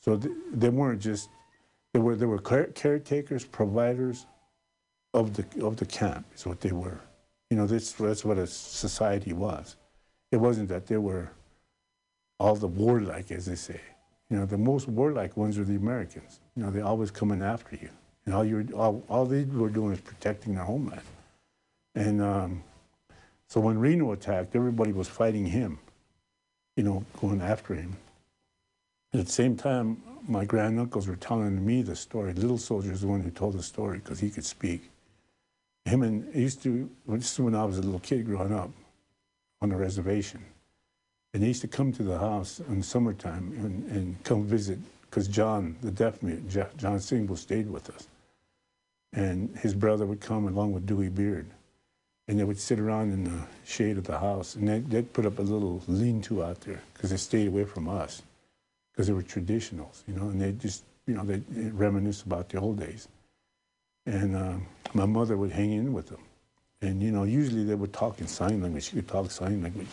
So 0.00 0.16
th- 0.16 0.34
they 0.52 0.68
weren't 0.68 1.00
just, 1.00 1.28
they 1.92 2.00
were, 2.00 2.14
they 2.16 2.26
were 2.26 2.38
care- 2.38 2.70
caretakers, 2.74 3.44
providers 3.44 4.26
of 5.12 5.34
the, 5.34 5.44
of 5.64 5.76
the 5.76 5.86
camp, 5.86 6.24
is 6.34 6.46
what 6.46 6.60
they 6.60 6.72
were. 6.72 7.00
You 7.50 7.56
know, 7.56 7.66
this, 7.66 7.92
that's 7.92 8.24
what 8.24 8.38
a 8.38 8.46
society 8.46 9.32
was. 9.32 9.76
It 10.32 10.40
wasn't 10.40 10.70
that 10.70 10.86
they 10.86 10.96
were 10.96 11.30
all 12.40 12.56
the 12.56 12.66
warlike, 12.66 13.30
as 13.30 13.46
they 13.46 13.54
say. 13.54 13.80
You 14.30 14.38
know, 14.38 14.46
the 14.46 14.58
most 14.58 14.88
warlike 14.88 15.36
ones 15.36 15.58
are 15.58 15.64
the 15.64 15.76
Americans. 15.76 16.40
You 16.56 16.64
know, 16.64 16.70
they're 16.70 16.86
always 16.86 17.10
coming 17.10 17.42
after 17.42 17.76
you. 17.76 17.90
And 18.24 18.34
all, 18.34 18.44
you 18.44 18.66
all, 18.74 19.04
all 19.08 19.26
they 19.26 19.44
were 19.44 19.68
doing 19.68 19.92
is 19.92 20.00
protecting 20.00 20.54
their 20.54 20.64
homeland. 20.64 21.02
And 21.94 22.22
um, 22.22 22.64
so 23.46 23.60
when 23.60 23.78
Reno 23.78 24.12
attacked, 24.12 24.56
everybody 24.56 24.92
was 24.92 25.06
fighting 25.06 25.44
him, 25.44 25.78
you 26.76 26.82
know, 26.82 27.04
going 27.20 27.42
after 27.42 27.74
him. 27.74 27.98
At 29.12 29.26
the 29.26 29.32
same 29.32 29.54
time, 29.54 30.02
my 30.26 30.46
granduncles 30.46 31.06
were 31.06 31.16
telling 31.16 31.64
me 31.64 31.82
the 31.82 31.94
story. 31.94 32.32
Little 32.32 32.56
Soldier 32.56 32.92
is 32.92 33.02
the 33.02 33.08
one 33.08 33.20
who 33.20 33.30
told 33.30 33.52
the 33.52 33.62
story 33.62 33.98
because 33.98 34.20
he 34.20 34.30
could 34.30 34.46
speak. 34.46 34.88
Him 35.84 36.02
and 36.02 36.32
he 36.32 36.40
used 36.40 36.62
to, 36.62 36.88
this 37.06 37.32
is 37.32 37.40
when 37.40 37.54
I 37.54 37.64
was 37.64 37.76
a 37.76 37.82
little 37.82 38.00
kid 38.00 38.24
growing 38.24 38.54
up 38.54 38.70
on 39.62 39.68
the 39.68 39.76
reservation. 39.76 40.44
And 41.32 41.42
he 41.42 41.48
used 41.48 41.62
to 41.62 41.68
come 41.68 41.92
to 41.92 42.02
the 42.02 42.18
house 42.18 42.60
in 42.68 42.82
summertime 42.82 43.52
and, 43.56 43.90
and 43.90 44.24
come 44.24 44.44
visit 44.44 44.78
because 45.08 45.28
John, 45.28 45.76
the 45.80 45.90
deaf 45.90 46.22
mute, 46.22 46.48
Jo- 46.48 46.68
John 46.76 47.00
Single, 47.00 47.36
stayed 47.36 47.70
with 47.70 47.88
us. 47.90 48.08
And 49.14 49.56
his 49.58 49.74
brother 49.74 50.04
would 50.04 50.20
come 50.20 50.48
along 50.48 50.72
with 50.72 50.86
Dewey 50.86 51.08
Beard. 51.08 51.46
And 52.28 52.38
they 52.38 52.44
would 52.44 52.58
sit 52.58 52.78
around 52.78 53.12
in 53.12 53.24
the 53.24 53.42
shade 53.64 53.98
of 53.98 54.04
the 54.04 54.18
house. 54.18 54.56
And 54.56 54.68
they'd, 54.68 54.90
they'd 54.90 55.12
put 55.12 55.26
up 55.26 55.38
a 55.38 55.42
little 55.42 55.82
lean 55.86 56.20
to 56.22 56.44
out 56.44 56.60
there 56.62 56.80
because 56.92 57.10
they 57.10 57.16
stayed 57.16 57.48
away 57.48 57.64
from 57.64 57.88
us 57.88 58.22
because 58.92 59.06
they 59.06 59.12
were 59.12 59.22
traditionals, 59.22 60.02
you 60.06 60.14
know, 60.14 60.28
and 60.28 60.40
they 60.40 60.52
just, 60.52 60.84
you 61.06 61.14
know, 61.14 61.24
they 61.24 61.40
reminisce 61.70 62.22
about 62.22 62.48
the 62.50 62.58
old 62.58 62.78
days. 62.78 63.08
And 64.04 64.36
um, 64.36 64.66
my 64.92 65.06
mother 65.06 65.36
would 65.36 65.50
hang 65.50 65.72
in 65.72 65.92
with 65.92 66.08
them. 66.08 66.20
And, 66.82 67.00
you 67.00 67.12
know, 67.12 67.22
usually 67.22 67.64
they 67.64 67.76
would 67.76 67.92
talk 67.92 68.20
in 68.20 68.26
sign 68.26 68.60
language. 68.60 68.84
She 68.84 68.96
could 68.96 69.08
talk 69.08 69.30
sign 69.30 69.62
language. 69.62 69.88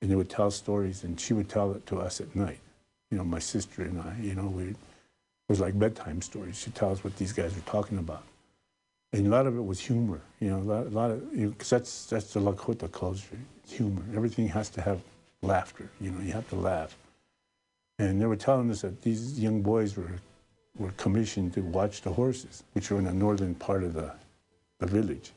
And 0.00 0.10
they 0.10 0.16
would 0.16 0.30
tell 0.30 0.50
stories, 0.50 1.04
and 1.04 1.20
she 1.20 1.34
would 1.34 1.48
tell 1.48 1.72
it 1.72 1.86
to 1.86 2.00
us 2.00 2.20
at 2.20 2.34
night. 2.34 2.58
You 3.10 3.18
know, 3.18 3.24
my 3.24 3.38
sister 3.38 3.82
and 3.82 4.00
I, 4.00 4.16
you 4.20 4.34
know, 4.34 4.46
we, 4.46 4.64
it 4.64 4.76
was 5.48 5.60
like 5.60 5.78
bedtime 5.78 6.22
stories. 6.22 6.58
She'd 6.58 6.74
tell 6.74 6.90
us 6.90 7.04
what 7.04 7.16
these 7.16 7.32
guys 7.32 7.54
were 7.54 7.60
talking 7.62 7.98
about. 7.98 8.24
And 9.12 9.26
a 9.28 9.30
lot 9.30 9.46
of 9.46 9.56
it 9.56 9.64
was 9.64 9.78
humor, 9.78 10.20
you 10.40 10.50
know, 10.50 10.58
a 10.58 10.66
lot, 10.66 10.86
a 10.86 10.90
lot 10.90 11.10
of, 11.12 11.22
you 11.32 11.46
know, 11.46 11.54
that's, 11.56 12.06
that's 12.06 12.32
the 12.32 12.40
Lakota 12.40 12.90
culture, 12.90 13.38
it's 13.62 13.72
humor. 13.72 14.02
Everything 14.16 14.48
has 14.48 14.68
to 14.70 14.80
have 14.80 15.00
laughter, 15.40 15.88
you 16.00 16.10
know, 16.10 16.20
you 16.20 16.32
have 16.32 16.48
to 16.48 16.56
laugh. 16.56 16.96
And 18.00 18.20
they 18.20 18.26
were 18.26 18.34
telling 18.34 18.68
us 18.72 18.80
that 18.80 19.02
these 19.02 19.38
young 19.38 19.62
boys 19.62 19.96
were, 19.96 20.10
were 20.76 20.90
commissioned 20.96 21.54
to 21.54 21.60
watch 21.60 22.02
the 22.02 22.10
horses, 22.10 22.64
which 22.72 22.90
are 22.90 22.98
in 22.98 23.04
the 23.04 23.12
northern 23.12 23.54
part 23.54 23.84
of 23.84 23.92
the, 23.92 24.12
the 24.80 24.86
village. 24.86 25.30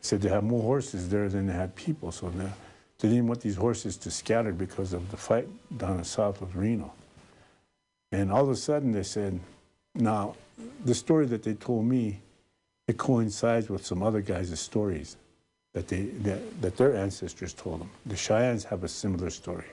Said 0.00 0.22
they 0.22 0.28
had 0.28 0.44
more 0.44 0.62
horses 0.62 1.08
there 1.08 1.28
than 1.28 1.46
they 1.46 1.52
had 1.52 1.74
people, 1.74 2.10
so 2.10 2.30
they, 2.30 2.44
they 2.98 3.08
didn't 3.08 3.26
want 3.26 3.40
these 3.40 3.56
horses 3.56 3.96
to 3.98 4.10
scatter 4.10 4.52
because 4.52 4.92
of 4.92 5.10
the 5.10 5.16
fight 5.16 5.48
down 5.76 5.98
the 5.98 6.04
south 6.04 6.40
of 6.40 6.56
Reno. 6.56 6.92
And 8.12 8.32
all 8.32 8.42
of 8.42 8.50
a 8.50 8.56
sudden 8.56 8.92
they 8.92 9.02
said, 9.02 9.38
now, 9.94 10.36
the 10.84 10.94
story 10.94 11.26
that 11.26 11.42
they 11.42 11.54
told 11.54 11.84
me, 11.84 12.20
it 12.86 12.96
coincides 12.96 13.68
with 13.68 13.84
some 13.84 14.02
other 14.02 14.20
guys' 14.20 14.58
stories 14.58 15.16
that, 15.74 15.88
they, 15.88 16.02
that, 16.02 16.62
that 16.62 16.76
their 16.76 16.96
ancestors 16.96 17.52
told 17.52 17.80
them. 17.80 17.90
The 18.06 18.16
Cheyennes 18.16 18.64
have 18.64 18.82
a 18.82 18.88
similar 18.88 19.30
story. 19.30 19.66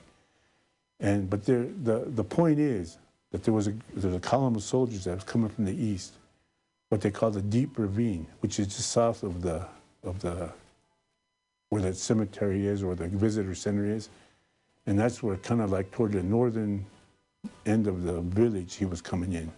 And, 1.00 1.28
but 1.28 1.44
the, 1.44 1.68
the 1.82 2.24
point 2.24 2.58
is 2.58 2.98
that 3.32 3.44
there 3.44 3.54
was 3.54 3.68
a, 3.68 3.72
there 3.94 4.10
was 4.10 4.14
a 4.14 4.20
column 4.20 4.56
of 4.56 4.62
soldiers 4.62 5.04
that 5.04 5.14
was 5.14 5.24
coming 5.24 5.48
from 5.48 5.64
the 5.64 5.74
east, 5.74 6.14
what 6.88 7.00
they 7.00 7.10
call 7.10 7.30
the 7.30 7.42
Deep 7.42 7.78
Ravine, 7.78 8.26
which 8.40 8.58
is 8.58 8.68
just 8.68 8.90
south 8.90 9.22
of 9.22 9.42
the, 9.42 9.66
of 10.02 10.20
the, 10.20 10.50
where 11.70 11.82
that 11.82 11.96
cemetery 11.96 12.66
is 12.66 12.82
or 12.82 12.94
the 12.94 13.08
visitor 13.08 13.54
center 13.54 13.84
is. 13.84 14.08
And 14.86 14.98
that's 14.98 15.22
where 15.22 15.36
kind 15.36 15.60
of 15.60 15.70
like 15.70 15.90
toward 15.90 16.12
the 16.12 16.22
northern 16.22 16.84
end 17.66 17.86
of 17.86 18.02
the 18.02 18.20
village 18.20 18.74
he 18.74 18.84
was 18.84 19.02
coming 19.02 19.32
in. 19.32 19.52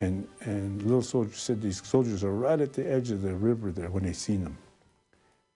And, 0.00 0.28
and 0.42 0.82
little 0.82 1.02
soldier 1.02 1.34
said 1.34 1.60
these 1.60 1.84
soldiers 1.84 2.22
are 2.22 2.32
right 2.32 2.60
at 2.60 2.72
the 2.72 2.88
edge 2.88 3.10
of 3.10 3.22
the 3.22 3.34
river 3.34 3.72
there 3.72 3.90
when 3.90 4.04
they 4.04 4.12
seen 4.12 4.44
them. 4.44 4.56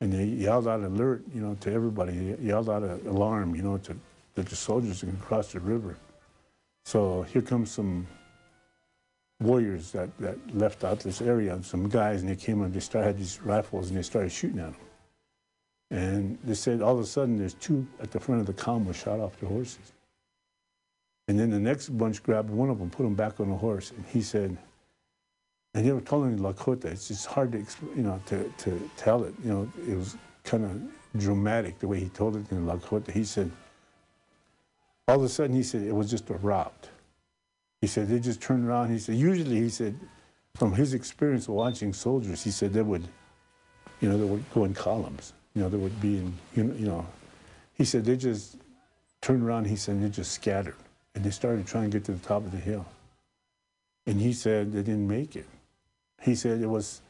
And 0.00 0.12
they 0.12 0.24
yelled 0.24 0.66
out 0.66 0.80
alert, 0.80 1.22
you 1.32 1.40
know, 1.40 1.56
to 1.60 1.72
everybody. 1.72 2.12
They 2.12 2.42
yelled 2.42 2.68
out 2.68 2.82
an 2.82 3.06
alarm, 3.06 3.54
you 3.54 3.62
know, 3.62 3.78
to, 3.78 3.96
that 4.34 4.46
the 4.46 4.56
soldiers 4.56 5.02
are 5.02 5.06
going 5.06 5.18
to 5.18 5.24
cross 5.24 5.52
the 5.52 5.60
river. 5.60 5.96
So 6.84 7.22
here 7.22 7.42
comes 7.42 7.70
some 7.70 8.08
warriors 9.42 9.92
that, 9.92 10.16
that 10.18 10.38
left 10.54 10.84
out 10.84 11.00
this 11.00 11.20
area, 11.20 11.58
some 11.62 11.88
guys, 11.88 12.20
and 12.20 12.30
they 12.30 12.36
came 12.36 12.62
and 12.62 12.72
they 12.72 12.80
started 12.80 13.06
had 13.06 13.18
these 13.18 13.40
rifles 13.42 13.88
and 13.88 13.98
they 13.98 14.02
started 14.02 14.30
shooting 14.30 14.60
at 14.60 14.72
them. 14.72 14.76
And 15.90 16.38
they 16.42 16.54
said 16.54 16.80
all 16.80 16.94
of 16.94 17.00
a 17.00 17.06
sudden 17.06 17.38
there's 17.38 17.54
two 17.54 17.86
at 18.00 18.10
the 18.10 18.20
front 18.20 18.40
of 18.40 18.46
the 18.46 18.54
column 18.54 18.86
were 18.86 18.94
shot 18.94 19.20
off 19.20 19.38
their 19.40 19.48
horses. 19.48 19.92
And 21.28 21.38
then 21.38 21.50
the 21.50 21.60
next 21.60 21.88
bunch 21.90 22.22
grabbed 22.22 22.50
one 22.50 22.70
of 22.70 22.78
them, 22.78 22.90
put 22.90 23.06
him 23.06 23.14
back 23.14 23.40
on 23.40 23.48
the 23.48 23.56
horse, 23.56 23.90
and 23.90 24.04
he 24.06 24.22
said, 24.22 24.56
and 25.74 25.86
they 25.86 25.92
were 25.92 26.00
telling 26.00 26.32
in 26.32 26.38
Lakota, 26.38 26.86
it's 26.86 27.08
just 27.08 27.26
hard 27.26 27.52
to, 27.52 27.58
you 27.96 28.02
know, 28.02 28.20
to, 28.26 28.52
to 28.58 28.90
tell 28.96 29.24
it. 29.24 29.34
You 29.42 29.50
know, 29.50 29.72
it 29.88 29.96
was 29.96 30.16
kind 30.44 30.64
of 30.64 31.20
dramatic 31.20 31.78
the 31.78 31.88
way 31.88 32.00
he 32.00 32.08
told 32.10 32.36
it 32.36 32.50
in 32.50 32.66
Lakota. 32.66 33.10
He 33.10 33.24
said, 33.24 33.50
All 35.08 35.16
of 35.16 35.22
a 35.22 35.28
sudden, 35.28 35.56
he 35.56 35.62
said, 35.62 35.82
it 35.82 35.94
was 35.94 36.10
just 36.10 36.28
a 36.30 36.34
rout. 36.34 36.88
He 37.82 37.88
said, 37.88 38.08
they 38.08 38.20
just 38.20 38.40
turned 38.40 38.66
around. 38.66 38.90
He 38.90 38.98
said, 38.98 39.16
usually, 39.16 39.56
he 39.56 39.68
said, 39.68 39.98
from 40.54 40.72
his 40.72 40.94
experience 40.94 41.48
watching 41.48 41.92
soldiers, 41.92 42.42
he 42.42 42.52
said 42.52 42.72
they 42.72 42.80
would, 42.80 43.06
you 44.00 44.08
know, 44.08 44.16
they 44.16 44.24
would 44.24 44.44
go 44.54 44.64
in 44.64 44.72
columns. 44.72 45.32
You 45.54 45.62
know, 45.62 45.68
they 45.68 45.76
would 45.76 46.00
be 46.00 46.18
in, 46.18 46.32
you 46.54 46.64
know, 46.64 46.74
you 46.74 46.86
know. 46.86 47.06
He 47.74 47.84
said 47.84 48.04
they 48.04 48.16
just 48.16 48.56
turned 49.20 49.42
around, 49.42 49.66
he 49.66 49.74
said, 49.74 50.00
they 50.00 50.08
just 50.08 50.30
scattered. 50.30 50.76
And 51.16 51.24
they 51.24 51.30
started 51.30 51.66
trying 51.66 51.90
to 51.90 51.98
get 51.98 52.04
to 52.06 52.12
the 52.12 52.26
top 52.26 52.44
of 52.44 52.52
the 52.52 52.58
hill. 52.58 52.86
And 54.06 54.20
he 54.20 54.32
said 54.32 54.72
they 54.72 54.82
didn't 54.82 55.08
make 55.08 55.34
it. 55.34 55.46
He 56.22 56.36
said 56.36 56.60
it 56.60 56.68
was, 56.68 57.02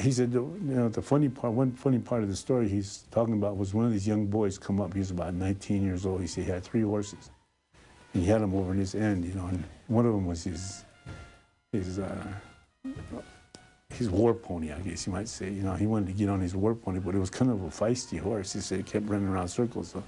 he 0.00 0.12
said, 0.12 0.30
the, 0.30 0.40
you 0.40 0.60
know, 0.62 0.88
the 0.88 1.02
funny 1.02 1.28
part, 1.28 1.52
one 1.52 1.72
funny 1.72 1.98
part 1.98 2.22
of 2.22 2.28
the 2.28 2.36
story 2.36 2.68
he's 2.68 3.04
talking 3.10 3.34
about 3.34 3.56
was 3.56 3.74
one 3.74 3.86
of 3.86 3.92
these 3.92 4.06
young 4.06 4.26
boys 4.26 4.56
come 4.56 4.80
up. 4.80 4.92
He 4.92 5.00
was 5.00 5.10
about 5.10 5.34
19 5.34 5.82
years 5.82 6.06
old. 6.06 6.20
He 6.20 6.28
said 6.28 6.44
he 6.44 6.50
had 6.50 6.62
three 6.62 6.82
horses. 6.82 7.30
And 8.14 8.22
he 8.22 8.28
had 8.28 8.40
them 8.40 8.54
over 8.54 8.72
in 8.72 8.78
his 8.78 8.94
end, 8.94 9.24
you 9.24 9.34
know, 9.34 9.46
and 9.46 9.64
one 9.90 10.06
of 10.06 10.12
them 10.12 10.24
was 10.24 10.44
his, 10.44 10.84
his, 11.72 11.98
uh, 11.98 12.26
his 13.90 14.08
war 14.08 14.32
pony, 14.32 14.72
I 14.72 14.78
guess 14.78 15.04
you 15.04 15.12
might 15.12 15.28
say. 15.28 15.50
You 15.50 15.62
know, 15.62 15.74
he 15.74 15.86
wanted 15.86 16.06
to 16.06 16.12
get 16.12 16.28
on 16.28 16.40
his 16.40 16.54
war 16.54 16.76
pony, 16.76 17.00
but 17.00 17.16
it 17.16 17.18
was 17.18 17.28
kind 17.28 17.50
of 17.50 17.60
a 17.64 17.68
feisty 17.68 18.20
horse. 18.20 18.52
He 18.52 18.60
said 18.60 18.78
it 18.78 18.86
kept 18.86 19.08
running 19.08 19.26
around 19.26 19.48
circles. 19.48 19.90
So 19.90 20.02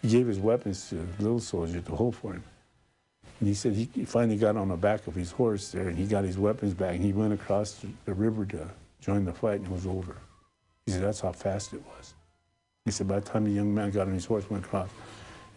he 0.00 0.08
gave 0.08 0.26
his 0.26 0.38
weapons 0.38 0.88
to 0.88 0.94
the 0.94 1.22
little 1.22 1.38
soldier 1.38 1.82
to 1.82 1.92
hold 1.94 2.16
for 2.16 2.32
him. 2.32 2.42
And 3.40 3.48
he 3.48 3.54
said 3.54 3.74
he 3.74 3.86
finally 4.06 4.38
got 4.38 4.56
on 4.56 4.68
the 4.68 4.76
back 4.76 5.06
of 5.06 5.14
his 5.14 5.32
horse 5.32 5.70
there, 5.70 5.88
and 5.88 5.98
he 5.98 6.06
got 6.06 6.24
his 6.24 6.38
weapons 6.38 6.72
back, 6.72 6.94
and 6.94 7.04
he 7.04 7.12
went 7.12 7.34
across 7.34 7.84
the, 8.06 8.14
river 8.14 8.46
to 8.46 8.68
join 9.02 9.26
the 9.26 9.32
fight, 9.34 9.60
and 9.60 9.66
it 9.66 9.72
was 9.72 9.86
over. 9.86 10.16
He 10.86 10.92
said 10.92 11.02
that's 11.02 11.20
how 11.20 11.32
fast 11.32 11.74
it 11.74 11.82
was. 11.86 12.14
He 12.86 12.90
said 12.90 13.06
by 13.06 13.20
the 13.20 13.26
time 13.26 13.44
the 13.44 13.50
young 13.50 13.74
man 13.74 13.90
got 13.90 14.06
on 14.06 14.14
his 14.14 14.24
horse, 14.24 14.48
went 14.48 14.64
across, 14.64 14.88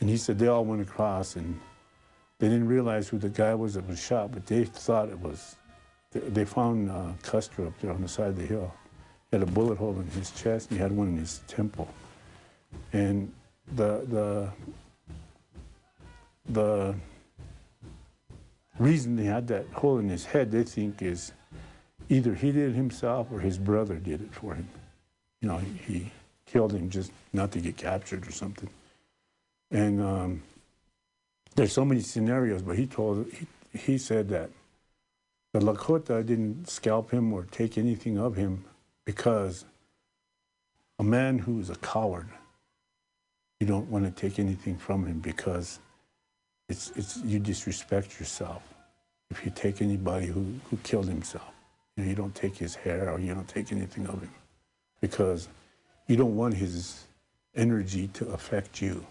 and 0.01 0.09
he 0.09 0.17
said 0.17 0.37
they 0.37 0.47
all 0.47 0.65
went 0.65 0.81
across, 0.81 1.37
and 1.37 1.59
they 2.39 2.49
didn't 2.49 2.67
realize 2.67 3.07
who 3.07 3.17
the 3.17 3.29
guy 3.29 3.53
was 3.55 3.75
that 3.75 3.87
was 3.87 4.03
shot, 4.03 4.31
but 4.31 4.45
they 4.45 4.65
thought 4.65 5.09
it 5.09 5.19
was. 5.19 5.55
They, 6.11 6.45
found 6.45 6.91
uh, 6.91 7.13
Custer 7.23 7.65
up 7.65 7.73
there 7.81 7.91
on 7.91 8.01
the 8.01 8.07
side 8.07 8.27
of 8.27 8.37
the 8.37 8.45
hill. 8.45 8.71
He 9.31 9.37
had 9.37 9.47
a 9.47 9.51
bullet 9.51 9.79
hole 9.79 9.99
in 9.99 10.07
his 10.11 10.29
chest, 10.31 10.69
and 10.69 10.77
he 10.77 10.83
had 10.83 10.91
one 10.91 11.07
in 11.07 11.17
his 11.17 11.41
temple, 11.47 11.87
and 12.91 13.31
the 13.75 14.05
the 14.07 14.49
the 16.49 16.95
reason 18.77 19.17
he 19.17 19.25
had 19.25 19.47
that 19.47 19.65
hole 19.73 19.97
in 19.99 20.09
his 20.09 20.25
head, 20.25 20.51
they 20.51 20.63
think, 20.63 21.01
is 21.01 21.31
either 22.09 22.35
he 22.35 22.51
did 22.51 22.71
it 22.71 22.75
himself 22.75 23.27
or 23.31 23.39
his 23.39 23.57
brother 23.57 23.95
did 23.95 24.21
it 24.21 24.33
for 24.33 24.55
him. 24.55 24.67
You 25.41 25.47
know, 25.49 25.57
he, 25.57 25.93
he 25.93 26.11
killed 26.45 26.73
him 26.73 26.89
just 26.89 27.11
not 27.31 27.51
to 27.53 27.59
get 27.59 27.77
captured 27.77 28.27
or 28.27 28.31
something. 28.31 28.69
And 29.71 30.01
um, 30.01 30.43
there's 31.55 31.73
so 31.73 31.85
many 31.85 32.01
scenarios, 32.01 32.61
but 32.61 32.77
he 32.77 32.87
told 32.87 33.27
he, 33.31 33.47
he 33.77 33.97
said 33.97 34.29
that 34.29 34.49
the 35.53 35.59
Lakota 35.59 36.25
didn't 36.25 36.67
scalp 36.67 37.11
him 37.11 37.31
or 37.31 37.43
take 37.45 37.77
anything 37.77 38.17
of 38.17 38.35
him 38.35 38.65
because 39.05 39.65
a 40.99 41.03
man 41.03 41.37
who 41.37 41.59
is 41.59 41.69
a 41.69 41.75
coward, 41.75 42.27
you 43.59 43.67
don't 43.67 43.89
want 43.89 44.05
to 44.05 44.11
take 44.11 44.39
anything 44.39 44.77
from 44.77 45.05
him 45.05 45.19
because 45.19 45.79
it's, 46.69 46.91
it's, 46.95 47.17
you 47.23 47.39
disrespect 47.39 48.19
yourself 48.19 48.63
if 49.29 49.45
you 49.45 49.51
take 49.51 49.81
anybody 49.81 50.27
who, 50.27 50.45
who 50.69 50.77
killed 50.77 51.07
himself. 51.07 51.51
You, 51.95 52.03
know, 52.03 52.09
you 52.09 52.15
don't 52.15 52.33
take 52.33 52.55
his 52.55 52.73
hair 52.73 53.11
or 53.11 53.19
you 53.19 53.33
don't 53.33 53.47
take 53.47 53.71
anything 53.71 54.07
of 54.07 54.21
him 54.21 54.31
because 55.01 55.47
you 56.07 56.15
don't 56.15 56.35
want 56.35 56.55
his 56.55 57.05
energy 57.55 58.07
to 58.09 58.27
affect 58.29 58.81
you, 58.81 59.05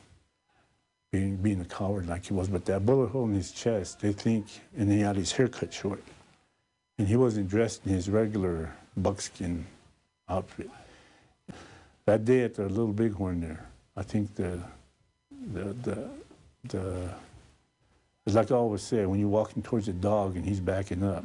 being, 1.12 1.36
being 1.36 1.60
a 1.60 1.64
coward 1.64 2.08
like 2.08 2.26
he 2.26 2.32
was. 2.32 2.48
But 2.48 2.64
that 2.64 2.84
bullet 2.84 3.08
hole 3.08 3.26
in 3.26 3.34
his 3.34 3.52
chest, 3.52 4.00
they 4.00 4.12
think, 4.12 4.46
and 4.76 4.90
he 4.90 5.00
had 5.00 5.16
his 5.16 5.30
hair 5.30 5.46
cut 5.46 5.72
short. 5.72 6.02
And 6.98 7.06
he 7.06 7.16
wasn't 7.16 7.48
dressed 7.48 7.86
in 7.86 7.92
his 7.92 8.10
regular 8.10 8.74
buckskin 8.96 9.66
outfit. 10.28 10.70
That 12.06 12.24
day 12.24 12.42
at 12.42 12.54
the 12.54 12.68
Little 12.68 12.92
Bighorn 12.92 13.40
there, 13.40 13.68
I 13.96 14.02
think 14.02 14.34
the, 14.34 14.58
the, 15.52 15.64
the, 15.84 16.08
the 16.64 17.10
it's 18.26 18.36
like 18.36 18.50
I 18.50 18.54
always 18.54 18.82
say, 18.82 19.04
when 19.04 19.18
you're 19.18 19.28
walking 19.28 19.62
towards 19.62 19.88
a 19.88 19.92
dog 19.92 20.36
and 20.36 20.44
he's 20.44 20.60
backing 20.60 21.02
up, 21.02 21.24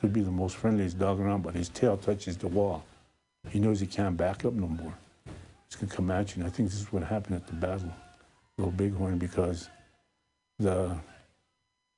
could 0.00 0.12
be 0.12 0.20
the 0.20 0.30
most 0.30 0.56
friendliest 0.56 0.98
dog 0.98 1.20
around, 1.20 1.42
but 1.42 1.54
his 1.54 1.68
tail 1.68 1.96
touches 1.96 2.36
the 2.36 2.48
wall. 2.48 2.84
He 3.50 3.58
knows 3.58 3.80
he 3.80 3.86
can't 3.86 4.16
back 4.16 4.44
up 4.44 4.54
no 4.54 4.68
more. 4.68 4.94
He's 5.68 5.76
gonna 5.76 5.92
come 5.92 6.10
at 6.10 6.34
you. 6.34 6.42
And 6.42 6.50
I 6.50 6.54
think 6.54 6.70
this 6.70 6.80
is 6.80 6.92
what 6.92 7.02
happened 7.02 7.36
at 7.36 7.46
the 7.46 7.52
battle, 7.54 7.92
Little 8.60 8.72
Bighorn, 8.72 9.16
because 9.16 9.70
the 10.58 10.94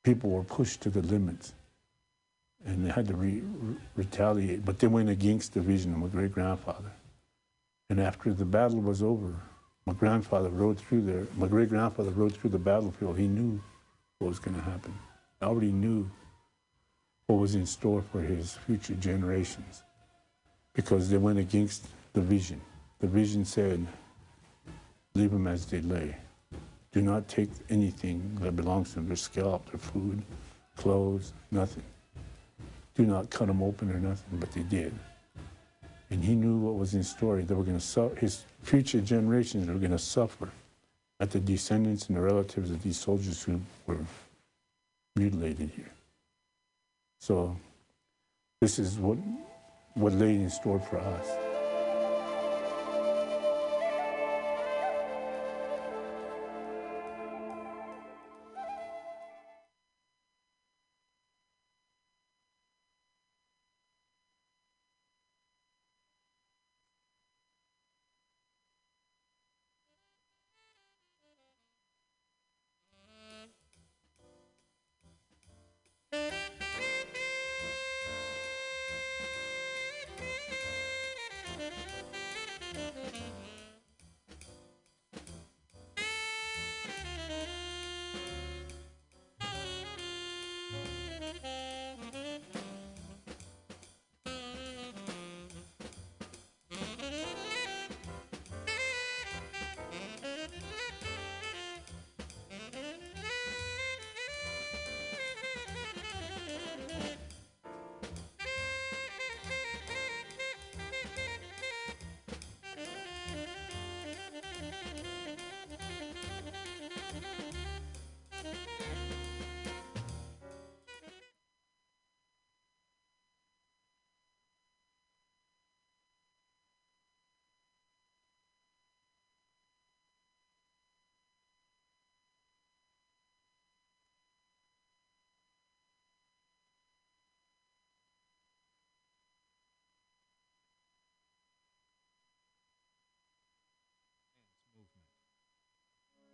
people 0.05 0.31
were 0.31 0.45
pushed 0.45 0.81
to 0.83 0.91
the 0.91 1.03
limits 1.03 1.55
and 2.65 2.87
they 2.87 2.91
had 2.91 3.09
to 3.09 3.15
re- 3.15 3.41
re- 3.41 3.77
retaliate. 3.97 4.65
But 4.65 4.79
they 4.79 4.87
went 4.87 5.09
against 5.09 5.55
the 5.55 5.61
vision 5.61 5.93
of 5.93 5.99
my 5.99 6.07
great 6.07 6.31
grandfather. 6.31 6.93
And 7.91 8.01
after 8.01 8.33
the 8.33 8.45
battle 8.45 8.81
was 8.81 9.03
over, 9.03 9.35
my 9.87 9.93
grandfather 9.93 10.51
rode 10.51 10.79
through 10.79 11.03
there. 11.03 11.27
My 11.37 11.49
great 11.49 11.69
grandfather 11.69 12.11
rode 12.11 12.37
through 12.37 12.51
the 12.51 12.59
battlefield. 12.59 13.19
He 13.19 13.27
knew 13.27 13.61
what 14.19 14.29
was 14.29 14.39
going 14.39 14.57
to 14.57 14.63
happen. 14.63 14.97
I 15.41 15.47
already 15.47 15.73
knew 15.73 16.09
what 17.27 17.41
was 17.41 17.57
in 17.57 17.67
store 17.67 18.03
for 18.03 18.21
his 18.21 18.55
future 18.67 18.95
generations 18.95 19.83
because 20.75 21.11
they 21.11 21.19
went 21.19 21.41
against 21.41 21.89
the 22.13 22.21
vision. 22.21 22.61
The 23.01 23.09
vision 23.09 23.45
said, 23.45 23.85
leave 25.15 25.33
them 25.33 25.49
as 25.49 25.67
they 25.67 25.81
lay. 25.81 26.17
Do 26.93 27.01
not 27.01 27.26
take 27.26 27.51
anything 27.70 28.38
that 28.43 28.55
belongs 28.55 28.90
to 28.90 28.95
them, 28.97 29.07
their 29.07 29.16
scalp, 29.16 29.70
their 29.70 29.80
food, 29.80 30.22
clothes, 30.76 31.32
nothing. 31.51 31.82
Do 32.95 33.07
not 33.07 33.30
cut 33.30 33.49
them 33.49 33.62
open 33.62 33.90
or 33.90 33.99
nothing, 33.99 34.38
but 34.38 34.53
they 34.53 34.62
did. 34.62 34.93
And 36.11 36.22
he 36.22 36.34
knew 36.34 36.59
what 36.59 36.74
was 36.74 36.93
in 36.93 37.03
store. 37.03 37.40
They 37.40 37.55
were 37.55 37.64
going 37.64 37.78
to 37.78 37.84
suffer, 37.84 38.14
his 38.16 38.45
future 38.62 39.01
generations 39.01 39.66
were 39.66 39.74
going 39.74 39.93
to 39.93 39.99
suffer 39.99 40.51
at 41.18 41.30
the 41.30 41.40
descendants 41.40 42.09
and 42.09 42.16
the 42.16 42.20
relatives 42.20 42.70
of 42.70 42.82
these 42.82 42.99
soldiers 42.99 43.43
who 43.43 43.61
were 43.86 44.05
mutilated 45.16 45.70
here. 45.74 45.90
So 47.20 47.57
this 48.61 48.78
is 48.78 48.99
what 48.99 49.18
what 49.95 50.12
lay 50.14 50.34
in 50.34 50.51
store 50.51 50.80
for 50.80 50.99
us. 50.99 51.51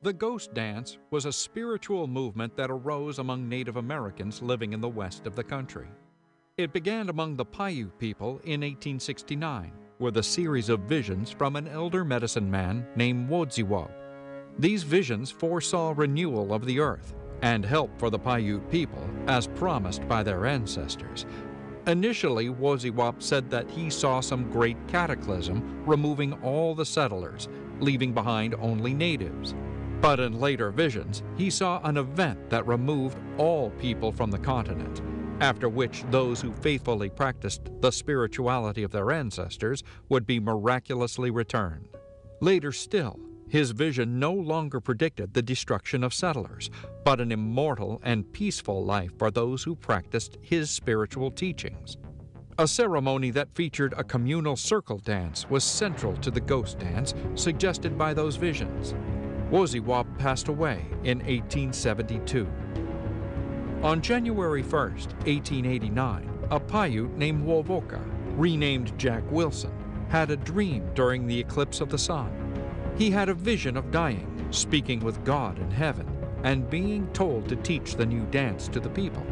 The 0.00 0.12
ghost 0.12 0.54
dance 0.54 0.96
was 1.10 1.24
a 1.24 1.32
spiritual 1.32 2.06
movement 2.06 2.56
that 2.56 2.70
arose 2.70 3.18
among 3.18 3.48
Native 3.48 3.78
Americans 3.78 4.40
living 4.40 4.72
in 4.72 4.80
the 4.80 4.88
west 4.88 5.26
of 5.26 5.34
the 5.34 5.42
country. 5.42 5.88
It 6.56 6.72
began 6.72 7.08
among 7.08 7.34
the 7.34 7.44
Paiute 7.44 7.98
people 7.98 8.38
in 8.44 8.60
1869 8.60 9.72
with 9.98 10.18
a 10.18 10.22
series 10.22 10.68
of 10.68 10.82
visions 10.82 11.32
from 11.32 11.56
an 11.56 11.66
elder 11.66 12.04
medicine 12.04 12.48
man 12.48 12.86
named 12.94 13.28
Wodziwob. 13.28 13.90
These 14.56 14.84
visions 14.84 15.32
foresaw 15.32 15.94
renewal 15.96 16.54
of 16.54 16.64
the 16.64 16.78
earth 16.78 17.12
and 17.42 17.64
help 17.64 17.90
for 17.98 18.08
the 18.08 18.20
Paiute 18.20 18.70
people 18.70 19.04
as 19.26 19.48
promised 19.48 20.06
by 20.06 20.22
their 20.22 20.46
ancestors. 20.46 21.26
Initially, 21.88 22.50
Wodziwob 22.50 23.20
said 23.20 23.50
that 23.50 23.68
he 23.68 23.90
saw 23.90 24.20
some 24.20 24.48
great 24.48 24.76
cataclysm 24.86 25.82
removing 25.84 26.34
all 26.44 26.76
the 26.76 26.86
settlers, 26.86 27.48
leaving 27.80 28.12
behind 28.12 28.54
only 28.60 28.94
natives. 28.94 29.56
But 30.00 30.20
in 30.20 30.38
later 30.38 30.70
visions, 30.70 31.22
he 31.36 31.50
saw 31.50 31.80
an 31.82 31.96
event 31.96 32.50
that 32.50 32.66
removed 32.66 33.18
all 33.36 33.70
people 33.70 34.12
from 34.12 34.30
the 34.30 34.38
continent, 34.38 35.02
after 35.40 35.68
which 35.68 36.04
those 36.10 36.40
who 36.40 36.52
faithfully 36.52 37.10
practiced 37.10 37.62
the 37.80 37.90
spirituality 37.90 38.84
of 38.84 38.92
their 38.92 39.10
ancestors 39.10 39.82
would 40.08 40.26
be 40.26 40.38
miraculously 40.38 41.30
returned. 41.30 41.88
Later 42.40 42.70
still, 42.70 43.18
his 43.48 43.72
vision 43.72 44.18
no 44.18 44.32
longer 44.32 44.80
predicted 44.80 45.32
the 45.32 45.42
destruction 45.42 46.04
of 46.04 46.14
settlers, 46.14 46.70
but 47.04 47.20
an 47.20 47.32
immortal 47.32 48.00
and 48.04 48.30
peaceful 48.32 48.84
life 48.84 49.10
for 49.18 49.30
those 49.30 49.64
who 49.64 49.74
practiced 49.74 50.38
his 50.42 50.70
spiritual 50.70 51.30
teachings. 51.30 51.96
A 52.58 52.68
ceremony 52.68 53.30
that 53.30 53.54
featured 53.54 53.94
a 53.96 54.04
communal 54.04 54.56
circle 54.56 54.98
dance 54.98 55.48
was 55.48 55.64
central 55.64 56.16
to 56.18 56.30
the 56.30 56.40
ghost 56.40 56.78
dance 56.78 57.14
suggested 57.36 57.96
by 57.96 58.12
those 58.12 58.36
visions. 58.36 58.94
Wodziwob 59.50 60.18
passed 60.18 60.48
away 60.48 60.84
in 61.04 61.18
1872. 61.20 62.46
On 63.82 64.02
January 64.02 64.62
1, 64.62 64.70
1889, 64.70 66.30
a 66.50 66.60
Paiute 66.60 67.16
named 67.16 67.46
Wovoka, 67.46 68.02
renamed 68.36 68.98
Jack 68.98 69.22
Wilson, 69.30 69.72
had 70.08 70.30
a 70.30 70.36
dream 70.36 70.90
during 70.94 71.26
the 71.26 71.38
eclipse 71.38 71.80
of 71.80 71.88
the 71.88 71.96
sun. 71.96 72.30
He 72.98 73.10
had 73.10 73.30
a 73.30 73.34
vision 73.34 73.76
of 73.78 73.90
dying, 73.90 74.46
speaking 74.50 75.00
with 75.00 75.24
God 75.24 75.58
in 75.58 75.70
heaven, 75.70 76.06
and 76.42 76.68
being 76.68 77.06
told 77.12 77.48
to 77.48 77.56
teach 77.56 77.94
the 77.94 78.06
new 78.06 78.26
dance 78.26 78.68
to 78.68 78.80
the 78.80 78.90
people. 78.90 79.24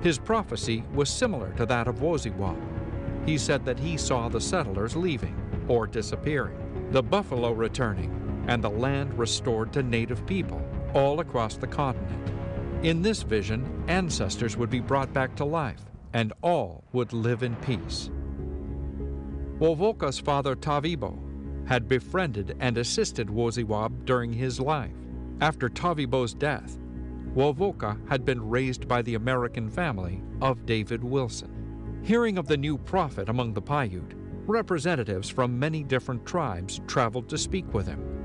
His 0.00 0.18
prophecy 0.18 0.84
was 0.94 1.10
similar 1.10 1.52
to 1.54 1.66
that 1.66 1.86
of 1.86 1.96
Wodziwob. 1.96 2.58
He 3.26 3.36
said 3.36 3.66
that 3.66 3.78
he 3.78 3.98
saw 3.98 4.28
the 4.30 4.40
settlers 4.40 4.96
leaving 4.96 5.36
or 5.68 5.86
disappearing, 5.86 6.88
the 6.90 7.02
buffalo 7.02 7.52
returning, 7.52 8.29
and 8.50 8.64
the 8.64 8.68
land 8.68 9.16
restored 9.16 9.72
to 9.72 9.80
native 9.80 10.26
people 10.26 10.60
all 10.92 11.20
across 11.20 11.56
the 11.56 11.68
continent. 11.68 12.32
In 12.82 13.00
this 13.00 13.22
vision, 13.22 13.84
ancestors 13.86 14.56
would 14.56 14.70
be 14.70 14.80
brought 14.80 15.12
back 15.12 15.36
to 15.36 15.44
life, 15.44 15.80
and 16.12 16.32
all 16.42 16.82
would 16.92 17.12
live 17.12 17.44
in 17.44 17.54
peace. 17.56 18.10
Wovoka's 19.60 20.18
father 20.18 20.56
Tavibo 20.56 21.16
had 21.68 21.88
befriended 21.88 22.56
and 22.58 22.76
assisted 22.76 23.28
Wodziwob 23.28 24.04
during 24.04 24.32
his 24.32 24.58
life. 24.58 24.96
After 25.40 25.68
Tavibo's 25.68 26.34
death, 26.34 26.76
Wovoka 27.36 27.96
had 28.08 28.24
been 28.24 28.50
raised 28.50 28.88
by 28.88 29.02
the 29.02 29.14
American 29.14 29.70
family 29.70 30.22
of 30.42 30.66
David 30.66 31.04
Wilson. 31.04 32.00
Hearing 32.02 32.36
of 32.36 32.48
the 32.48 32.56
new 32.56 32.78
prophet 32.78 33.28
among 33.28 33.52
the 33.52 33.62
Paiute, 33.62 34.14
representatives 34.48 35.28
from 35.28 35.56
many 35.56 35.84
different 35.84 36.26
tribes 36.26 36.80
traveled 36.88 37.28
to 37.28 37.38
speak 37.38 37.72
with 37.72 37.86
him. 37.86 38.19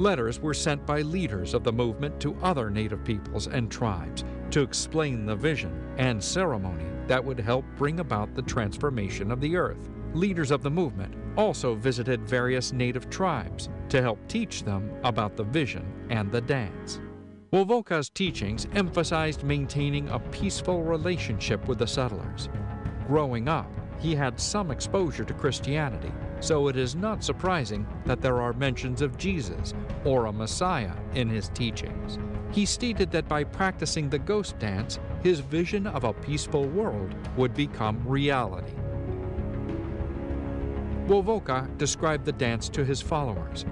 Letters 0.00 0.40
were 0.40 0.54
sent 0.54 0.86
by 0.86 1.02
leaders 1.02 1.52
of 1.52 1.62
the 1.62 1.74
movement 1.74 2.18
to 2.20 2.34
other 2.36 2.70
native 2.70 3.04
peoples 3.04 3.48
and 3.48 3.70
tribes 3.70 4.24
to 4.50 4.62
explain 4.62 5.26
the 5.26 5.36
vision 5.36 5.92
and 5.98 6.24
ceremony 6.24 6.86
that 7.06 7.22
would 7.22 7.38
help 7.38 7.66
bring 7.76 8.00
about 8.00 8.34
the 8.34 8.40
transformation 8.40 9.30
of 9.30 9.42
the 9.42 9.58
earth. 9.58 9.90
Leaders 10.14 10.50
of 10.52 10.62
the 10.62 10.70
movement 10.70 11.14
also 11.36 11.74
visited 11.74 12.26
various 12.26 12.72
native 12.72 13.10
tribes 13.10 13.68
to 13.90 14.00
help 14.00 14.18
teach 14.26 14.62
them 14.62 14.90
about 15.04 15.36
the 15.36 15.44
vision 15.44 15.84
and 16.08 16.32
the 16.32 16.40
dance. 16.40 16.98
Wovoka's 17.52 18.08
teachings 18.08 18.66
emphasized 18.72 19.44
maintaining 19.44 20.08
a 20.08 20.18
peaceful 20.18 20.82
relationship 20.82 21.68
with 21.68 21.76
the 21.76 21.86
settlers. 21.86 22.48
Growing 23.06 23.48
up, 23.48 23.70
he 23.98 24.14
had 24.14 24.40
some 24.40 24.70
exposure 24.70 25.26
to 25.26 25.34
Christianity, 25.34 26.10
so 26.40 26.68
it 26.68 26.76
is 26.78 26.94
not 26.96 27.22
surprising 27.22 27.86
that 28.06 28.22
there 28.22 28.40
are 28.40 28.54
mentions 28.54 29.02
of 29.02 29.18
Jesus 29.18 29.74
or 30.04 30.26
a 30.26 30.32
Messiah 30.32 30.94
in 31.14 31.28
his 31.28 31.48
teachings. 31.50 32.18
He 32.52 32.64
stated 32.66 33.10
that 33.12 33.28
by 33.28 33.44
practicing 33.44 34.08
the 34.08 34.18
ghost 34.18 34.58
dance, 34.58 34.98
his 35.22 35.40
vision 35.40 35.86
of 35.86 36.04
a 36.04 36.12
peaceful 36.12 36.66
world 36.66 37.14
would 37.36 37.54
become 37.54 38.02
reality. 38.06 38.72
Wovoka 41.06 41.76
described 41.76 42.24
the 42.24 42.32
dance 42.32 42.68
to 42.70 42.84
his 42.84 43.00
followers. 43.00 43.64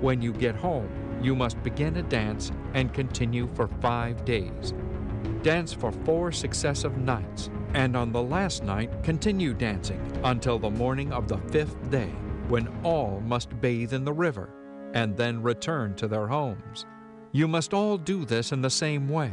When 0.00 0.22
you 0.22 0.32
get 0.32 0.54
home, 0.54 0.88
you 1.22 1.34
must 1.34 1.62
begin 1.62 1.96
a 1.96 2.02
dance 2.02 2.52
and 2.74 2.92
continue 2.92 3.48
for 3.54 3.68
five 3.80 4.24
days. 4.24 4.74
Dance 5.42 5.72
for 5.72 5.92
four 5.92 6.32
successive 6.32 6.96
nights, 6.98 7.50
and 7.74 7.96
on 7.96 8.12
the 8.12 8.22
last 8.22 8.62
night, 8.62 9.02
continue 9.02 9.54
dancing 9.54 10.00
until 10.24 10.58
the 10.58 10.70
morning 10.70 11.12
of 11.12 11.28
the 11.28 11.38
fifth 11.50 11.90
day, 11.90 12.12
when 12.48 12.68
all 12.84 13.20
must 13.26 13.60
bathe 13.60 13.92
in 13.92 14.04
the 14.04 14.12
river 14.12 14.55
and 14.96 15.14
then 15.14 15.42
return 15.42 15.94
to 15.94 16.08
their 16.08 16.26
homes. 16.26 16.86
You 17.30 17.46
must 17.46 17.74
all 17.74 17.98
do 17.98 18.24
this 18.24 18.52
in 18.52 18.62
the 18.62 18.70
same 18.70 19.10
way. 19.10 19.30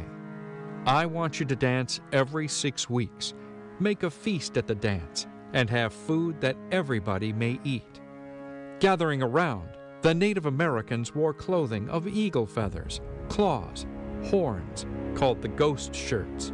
I 0.84 1.06
want 1.06 1.40
you 1.40 1.46
to 1.46 1.56
dance 1.56 2.00
every 2.12 2.48
six 2.48 2.90
weeks. 2.90 3.32
Make 3.80 4.02
a 4.02 4.10
feast 4.10 4.58
at 4.58 4.66
the 4.66 4.74
dance 4.74 5.26
and 5.54 5.70
have 5.70 5.94
food 5.94 6.38
that 6.42 6.58
everybody 6.70 7.32
may 7.32 7.58
eat. 7.64 8.02
Gathering 8.78 9.22
around, 9.22 9.70
the 10.02 10.12
Native 10.12 10.44
Americans 10.44 11.14
wore 11.14 11.32
clothing 11.32 11.88
of 11.88 12.06
eagle 12.06 12.44
feathers, 12.44 13.00
claws, 13.30 13.86
horns, 14.24 14.84
called 15.14 15.40
the 15.40 15.48
ghost 15.48 15.94
shirts. 15.94 16.52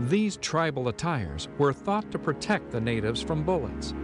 These 0.00 0.38
tribal 0.38 0.88
attires 0.88 1.46
were 1.56 1.72
thought 1.72 2.10
to 2.10 2.18
protect 2.18 2.72
the 2.72 2.80
natives 2.80 3.22
from 3.22 3.44
bullets. 3.44 3.94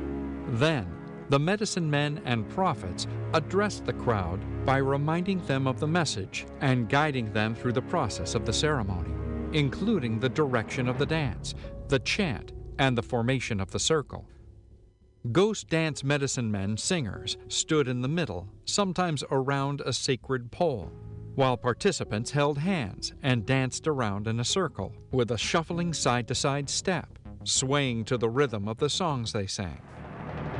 Then, 0.51 0.87
the 1.29 1.39
medicine 1.39 1.91
men 1.91 2.21
and 2.25 2.49
prophets 2.51 3.07
addressed 3.33 3.85
the 3.85 3.93
crowd 3.93 4.41
by 4.65 4.77
reminding 4.77 5.45
them 5.47 5.67
of 5.67 5.81
the 5.81 5.87
message 5.87 6.47
and 6.61 6.89
guiding 6.89 7.33
them 7.33 7.55
through 7.55 7.73
the 7.73 7.83
process 7.83 8.35
of 8.35 8.47
the 8.47 8.53
ceremony, 8.53 9.11
including 9.53 10.21
the 10.21 10.29
direction 10.29 10.89
of 10.89 10.99
the 10.99 11.07
dance, 11.07 11.55
the 11.89 11.99
chant, 11.99 12.53
and 12.79 12.97
the 12.97 13.03
formation 13.03 13.61
of 13.61 13.71
the 13.71 13.79
circle. 13.79 14.29
Ghost 15.33 15.69
dance 15.69 16.05
medicine 16.05 16.51
men 16.51 16.77
singers 16.77 17.37
stood 17.49 17.89
in 17.89 18.03
the 18.03 18.09
middle, 18.09 18.49
sometimes 18.65 19.25
around 19.31 19.81
a 19.81 19.93
sacred 19.93 20.53
pole, 20.53 20.93
while 21.35 21.57
participants 21.57 22.31
held 22.31 22.59
hands 22.59 23.13
and 23.23 23.45
danced 23.45 23.89
around 23.89 24.29
in 24.29 24.39
a 24.39 24.45
circle 24.45 24.95
with 25.11 25.33
a 25.33 25.39
shuffling 25.39 25.93
side 25.93 26.29
to 26.29 26.35
side 26.35 26.71
step, 26.71 27.19
swaying 27.43 28.05
to 28.05 28.17
the 28.17 28.29
rhythm 28.29 28.69
of 28.69 28.79
the 28.79 28.89
songs 28.89 29.33
they 29.33 29.47
sang. 29.47 29.81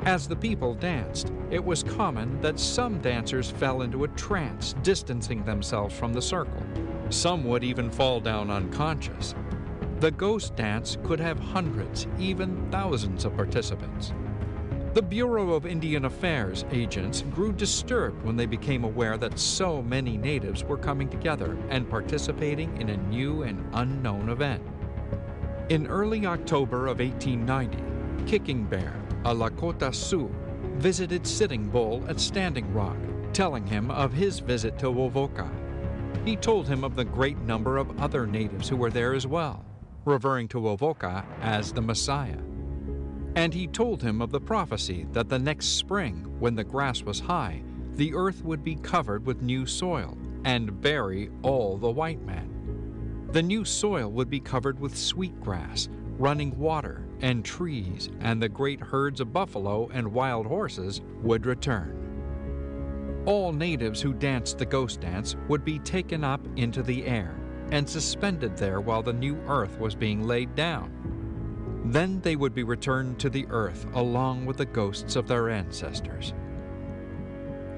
As 0.07 0.29
the 0.29 0.37
people 0.37 0.73
danced, 0.73 1.33
it 1.51 1.63
was 1.63 1.83
common 1.83 2.41
that 2.41 2.61
some 2.61 3.01
dancers 3.01 3.51
fell 3.51 3.83
into 3.83 4.05
a 4.05 4.09
trance, 4.09 4.77
distancing 4.85 5.45
themselves 5.45 5.99
from 5.99 6.13
the 6.13 6.23
circle. 6.23 6.63
Some 7.11 7.43
would 7.43 7.65
even 7.65 7.91
fall 7.91 8.21
down 8.21 8.49
unconscious. 8.49 9.35
The 9.99 10.13
ghost 10.13 10.55
dance 10.55 10.97
could 11.03 11.19
have 11.19 11.41
hundreds, 11.41 12.07
even 12.21 12.71
thousands 12.71 13.25
of 13.25 13.35
participants. 13.35 14.13
The 14.95 15.03
Bureau 15.03 15.55
of 15.55 15.67
Indian 15.67 16.05
Affairs 16.05 16.65
agents 16.71 17.23
grew 17.33 17.53
disturbed 17.53 18.23
when 18.23 18.37
they 18.37 18.47
became 18.47 18.85
aware 18.85 19.17
that 19.17 19.41
so 19.41 19.83
many 19.83 20.17
natives 20.17 20.63
were 20.63 20.79
coming 20.79 21.09
together 21.09 21.59
and 21.69 21.91
participating 21.91 22.81
in 22.81 22.91
a 22.91 22.97
new 22.97 23.43
and 23.43 23.69
unknown 23.73 24.29
event. 24.29 24.63
In 25.69 25.89
early 25.89 26.27
October 26.27 26.87
of 26.87 27.01
1890, 27.01 27.83
Kicking 28.25 28.67
Bear, 28.67 28.95
a 29.27 29.35
Lakota 29.35 29.93
Sioux, 29.93 30.33
visited 30.77 31.27
Sitting 31.27 31.69
Bull 31.69 32.05
at 32.09 32.21
Standing 32.21 32.73
Rock, 32.73 32.97
telling 33.33 33.67
him 33.67 33.91
of 33.91 34.13
his 34.13 34.39
visit 34.39 34.79
to 34.79 34.87
Wovoka. 34.87 35.51
He 36.25 36.37
told 36.37 36.69
him 36.69 36.85
of 36.85 36.95
the 36.95 37.05
great 37.05 37.37
number 37.39 37.77
of 37.77 38.01
other 38.01 38.25
natives 38.25 38.69
who 38.69 38.77
were 38.77 38.91
there 38.91 39.15
as 39.15 39.27
well, 39.27 39.65
referring 40.05 40.47
to 40.49 40.61
Wovoka 40.61 41.25
as 41.41 41.73
the 41.73 41.83
Messiah. 41.83 42.39
And 43.35 43.53
he 43.53 43.67
told 43.67 44.01
him 44.01 44.23
of 44.23 44.31
the 44.31 44.41
prophecy 44.41 45.09
that 45.11 45.29
the 45.29 45.41
next 45.41 45.77
spring, 45.77 46.33
when 46.39 46.55
the 46.55 46.63
grass 46.63 47.03
was 47.03 47.19
high, 47.19 47.65
the 47.95 48.15
earth 48.15 48.45
would 48.45 48.63
be 48.63 48.77
covered 48.77 49.27
with 49.27 49.43
new 49.43 49.67
soil 49.67 50.17
and 50.45 50.81
bury 50.81 51.31
all 51.43 51.77
the 51.77 51.91
white 51.91 52.23
men. 52.23 53.27
The 53.33 53.43
new 53.43 53.65
soil 53.65 54.09
would 54.13 54.31
be 54.31 54.39
covered 54.39 54.79
with 54.79 54.97
sweet 54.97 55.41
grass, 55.41 55.89
running 56.17 56.57
water, 56.57 57.06
and 57.21 57.45
trees, 57.45 58.09
and 58.21 58.43
the 58.43 58.49
great 58.49 58.81
herds 58.81 59.21
of 59.21 59.33
buffalo 59.33 59.89
and 59.93 60.13
wild 60.13 60.47
horses 60.47 61.01
would 61.23 61.47
return. 61.47 63.23
All 63.27 63.53
natives 63.53 64.01
who 64.01 64.15
danced 64.15 64.59
the 64.59 64.67
ghost 64.67 65.01
dance 65.01 65.37
would 65.49 65.65
be 65.65 65.79
taken 65.81 66.23
up 66.23 66.41
into 66.57 66.83
the 66.83 67.05
air 67.07 67.37
and 67.73 67.89
suspended 67.89 68.57
there 68.57 68.81
while 68.81 69.03
the 69.03 69.13
new 69.13 69.37
earth 69.49 69.79
was 69.81 69.95
being 69.95 70.27
laid 70.27 70.55
down. 70.55 70.93
Then 71.87 72.21
they 72.21 72.37
would 72.37 72.55
be 72.55 72.63
returned 72.63 73.19
to 73.21 73.31
the 73.31 73.47
earth 73.51 73.87
along 73.95 74.47
with 74.47 74.57
the 74.57 74.67
ghosts 74.67 75.17
of 75.17 75.27
their 75.27 75.51
ancestors. 75.51 76.35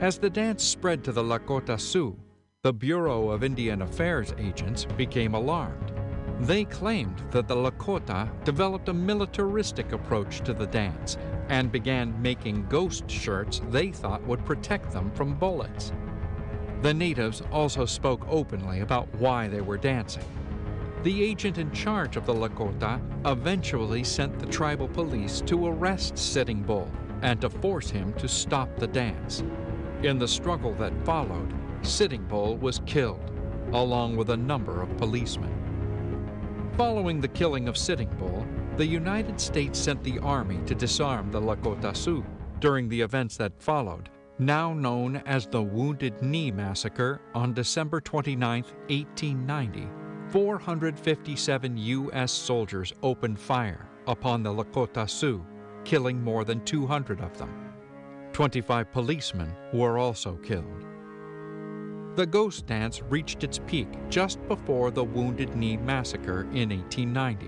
As 0.00 0.18
the 0.18 0.30
dance 0.30 0.62
spread 0.62 1.02
to 1.04 1.12
the 1.12 1.22
Lakota 1.22 1.80
Sioux, 1.80 2.16
the 2.62 2.72
Bureau 2.72 3.30
of 3.30 3.44
Indian 3.44 3.82
Affairs 3.82 4.34
agents 4.38 4.84
became 4.96 5.34
alarmed. 5.34 5.92
They 6.40 6.64
claimed 6.64 7.20
that 7.32 7.48
the 7.48 7.56
Lakota 7.56 8.28
developed 8.44 8.88
a 8.88 8.94
militaristic 8.94 9.92
approach 9.92 10.40
to 10.42 10.54
the 10.54 10.66
dance 10.68 11.18
and 11.48 11.72
began 11.72 12.20
making 12.22 12.66
ghost 12.68 13.10
shirts 13.10 13.60
they 13.70 13.90
thought 13.90 14.22
would 14.24 14.44
protect 14.44 14.92
them 14.92 15.10
from 15.10 15.34
bullets. 15.34 15.92
The 16.82 16.94
natives 16.94 17.42
also 17.50 17.84
spoke 17.86 18.24
openly 18.28 18.80
about 18.80 19.12
why 19.16 19.48
they 19.48 19.60
were 19.60 19.78
dancing. 19.78 20.24
The 21.02 21.24
agent 21.24 21.58
in 21.58 21.72
charge 21.72 22.16
of 22.16 22.24
the 22.24 22.34
Lakota 22.34 23.00
eventually 23.26 24.04
sent 24.04 24.38
the 24.38 24.46
tribal 24.46 24.88
police 24.88 25.40
to 25.46 25.66
arrest 25.66 26.16
Sitting 26.16 26.62
Bull 26.62 26.88
and 27.22 27.40
to 27.40 27.50
force 27.50 27.90
him 27.90 28.12
to 28.14 28.28
stop 28.28 28.68
the 28.76 28.86
dance. 28.86 29.42
In 30.04 30.18
the 30.18 30.28
struggle 30.28 30.74
that 30.74 30.92
followed, 31.04 31.52
Sitting 31.82 32.22
Bull 32.24 32.56
was 32.58 32.80
killed, 32.86 33.32
along 33.72 34.16
with 34.16 34.30
a 34.30 34.36
number 34.36 34.82
of 34.82 34.96
policemen. 34.98 35.57
Following 36.78 37.20
the 37.20 37.26
killing 37.26 37.66
of 37.66 37.76
Sitting 37.76 38.08
Bull, 38.20 38.46
the 38.76 38.86
United 38.86 39.40
States 39.40 39.76
sent 39.76 40.00
the 40.04 40.20
Army 40.20 40.60
to 40.66 40.76
disarm 40.76 41.28
the 41.32 41.40
Lakota 41.40 41.94
Sioux. 41.96 42.24
During 42.60 42.88
the 42.88 43.00
events 43.00 43.36
that 43.38 43.60
followed, 43.60 44.10
now 44.38 44.72
known 44.72 45.16
as 45.26 45.48
the 45.48 45.60
Wounded 45.60 46.22
Knee 46.22 46.52
Massacre 46.52 47.20
on 47.34 47.52
December 47.52 48.00
29, 48.00 48.62
1890, 48.62 49.88
457 50.28 51.76
U.S. 51.76 52.30
soldiers 52.30 52.92
opened 53.02 53.40
fire 53.40 53.88
upon 54.06 54.44
the 54.44 54.54
Lakota 54.54 55.10
Sioux, 55.10 55.44
killing 55.82 56.22
more 56.22 56.44
than 56.44 56.64
200 56.64 57.20
of 57.20 57.36
them. 57.38 57.72
25 58.32 58.92
policemen 58.92 59.52
were 59.72 59.98
also 59.98 60.36
killed. 60.44 60.84
The 62.18 62.26
ghost 62.26 62.66
dance 62.66 63.00
reached 63.00 63.44
its 63.44 63.60
peak 63.68 63.86
just 64.10 64.44
before 64.48 64.90
the 64.90 65.04
Wounded 65.04 65.54
Knee 65.54 65.76
Massacre 65.76 66.48
in 66.52 66.70
1890. 66.70 67.46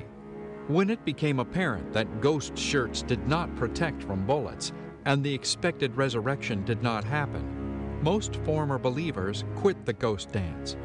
When 0.69 0.91
it 0.91 1.05
became 1.05 1.41
apparent 1.41 1.93
that 1.93 2.21
ghost 2.21 2.57
shirts 2.57 3.03
did 3.03 3.27
not 3.27 3.53
protect 3.57 4.01
from 4.01 4.25
bullets 4.25 4.73
and 5.07 5.25
the 5.25 5.35
expected 5.35 5.97
resurrection 5.97 6.65
did 6.65 6.85
not 6.85 7.03
happen, 7.03 8.01
most 8.01 8.37
former 8.45 8.79
believers 8.79 9.43
quit 9.57 9.85
the 9.85 9.93
ghost 9.93 10.31
dance. 10.31 10.77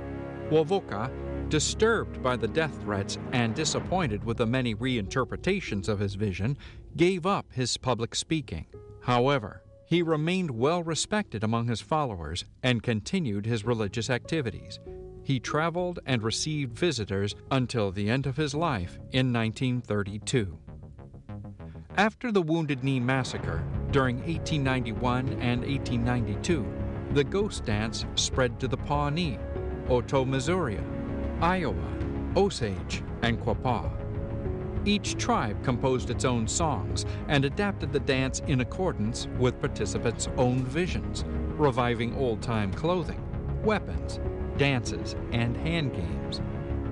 Wovoka, 0.49 1.11
disturbed 1.49 2.23
by 2.23 2.35
the 2.35 2.47
death 2.47 2.81
threats 2.81 3.19
and 3.33 3.53
disappointed 3.53 4.23
with 4.23 4.37
the 4.37 4.47
many 4.47 4.73
reinterpretations 4.73 5.87
of 5.87 5.99
his 5.99 6.15
vision, 6.15 6.57
gave 6.97 7.27
up 7.27 7.45
his 7.51 7.77
public 7.77 8.15
speaking. 8.15 8.65
However, 9.01 9.61
he 9.85 10.01
remained 10.01 10.51
well 10.51 10.83
respected 10.83 11.43
among 11.43 11.67
his 11.67 11.81
followers 11.81 12.45
and 12.63 12.83
continued 12.83 13.45
his 13.45 13.65
religious 13.65 14.09
activities. 14.09 14.79
He 15.23 15.39
traveled 15.39 15.99
and 16.05 16.21
received 16.21 16.77
visitors 16.77 17.35
until 17.51 17.91
the 17.91 18.09
end 18.09 18.25
of 18.25 18.37
his 18.37 18.53
life 18.53 18.97
in 19.11 19.33
1932. 19.33 20.57
After 21.97 22.31
the 22.31 22.41
Wounded 22.41 22.83
Knee 22.83 22.99
Massacre, 22.99 23.63
during 23.91 24.17
1891 24.17 25.29
and 25.39 25.61
1892, 25.61 26.65
the 27.13 27.23
ghost 27.23 27.65
dance 27.65 28.05
spread 28.15 28.59
to 28.59 28.67
the 28.67 28.77
Pawnee, 28.77 29.39
Otoe, 29.87 30.27
Missouri, 30.27 30.79
Iowa, 31.41 31.97
Osage, 32.35 33.01
and 33.21 33.39
Quapaw. 33.39 34.05
Each 34.85 35.17
tribe 35.17 35.63
composed 35.63 36.11
its 36.11 36.25
own 36.25 36.47
songs 36.47 37.05
and 37.27 37.43
adapted 37.43 37.91
the 37.91 37.99
dance 37.99 38.41
in 38.47 38.61
accordance 38.61 39.27
with 39.39 39.59
participants' 39.59 40.29
own 40.37 40.63
visions, 40.63 41.25
reviving 41.57 42.15
old 42.15 42.43
time 42.43 42.71
clothing, 42.71 43.23
weapons, 43.63 44.19
dances, 44.57 45.15
and 45.31 45.57
hand 45.57 45.93
games. 45.93 46.39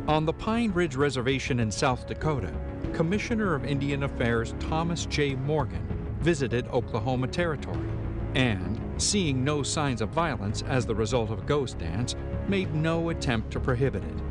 On 0.07 0.25
the 0.25 0.33
Pine 0.33 0.71
Ridge 0.71 0.95
Reservation 0.95 1.59
in 1.59 1.69
South 1.69 2.07
Dakota, 2.07 2.51
Commissioner 2.93 3.53
of 3.53 3.63
Indian 3.63 4.03
Affairs 4.03 4.55
Thomas 4.59 5.05
J. 5.05 5.35
Morgan 5.35 5.87
visited 6.19 6.67
Oklahoma 6.69 7.27
Territory 7.27 7.89
and, 8.33 8.81
seeing 8.97 9.43
no 9.43 9.61
signs 9.61 10.01
of 10.01 10.09
violence 10.09 10.63
as 10.63 10.85
the 10.85 10.95
result 10.95 11.29
of 11.29 11.45
Ghost 11.45 11.77
Dance, 11.77 12.15
made 12.47 12.73
no 12.73 13.09
attempt 13.09 13.51
to 13.51 13.59
prohibit 13.59 14.03
it. 14.03 14.22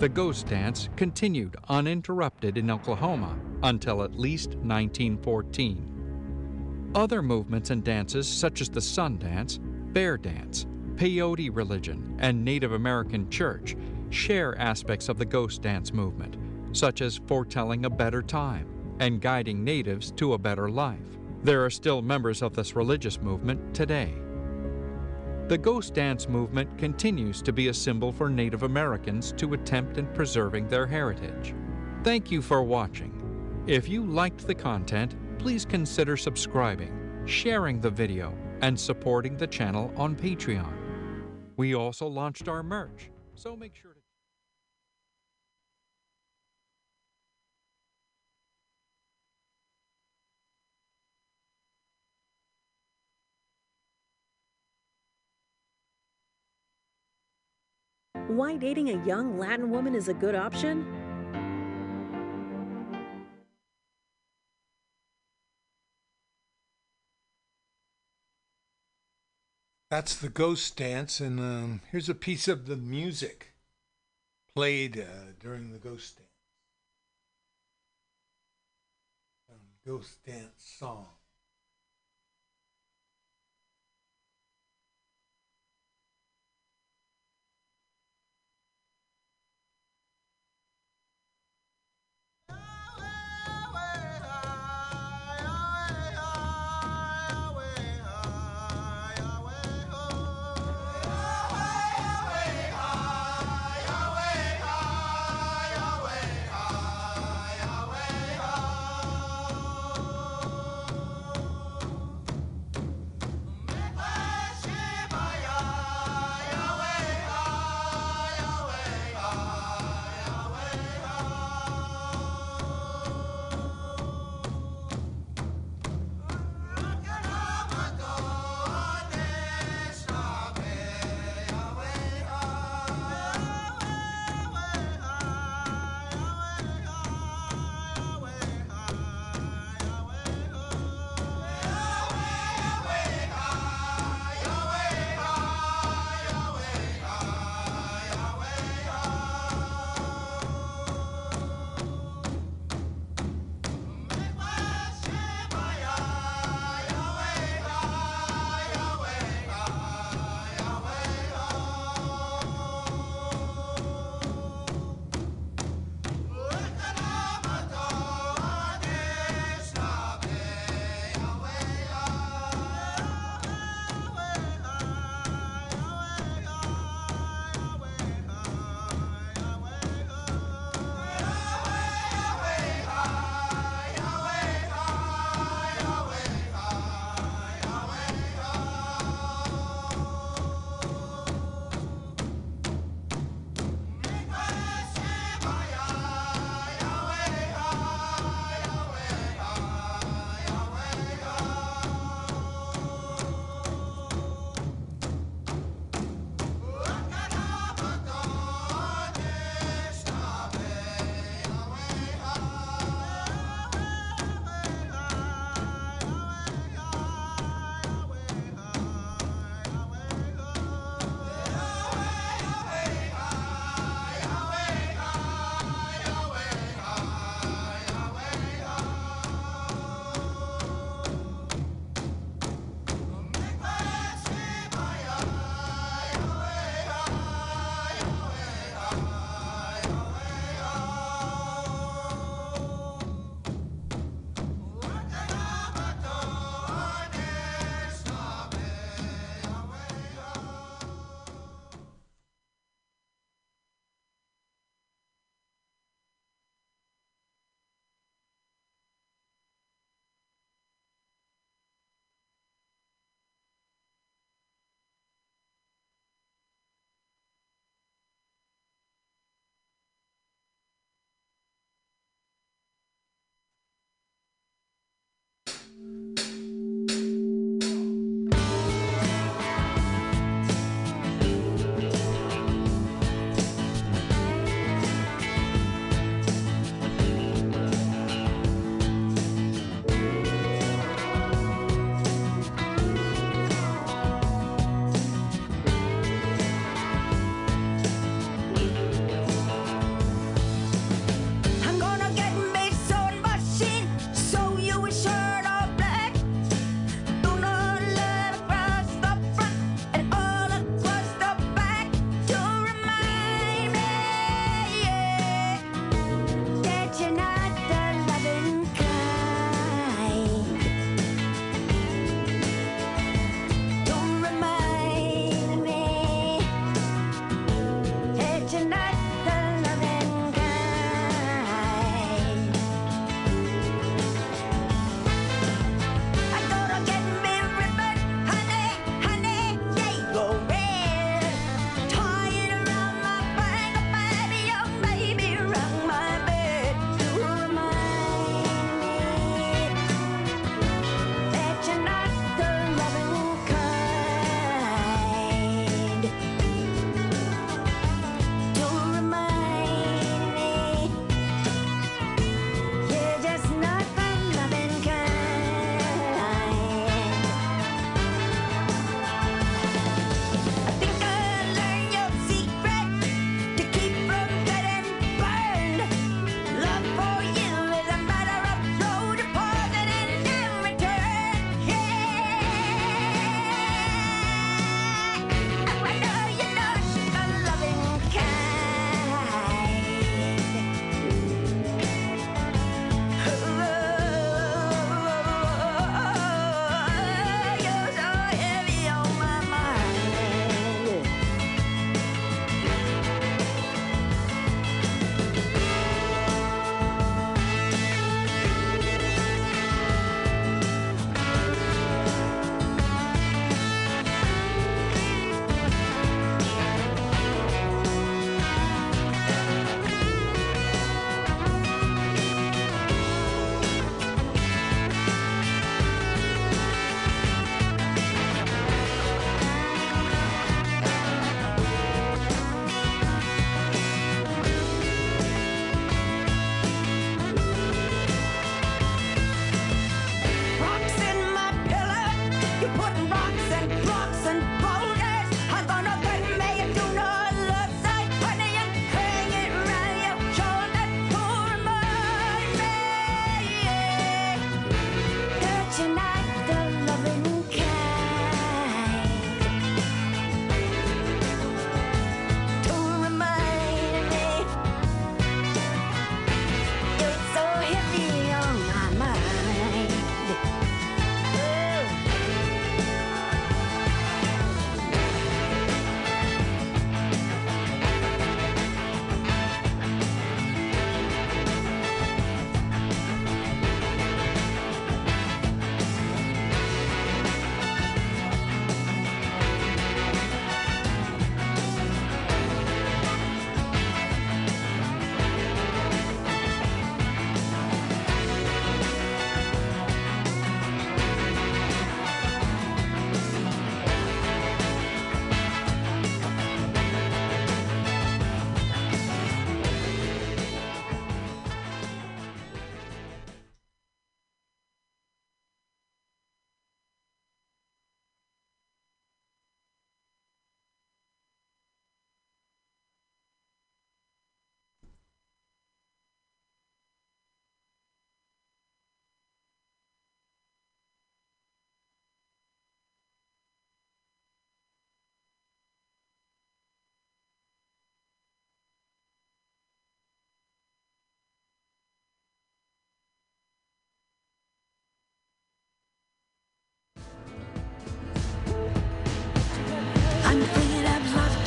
The 0.00 0.08
ghost 0.08 0.46
dance 0.46 0.88
continued 0.96 1.56
uninterrupted 1.68 2.56
in 2.56 2.70
Oklahoma 2.70 3.36
until 3.62 4.02
at 4.02 4.18
least 4.18 4.54
1914. 4.54 6.90
Other 6.94 7.20
movements 7.20 7.68
and 7.68 7.84
dances, 7.84 8.26
such 8.26 8.62
as 8.62 8.70
the 8.70 8.80
Sun 8.80 9.18
Dance, 9.18 9.60
Bear 9.62 10.16
Dance, 10.16 10.64
Peyote 10.94 11.54
religion, 11.54 12.16
and 12.18 12.42
Native 12.42 12.72
American 12.72 13.28
church, 13.28 13.76
share 14.08 14.58
aspects 14.58 15.10
of 15.10 15.18
the 15.18 15.26
ghost 15.26 15.60
dance 15.60 15.92
movement, 15.92 16.38
such 16.72 17.02
as 17.02 17.20
foretelling 17.26 17.84
a 17.84 17.90
better 17.90 18.22
time 18.22 18.68
and 19.00 19.20
guiding 19.20 19.62
natives 19.62 20.12
to 20.12 20.32
a 20.32 20.38
better 20.38 20.70
life. 20.70 21.18
There 21.42 21.62
are 21.62 21.68
still 21.68 22.00
members 22.00 22.40
of 22.40 22.56
this 22.56 22.74
religious 22.74 23.20
movement 23.20 23.74
today. 23.74 24.14
The 25.50 25.58
ghost 25.58 25.94
dance 25.94 26.28
movement 26.28 26.78
continues 26.78 27.42
to 27.42 27.52
be 27.52 27.66
a 27.66 27.74
symbol 27.74 28.12
for 28.12 28.30
Native 28.30 28.62
Americans 28.62 29.32
to 29.32 29.54
attempt 29.54 29.98
in 29.98 30.06
preserving 30.06 30.68
their 30.68 30.86
heritage. 30.86 31.56
Thank 32.04 32.30
you 32.30 32.40
for 32.40 32.62
watching. 32.62 33.64
If 33.66 33.88
you 33.88 34.04
liked 34.04 34.46
the 34.46 34.54
content, 34.54 35.16
please 35.40 35.64
consider 35.64 36.16
subscribing, 36.16 37.24
sharing 37.26 37.80
the 37.80 37.90
video, 37.90 38.32
and 38.62 38.78
supporting 38.78 39.36
the 39.36 39.48
channel 39.48 39.92
on 39.96 40.14
Patreon. 40.14 40.72
We 41.56 41.74
also 41.74 42.06
launched 42.06 42.46
our 42.46 42.62
merch, 42.62 43.10
so 43.34 43.56
make 43.56 43.74
sure 43.74 43.92
to. 43.92 44.00
Why 58.28 58.56
dating 58.56 58.90
a 58.90 59.04
young 59.04 59.38
Latin 59.38 59.70
woman 59.70 59.94
is 59.94 60.08
a 60.08 60.14
good 60.14 60.34
option? 60.34 60.86
That's 69.90 70.14
the 70.14 70.28
ghost 70.28 70.76
dance, 70.76 71.18
and 71.18 71.40
um, 71.40 71.80
here's 71.90 72.08
a 72.08 72.14
piece 72.14 72.46
of 72.46 72.66
the 72.66 72.76
music 72.76 73.54
played 74.54 74.98
uh, 74.98 75.32
during 75.40 75.72
the 75.72 75.78
ghost 75.78 76.16
dance. 76.16 76.28
Um, 79.50 79.56
ghost 79.84 80.24
dance 80.24 80.52
song. 80.58 81.08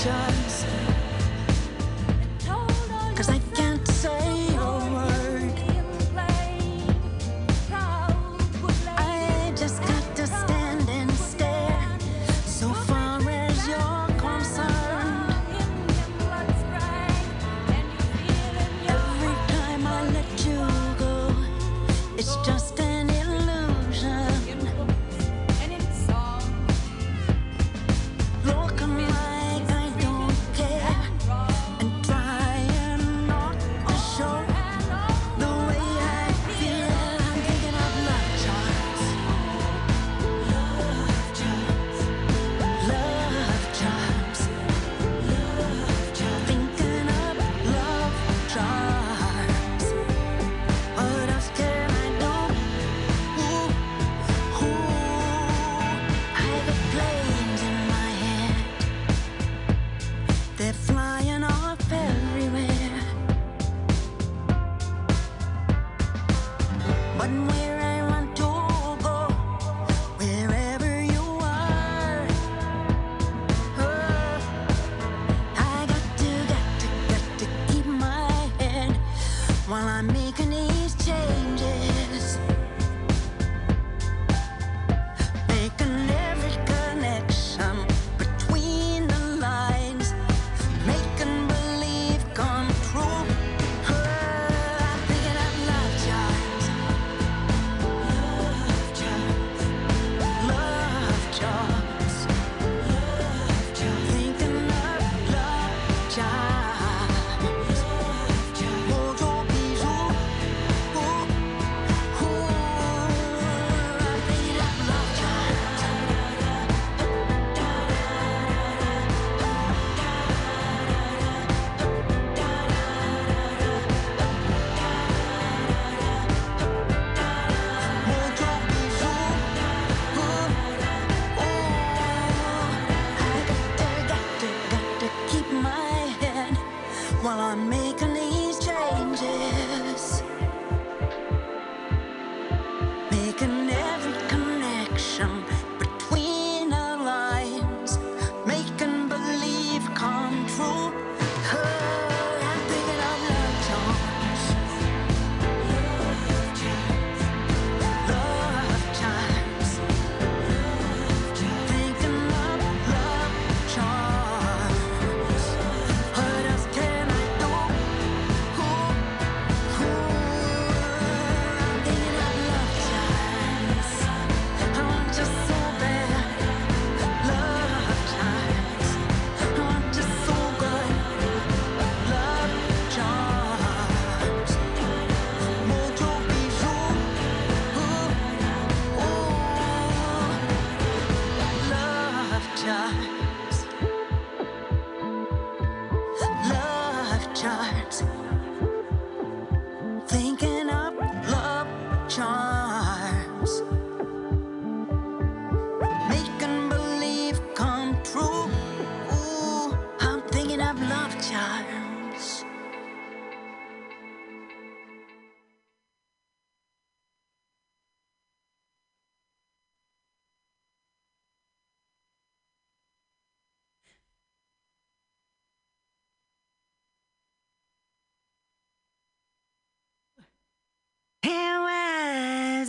time 0.04 0.33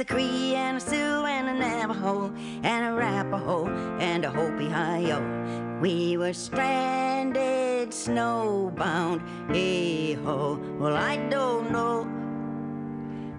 a 0.04 0.12
Cree 0.12 0.54
and 0.54 0.76
a 0.76 0.80
Sioux 0.80 1.24
and 1.24 1.48
a 1.48 1.54
Navajo 1.54 2.32
and 2.62 2.84
a 2.84 2.88
Arapaho 2.88 3.68
and 4.00 4.24
a 4.24 4.30
Hopi 4.30 4.66
Hiyo. 4.66 5.80
We 5.80 6.16
were 6.16 6.32
stranded, 6.32 7.90
snowbound, 7.90 9.20
hey-ho. 9.52 10.60
Well, 10.78 10.96
I 10.96 11.16
don't 11.28 11.70
know. 11.70 12.06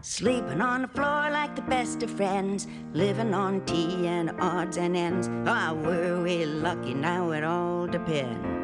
Sleeping 0.02 0.62
on 0.62 0.84
the 0.84 0.88
floor 0.88 1.30
like 1.32 1.56
the 1.56 1.64
best 1.64 2.04
of 2.04 2.10
friends, 2.12 2.68
living 2.94 3.34
on 3.34 3.66
tea 3.66 4.08
and 4.08 4.32
odds 4.40 4.78
and 4.78 4.96
ends. 4.96 5.30
Ah, 5.46 5.72
oh, 5.72 5.76
were 5.76 6.22
we 6.24 6.46
lucky? 6.46 6.94
Now 6.94 7.32
it 7.32 7.44
all 7.44 7.88
depends. 7.88 8.55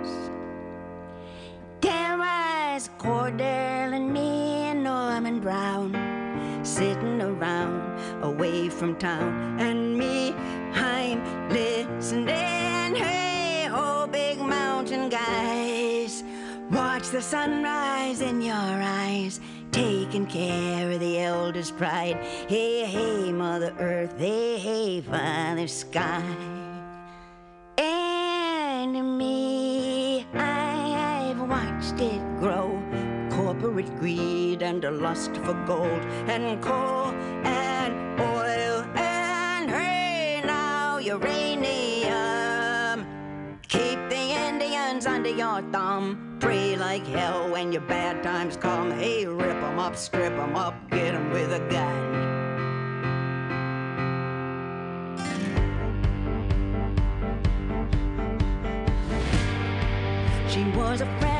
from 8.81 8.95
town 8.95 9.59
and 9.59 9.95
me, 9.95 10.33
I'm 10.73 11.49
listening. 11.49 12.95
Hey, 12.95 13.69
oh, 13.71 14.07
big 14.07 14.39
mountain 14.39 15.07
guys, 15.07 16.23
watch 16.71 17.09
the 17.09 17.21
sunrise 17.21 18.21
in 18.21 18.41
your 18.41 18.55
eyes. 18.55 19.39
Taking 19.71 20.25
care 20.25 20.89
of 20.89 20.99
the 20.99 21.19
elder's 21.19 21.69
pride. 21.69 22.17
Hey, 22.47 22.85
hey, 22.85 23.31
Mother 23.31 23.71
Earth, 23.77 24.15
hey, 24.17 24.57
hey, 24.57 25.01
Father 25.01 25.67
Sky. 25.67 26.23
And 27.77 29.15
me, 29.15 30.25
I've 30.33 31.39
watched 31.39 32.01
it 32.01 32.39
grow 32.39 32.81
corporate 33.29 33.95
greed 33.99 34.63
and 34.63 34.83
a 34.85 34.91
lust 34.91 35.35
for 35.37 35.53
gold 35.65 36.03
and 36.27 36.61
coal 36.63 37.13
uranium. 41.11 43.05
Keep 43.67 43.99
the 44.09 44.25
Indians 44.47 45.05
under 45.05 45.29
your 45.29 45.61
thumb. 45.73 46.37
Pray 46.39 46.77
like 46.77 47.05
hell 47.05 47.49
when 47.51 47.73
your 47.73 47.81
bad 47.81 48.23
times 48.23 48.55
come. 48.55 48.91
Hey, 48.91 49.25
rip 49.25 49.61
'em 49.61 49.77
up, 49.79 49.95
strip 49.97 50.33
'em 50.33 50.55
up, 50.55 50.75
get 50.89 51.13
'em 51.13 51.29
with 51.31 51.51
a 51.51 51.63
gun. 51.75 51.99
She 60.47 60.63
was 60.77 61.01
a 61.01 61.05
friend. 61.19 61.30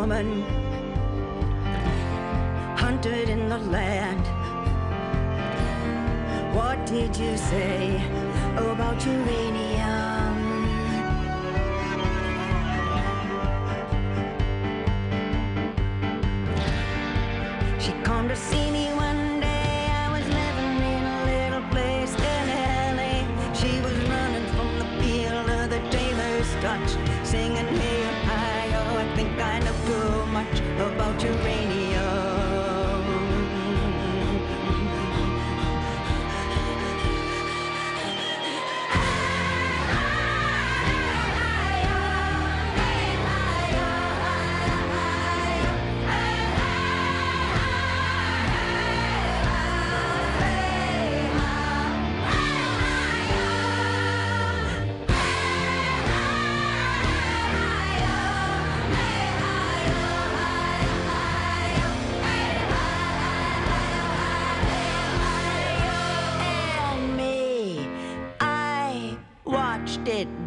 Woman, 0.00 0.42
hunted 2.74 3.28
in 3.28 3.50
the 3.50 3.58
land. 3.58 4.24
What 6.56 6.86
did 6.86 7.14
you 7.14 7.36
say 7.36 8.00
about 8.56 9.04
uranium? 9.04 10.36
She 17.78 17.92
come 18.02 18.26
to 18.28 18.36
see 18.36 18.70
me 18.70 18.89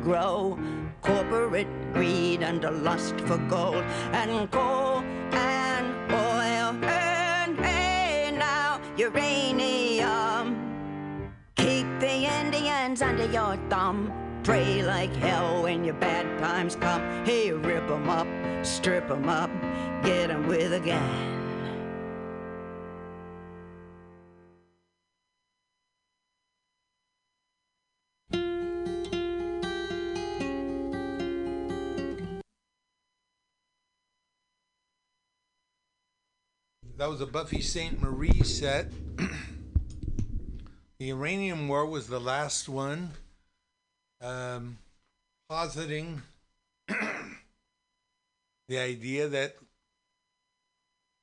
grow. 0.04 0.60
Corporate 1.02 1.68
greed 1.94 2.44
and 2.44 2.64
a 2.64 2.72
lust 2.72 3.20
for 3.22 3.38
gold 3.50 3.84
and 4.12 4.52
coal 4.52 5.00
and 5.32 6.12
oil. 6.12 6.76
And 6.84 7.58
hey, 7.60 8.34
now 8.38 8.80
uranium. 8.98 10.56
Keep 11.56 11.88
the 12.00 12.28
Indians 12.42 13.02
under 13.02 13.26
your 13.26 13.58
thumb. 13.70 14.12
Pray 14.44 14.84
like 14.84 15.16
hell 15.16 15.64
when 15.64 15.84
your 15.86 15.96
bad 15.96 16.38
times 16.40 16.76
come. 16.76 17.02
Hey, 17.26 17.52
rip 17.52 17.90
'em 17.90 18.10
up, 18.10 18.28
strip 18.66 19.10
'em 19.10 19.30
up, 19.30 19.52
get 20.04 20.30
'em 20.30 20.48
with 20.48 20.74
a 20.74 20.80
gun. 20.80 21.33
That 37.04 37.10
was 37.10 37.20
a 37.20 37.26
Buffy 37.26 37.60
Sainte-Marie 37.60 38.44
set. 38.44 38.90
the 39.18 39.28
Uranium 41.00 41.68
War 41.68 41.86
was 41.86 42.08
the 42.08 42.18
last 42.18 42.70
one, 42.70 43.12
um, 44.22 44.78
positing 45.50 46.22
the 46.88 48.78
idea 48.78 49.28
that 49.28 49.58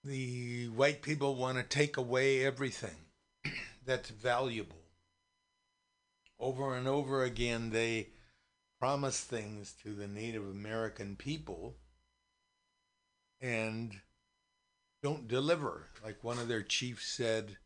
the 0.05 0.66
white 0.66 1.01
people 1.01 1.36
want 1.36 1.57
to 1.57 1.65
take 1.65 1.97
away 1.97 2.44
everything 2.44 3.07
that's 3.86 4.11
valuable. 4.11 4.82
Over 6.39 6.77
and 6.77 6.86
over 6.86 7.24
again, 7.24 7.70
they 7.70 8.09
promise 8.78 9.24
things 9.24 9.74
to 9.82 9.94
the 9.94 10.07
Native 10.07 10.44
American 10.44 11.16
people 11.16 11.77
and 13.40 13.98
don't 15.02 15.28
deliver. 15.28 15.86
Like 16.05 16.22
one 16.22 16.39
of 16.39 16.48
their 16.48 16.62
chiefs 16.62 17.06
said, 17.06 17.56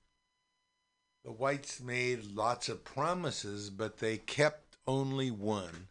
the 1.24 1.32
whites 1.32 1.80
made 1.80 2.24
lots 2.24 2.68
of 2.68 2.84
promises, 2.84 3.70
but 3.70 3.98
they 3.98 4.18
kept 4.18 4.76
only 4.86 5.30
one. 5.30 5.88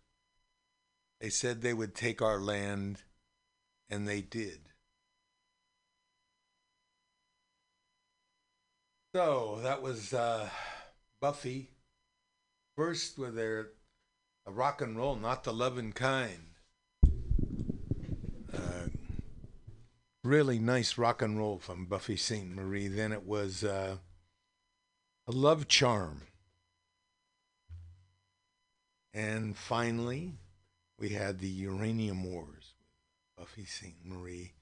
They 1.19 1.29
said 1.29 1.61
they 1.61 1.73
would 1.73 1.95
take 1.95 2.21
our 2.21 2.39
land, 2.39 3.01
and 3.89 4.07
they 4.07 4.21
did. 4.21 4.59
So 9.15 9.59
that 9.63 9.81
was 9.81 10.13
uh, 10.13 10.49
Buffy. 11.21 11.69
First 12.75 13.17
with 13.17 13.35
their 13.35 13.69
a 14.45 14.51
rock 14.51 14.81
and 14.81 14.97
roll, 14.97 15.15
not 15.15 15.43
the 15.43 15.53
loving 15.53 15.93
kind. 15.93 16.47
Uh, 18.53 18.82
really 20.23 20.57
nice 20.57 20.97
rock 20.97 21.21
and 21.21 21.37
roll 21.37 21.59
from 21.59 21.85
Buffy 21.85 22.15
Sainte-Marie. 22.15 22.87
Then 22.87 23.11
it 23.11 23.25
was 23.25 23.63
uh, 23.63 23.97
a 25.27 25.31
love 25.31 25.67
charm. 25.67 26.21
And 29.13 29.55
finally, 29.55 30.33
we 30.97 31.09
had 31.09 31.39
the 31.39 31.49
Uranium 31.49 32.23
Wars 32.23 32.73
with 32.79 33.45
Buffy 33.45 33.65
Sainte-Marie, 33.65 34.53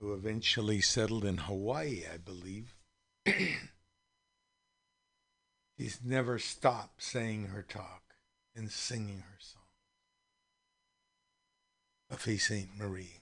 who 0.00 0.14
eventually 0.14 0.80
settled 0.80 1.24
in 1.24 1.36
Hawaii, 1.36 2.04
I 2.12 2.16
believe. 2.16 2.74
She's 5.78 6.00
never 6.02 6.38
stopped 6.38 7.02
saying 7.02 7.48
her 7.48 7.62
talk 7.62 8.02
and 8.54 8.70
singing 8.70 9.18
her 9.18 9.38
song. 9.38 9.62
Buffy 12.08 12.38
Sainte-Marie. 12.38 13.20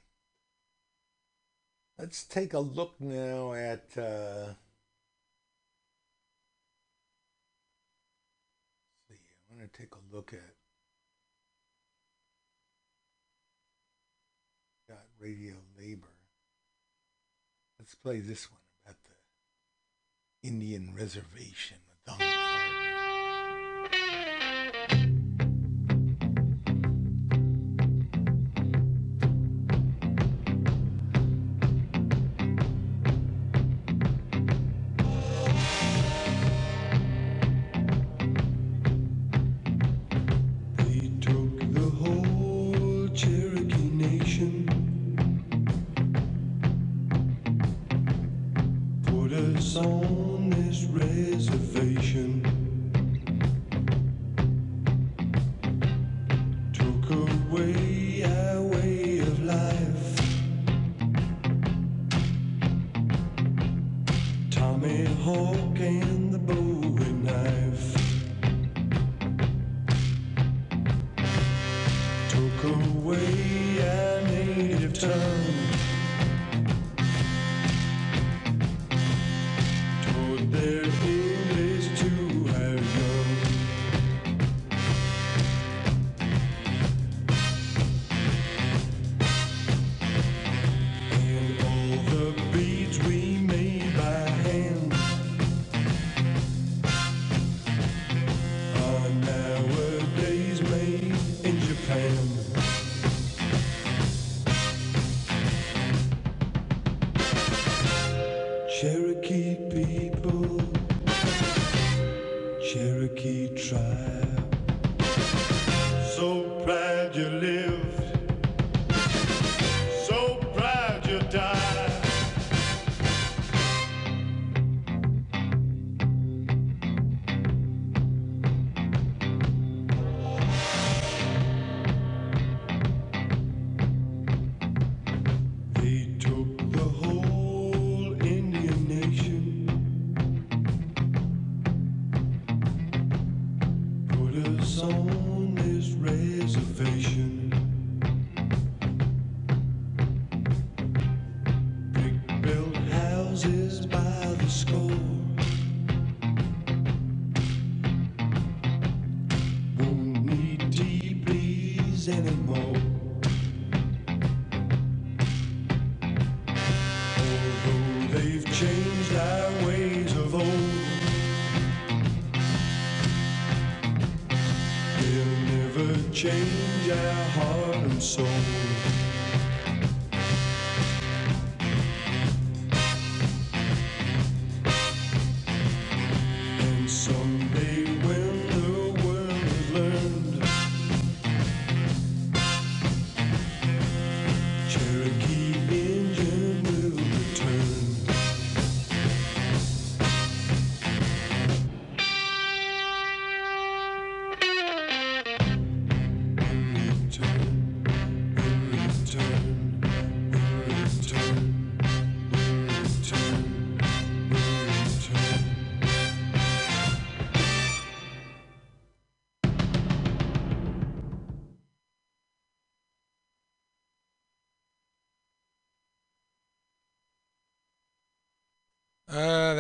Let's 1.99 2.25
take 2.25 2.55
a 2.55 2.59
look 2.59 3.01
now 3.01 3.53
at 3.53 3.97
uh, 3.97 4.47
see, 9.09 9.15
I 9.15 9.55
want 9.57 9.73
to 9.73 9.79
take 9.81 9.93
a 9.95 10.15
look 10.15 10.33
at 10.33 10.41
got 14.89 15.05
radio 15.21 15.55
labor. 15.79 16.09
Let's 17.79 17.95
play 17.95 18.21
this 18.21 18.51
one 18.51 18.61
about 18.85 18.97
the 19.05 20.49
Indian 20.49 20.95
reservation 20.97 21.79
with 21.89 22.05
Don 22.05 22.84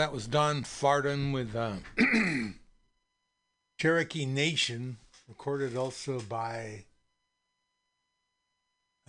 that 0.04 0.12
was 0.12 0.26
Don 0.26 0.64
Fardon 0.64 1.32
with 1.32 1.56
uh, 1.56 1.76
Cherokee 3.80 4.26
Nation, 4.26 4.98
recorded 5.26 5.78
also 5.78 6.20
by 6.20 6.84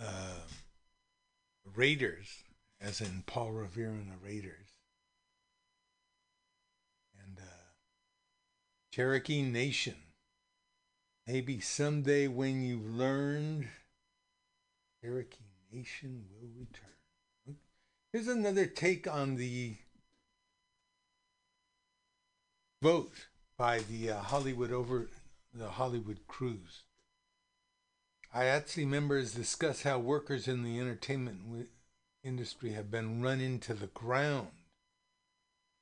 uh, 0.00 0.40
Raiders, 1.74 2.44
as 2.80 3.02
in 3.02 3.24
Paul 3.26 3.50
Revere 3.50 3.90
and 3.90 4.10
the 4.10 4.26
Raiders. 4.26 4.70
And 7.22 7.40
uh, 7.40 7.74
Cherokee 8.90 9.42
Nation. 9.42 9.96
Maybe 11.26 11.60
someday 11.60 12.26
when 12.26 12.62
you've 12.62 12.88
learned, 12.88 13.68
Cherokee 15.02 15.44
Nation 15.70 16.24
will 16.32 16.48
return. 16.58 17.58
Here's 18.14 18.28
another 18.28 18.64
take 18.64 19.06
on 19.06 19.36
the 19.36 19.76
vote 22.86 23.26
by 23.58 23.80
the 23.80 24.12
uh, 24.12 24.20
Hollywood 24.20 24.70
over 24.70 25.08
the 25.52 25.70
Hollywood 25.70 26.20
crews. 26.28 26.84
IATSE 28.32 28.86
members 28.86 29.34
discuss 29.34 29.82
how 29.82 29.98
workers 29.98 30.46
in 30.46 30.62
the 30.62 30.78
entertainment 30.78 31.40
wi- 31.46 31.66
industry 32.22 32.74
have 32.74 32.88
been 32.88 33.20
run 33.20 33.40
into 33.40 33.74
the 33.74 33.88
ground 33.88 34.50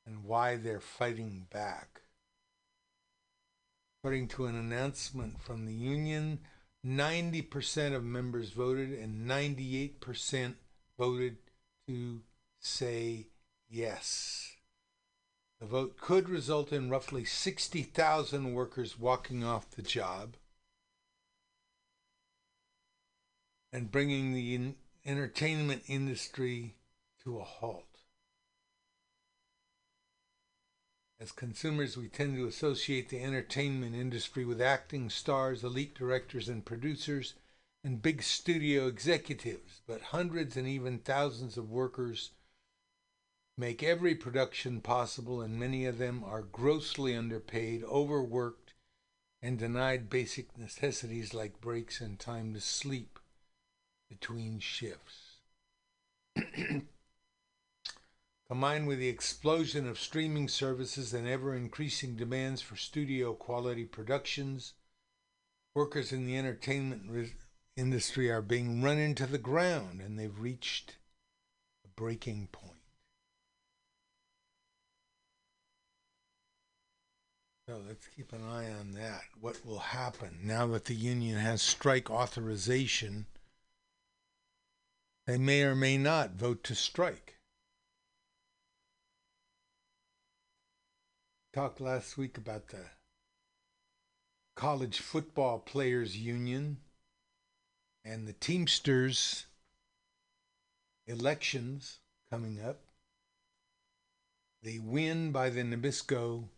and 0.07 0.25
why 0.25 0.57
they're 0.57 0.81
fighting 0.81 1.47
back. 1.53 2.01
According 4.01 4.29
to 4.29 4.47
an 4.47 4.57
announcement 4.57 5.43
from 5.43 5.67
the 5.67 5.75
union, 5.75 6.39
90% 6.87 7.95
of 7.95 8.03
members 8.03 8.49
voted 8.49 8.99
and 8.99 9.29
98% 9.29 10.55
voted 10.99 11.37
to 11.87 12.23
say 12.61 13.27
yes. 13.69 14.54
The 15.65 15.71
vote 15.71 15.97
could 15.97 16.29
result 16.29 16.75
in 16.75 16.91
roughly 16.91 17.25
60,000 17.25 18.53
workers 18.53 18.99
walking 18.99 19.43
off 19.43 19.71
the 19.71 19.81
job 19.81 20.37
and 23.73 23.91
bringing 23.91 24.35
the 24.35 24.55
in- 24.55 24.77
entertainment 25.07 25.85
industry 25.87 26.75
to 27.23 27.39
a 27.39 27.45
halt. 27.45 28.03
As 31.19 31.33
consumers, 31.33 31.97
we 31.97 32.09
tend 32.09 32.37
to 32.37 32.47
associate 32.47 33.09
the 33.09 33.23
entertainment 33.23 33.97
industry 33.97 34.45
with 34.45 34.61
acting 34.61 35.09
stars, 35.09 35.65
elite 35.65 35.95
directors 35.95 36.47
and 36.47 36.63
producers, 36.63 37.33
and 37.83 38.03
big 38.03 38.23
studio 38.23 38.87
executives, 38.87 39.81
but 39.87 40.03
hundreds 40.03 40.59
and 40.59 40.69
even 40.69 40.99
thousands 40.99 41.57
of 41.57 41.71
workers 41.71 42.33
make 43.57 43.83
every 43.83 44.15
production 44.15 44.81
possible, 44.81 45.41
and 45.41 45.59
many 45.59 45.87
of 45.87 45.99
them 45.99 46.25
are 46.25 46.43
grossly 46.43 47.15
underpaid, 47.15 47.85
overworked, 47.85 48.75
and 49.41 49.59
denied 49.59 50.09
basic 50.11 50.57
necessities 50.59 51.35
like 51.35 51.61
breaks 51.61 52.01
and 52.01 52.19
time 52.19 52.55
to 52.55 52.61
sleep 52.61 53.19
between 54.09 54.59
shifts. 54.59 55.37
Combined 58.49 58.87
with 58.87 58.99
the 58.99 59.09
explosion 59.09 59.87
of 59.87 59.99
streaming 59.99 60.49
services 60.49 61.15
and 61.15 61.27
ever 61.27 61.55
increasing 61.55 62.17
demands 62.17 62.61
for 62.61 62.77
studio 62.77 63.33
quality 63.33 63.85
productions, 63.85 64.75
workers 65.75 66.13
in 66.13 66.27
the 66.27 66.37
entertainment 66.37 67.03
re- 67.09 67.33
industry 67.77 68.31
are 68.31 68.43
being 68.43 68.83
run 68.83 68.99
into 68.99 69.27
the 69.27 69.39
ground 69.39 70.01
and 70.01 70.19
they've 70.19 70.39
reached 70.39 70.97
a 71.85 71.89
breaking 71.89 72.49
point. 72.53 72.74
So 77.67 77.81
let's 77.89 78.07
keep 78.09 78.33
an 78.35 78.43
eye 78.45 78.71
on 78.79 78.93
that. 78.93 79.23
What 79.41 79.65
will 79.65 79.79
happen 79.79 80.41
now 80.43 80.67
that 80.69 80.85
the 80.85 80.95
union 80.95 81.39
has 81.39 81.63
strike 81.63 82.11
authorization? 82.11 83.25
They 85.27 85.39
may 85.39 85.63
or 85.63 85.75
may 85.75 85.97
not 85.97 86.33
vote 86.33 86.63
to 86.65 86.75
strike. 86.75 87.39
Talked 91.55 91.81
last 91.81 92.19
week 92.19 92.37
about 92.37 92.69
the 92.69 92.91
college 94.57 94.99
football 94.99 95.59
players 95.59 96.19
union 96.19 96.79
and 98.05 98.29
the 98.29 98.35
Teamsters 98.35 99.47
elections 101.07 102.01
coming 102.31 102.61
up. 102.63 102.81
They 104.63 104.79
win 104.79 105.33
by 105.33 105.49
the 105.49 105.63
Nabisco 105.63 106.49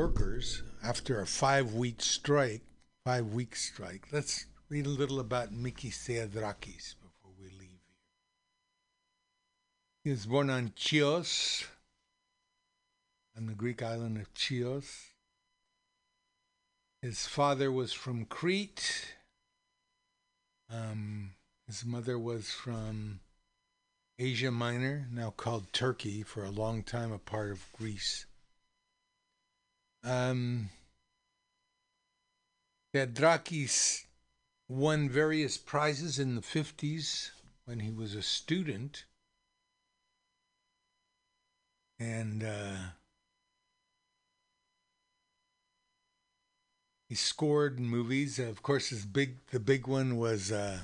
workers 0.00 0.62
after 0.82 1.20
a 1.20 1.26
five 1.26 1.74
week 1.74 2.00
strike. 2.00 2.62
Five 3.04 3.34
week 3.34 3.54
strike. 3.54 4.06
Let's 4.10 4.46
read 4.70 4.86
a 4.86 4.88
little 4.88 5.20
about 5.20 5.52
Mickey 5.52 5.90
Theodorakis 5.90 6.94
before 7.02 7.32
we 7.38 7.50
leave 7.50 7.82
here. 7.84 8.00
He 10.04 10.10
was 10.10 10.24
born 10.24 10.48
on 10.48 10.72
Chios, 10.74 11.66
on 13.36 13.44
the 13.44 13.52
Greek 13.52 13.82
island 13.82 14.16
of 14.16 14.32
Chios. 14.32 14.90
His 17.02 17.26
father 17.26 17.70
was 17.70 17.92
from 17.92 18.24
Crete. 18.24 19.16
Um, 20.70 21.32
his 21.66 21.84
mother 21.84 22.18
was 22.18 22.50
from 22.50 23.20
Asia 24.18 24.50
Minor, 24.50 25.08
now 25.12 25.28
called 25.28 25.74
Turkey, 25.74 26.22
for 26.22 26.42
a 26.42 26.50
long 26.50 26.84
time 26.84 27.12
a 27.12 27.18
part 27.18 27.50
of 27.50 27.70
Greece. 27.74 28.24
Um, 30.02 30.70
Theodorakis 32.94 34.04
won 34.68 35.08
various 35.08 35.58
prizes 35.58 36.18
in 36.18 36.36
the 36.36 36.40
50s 36.40 37.30
when 37.64 37.80
he 37.80 37.90
was 37.90 38.14
a 38.14 38.22
student. 38.22 39.04
And 41.98 42.42
uh, 42.42 42.76
he 47.08 47.14
scored 47.14 47.78
in 47.78 47.86
movies. 47.86 48.38
Of 48.38 48.62
course, 48.62 48.88
his 48.88 49.04
big 49.04 49.46
the 49.50 49.60
big 49.60 49.86
one 49.86 50.16
was 50.16 50.50
uh, 50.50 50.78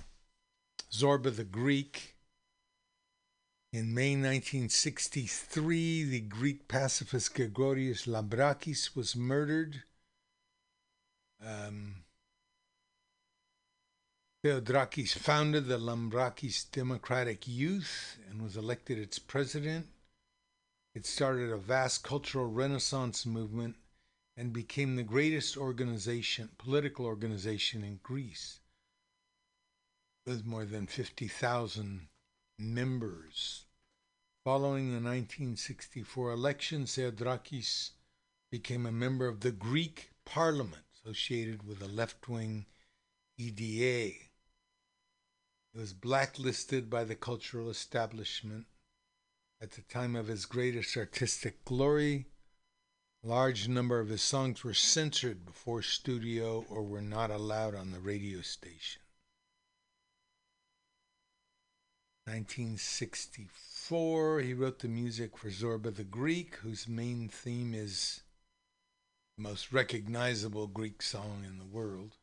Zorba 0.93 1.35
the 1.35 1.45
Greek. 1.45 2.16
In 3.73 3.93
May 3.93 4.13
1963, 4.13 6.05
the 6.05 6.21
Greek 6.21 6.69
pacifist 6.69 7.35
Gregorios 7.35 8.07
Lambrakis 8.07 8.95
was 8.95 9.17
murdered. 9.17 9.83
Um, 11.45 12.05
Theodorakis 14.43 15.15
founded 15.15 15.67
the 15.67 15.79
Lambrakis 15.79 16.71
Democratic 16.71 17.49
Youth 17.49 18.19
and 18.31 18.41
was 18.41 18.57
elected 18.57 18.99
its 18.99 19.19
president. 19.19 19.89
It 20.95 21.05
started 21.05 21.51
a 21.51 21.57
vast 21.57 22.05
cultural 22.05 22.47
renaissance 22.47 23.27
movement 23.27 23.77
and 24.37 24.53
became 24.53 24.95
the 24.95 25.03
greatest 25.03 25.57
organization, 25.57 26.51
political 26.57 27.05
organization 27.05 27.83
in 27.83 27.99
Greece, 28.03 28.61
with 30.25 30.47
more 30.47 30.65
than 30.65 30.87
50,000 30.87 32.09
members. 32.59 33.65
Following 34.45 34.89
the 34.89 35.01
1964 35.01 36.31
election, 36.33 36.85
Theodorakis 36.85 37.91
became 38.51 38.87
a 38.87 38.93
member 38.93 39.27
of 39.27 39.41
the 39.41 39.51
Greek 39.51 40.11
parliament 40.25 40.85
associated 40.95 41.67
with 41.67 41.81
the 41.81 41.89
left 41.89 42.29
wing 42.29 42.67
EDA. 43.39 44.15
He 45.73 45.79
was 45.79 45.93
blacklisted 45.93 46.89
by 46.89 47.05
the 47.05 47.17
cultural 47.17 47.69
establishment. 47.69 48.67
At 49.61 49.73
the 49.73 49.83
time 49.83 50.15
of 50.15 50.29
his 50.29 50.47
greatest 50.47 50.97
artistic 50.97 51.65
glory, 51.65 52.27
a 53.25 53.27
large 53.27 53.69
number 53.69 53.99
of 54.01 54.09
his 54.09 54.23
songs 54.23 54.63
were 54.63 54.75
censored 54.75 55.45
before 55.45 55.83
studio 55.83 56.65
or 56.69 56.83
were 56.83 57.03
not 57.03 57.31
allowed 57.31 57.75
on 57.75 57.91
the 57.91 58.01
radio 58.01 58.43
station. 58.43 59.03
1964, 62.27 64.41
he 64.41 64.53
wrote 64.53 64.81
the 64.81 64.89
music 64.89 65.37
for 65.37 65.49
Zorba 65.49 65.95
the 65.95 66.03
Greek, 66.03 66.57
whose 66.57 66.89
main 66.89 67.29
theme 67.29 67.73
is 67.73 68.23
the 69.37 69.45
most 69.45 69.73
recognizable 69.73 70.67
Greek 70.67 71.03
song 71.03 71.45
in 71.47 71.59
the 71.59 71.65
world. 71.65 72.17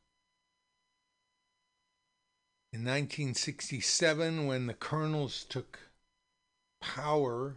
In 2.74 2.82
1967, 2.82 4.46
when 4.46 4.68
the 4.68 4.74
colonels 4.74 5.46
took 5.48 5.80
power, 6.82 7.56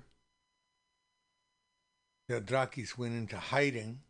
Theodorakis 2.28 2.97
went 2.97 3.14
into 3.14 3.39
hiding 3.39 4.02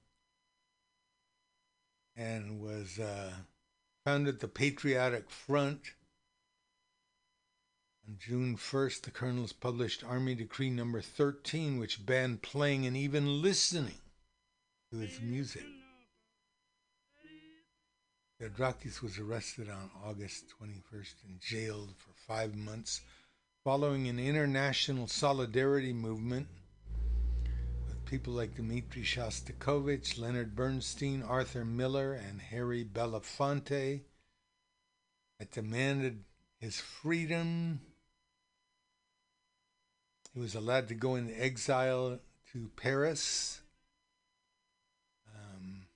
and 2.15 2.61
was 2.61 2.99
uh, 2.99 3.33
founded 4.05 4.41
the 4.41 4.49
Patriotic 4.49 5.31
Front. 5.31 5.93
On 8.09 8.17
June 8.21 8.57
1st, 8.57 9.03
the 9.03 9.11
colonels 9.11 9.53
published 9.53 10.05
Army 10.05 10.37
Decree 10.37 10.71
Number 10.71 11.01
13, 11.01 11.77
which 11.81 12.07
banned 12.07 12.41
playing 12.41 12.87
and 12.87 12.97
even 12.97 13.43
listening 13.43 13.99
to 14.93 14.99
his 14.99 15.21
music. 15.21 15.65
Theodorakis 18.41 19.03
was 19.03 19.19
arrested 19.19 19.69
on 19.69 19.91
August 20.05 20.45
21st 20.63 21.15
and 21.27 21.41
jailed 21.41 21.95
for 21.97 22.13
five 22.29 22.55
months 22.55 23.01
following 23.65 24.07
an 24.07 24.21
international 24.21 25.09
solidarity 25.09 25.93
movement 25.93 26.47
with 27.89 28.05
people 28.05 28.35
like 28.35 28.55
Dmitry 28.55 29.03
Shostakovich, 29.03 30.17
Leonard 30.17 30.55
Bernstein, 30.55 31.25
Arthur 31.25 31.65
Miller, 31.65 32.13
and 32.13 32.41
Harry 32.41 32.85
Belafonte 32.85 34.03
that 35.41 35.51
demanded 35.51 36.23
his 36.61 36.81
freedom. 36.81 37.81
He 40.37 40.43
was 40.43 40.55
allowed 40.55 40.89
to 40.89 40.95
go 40.95 41.15
in 41.15 41.33
exile 41.35 42.19
to 42.53 42.71
Paris. 42.77 43.63
Um, 45.35 45.87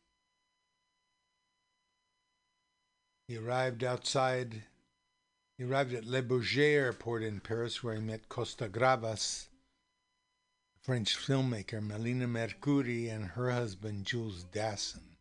he 3.28 3.36
arrived 3.36 3.84
outside 3.84 4.62
he 5.58 5.64
arrived 5.64 5.92
at 5.92 6.06
Le 6.06 6.22
Bourget 6.22 6.72
Airport 6.72 7.22
in 7.22 7.40
Paris, 7.40 7.84
where 7.84 7.94
he 7.94 8.00
met 8.00 8.30
Costa 8.30 8.66
Gravas, 8.66 9.48
French 10.80 11.18
filmmaker 11.18 11.82
Melina 11.82 12.26
Mercouri, 12.26 13.14
and 13.14 13.26
her 13.26 13.50
husband 13.50 14.06
Jules 14.06 14.44
Dassin. 14.44 15.18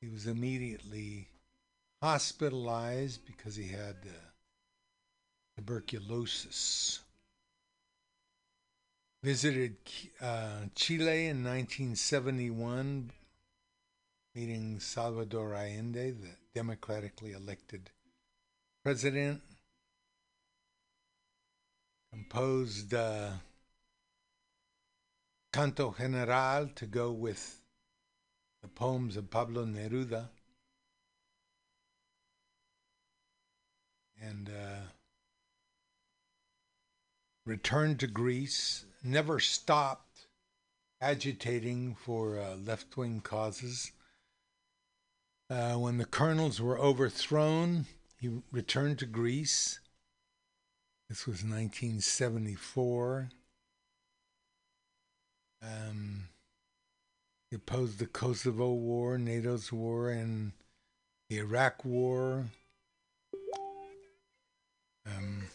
He 0.00 0.08
was 0.08 0.26
immediately 0.26 1.28
hospitalized 2.02 3.24
because 3.24 3.54
he 3.54 3.68
had 3.68 3.98
uh, 4.08 4.33
tuberculosis. 5.56 7.00
Visited 9.22 9.76
uh, 10.20 10.66
Chile 10.74 11.26
in 11.26 11.42
1971, 11.42 13.10
meeting 14.34 14.78
Salvador 14.80 15.54
Allende, 15.54 16.10
the 16.10 16.28
democratically 16.54 17.32
elected 17.32 17.90
president. 18.82 19.40
Composed 22.12 22.92
uh, 22.92 23.30
Canto 25.52 25.94
General 25.98 26.68
to 26.74 26.86
go 26.86 27.10
with 27.10 27.60
the 28.60 28.68
poems 28.68 29.16
of 29.16 29.30
Pablo 29.30 29.64
Neruda. 29.64 30.28
And 34.20 34.48
uh, 34.48 34.80
returned 37.46 38.00
to 38.00 38.06
Greece, 38.06 38.84
never 39.02 39.38
stopped 39.38 40.26
agitating 41.00 41.94
for 41.94 42.38
uh, 42.38 42.56
left 42.56 42.96
wing 42.96 43.20
causes. 43.20 43.92
Uh, 45.50 45.74
when 45.74 45.98
the 45.98 46.06
colonels 46.06 46.60
were 46.60 46.78
overthrown, 46.78 47.84
he 48.18 48.30
returned 48.50 48.98
to 48.98 49.06
Greece. 49.06 49.80
This 51.08 51.26
was 51.26 51.44
1974. 51.44 53.28
Um, 55.62 56.28
he 57.50 57.56
opposed 57.56 57.98
the 57.98 58.06
Kosovo 58.06 58.72
War, 58.72 59.18
NATO's 59.18 59.70
war, 59.70 60.10
and 60.10 60.52
the 61.28 61.38
Iraq 61.38 61.84
War. 61.84 62.46
Um, 65.06 65.48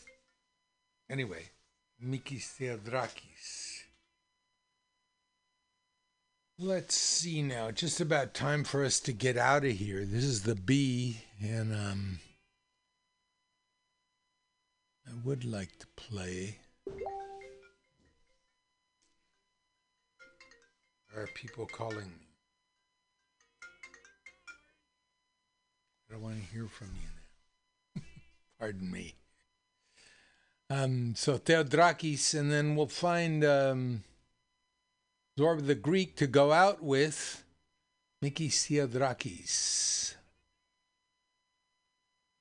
anyway, 1.10 1.50
Mikis 2.04 2.48
Theodorakis. 2.58 3.84
Let's 6.58 6.96
see 6.96 7.42
now. 7.42 7.72
Just 7.72 8.00
about 8.02 8.34
time 8.34 8.64
for 8.64 8.84
us 8.84 9.00
to 9.02 9.14
get 9.14 9.38
out 9.38 9.66
of 9.66 9.72
here. 9.72 10.06
This 10.06 10.24
is 10.24 10.44
the 10.44 10.56
B, 10.56 11.22
and 11.42 11.74
um, 11.74 12.20
I 15.08 15.12
would 15.24 15.44
like 15.44 15.78
to 15.80 15.88
play. 15.96 16.58
There 21.14 21.24
are 21.24 21.28
people 21.36 21.66
calling 21.66 22.08
me. 22.08 22.28
I 26.10 26.14
don't 26.14 26.22
want 26.22 26.36
to 26.36 26.54
hear 26.54 26.68
from 26.68 26.88
you 26.96 27.10
now. 27.96 28.02
Pardon 28.60 28.90
me. 28.92 29.16
Um, 30.70 31.16
so 31.16 31.38
Theodorakis, 31.38 32.40
and 32.40 32.52
then 32.52 32.76
we'll 32.76 32.88
find. 32.88 33.44
Um, 33.44 34.04
Zorba 35.40 35.66
the 35.66 35.76
Greek 35.76 36.18
to 36.18 36.28
go 36.28 36.52
out 36.52 36.84
with 36.84 37.46
Mikis 38.22 38.68
Theodorakis. 38.68 40.16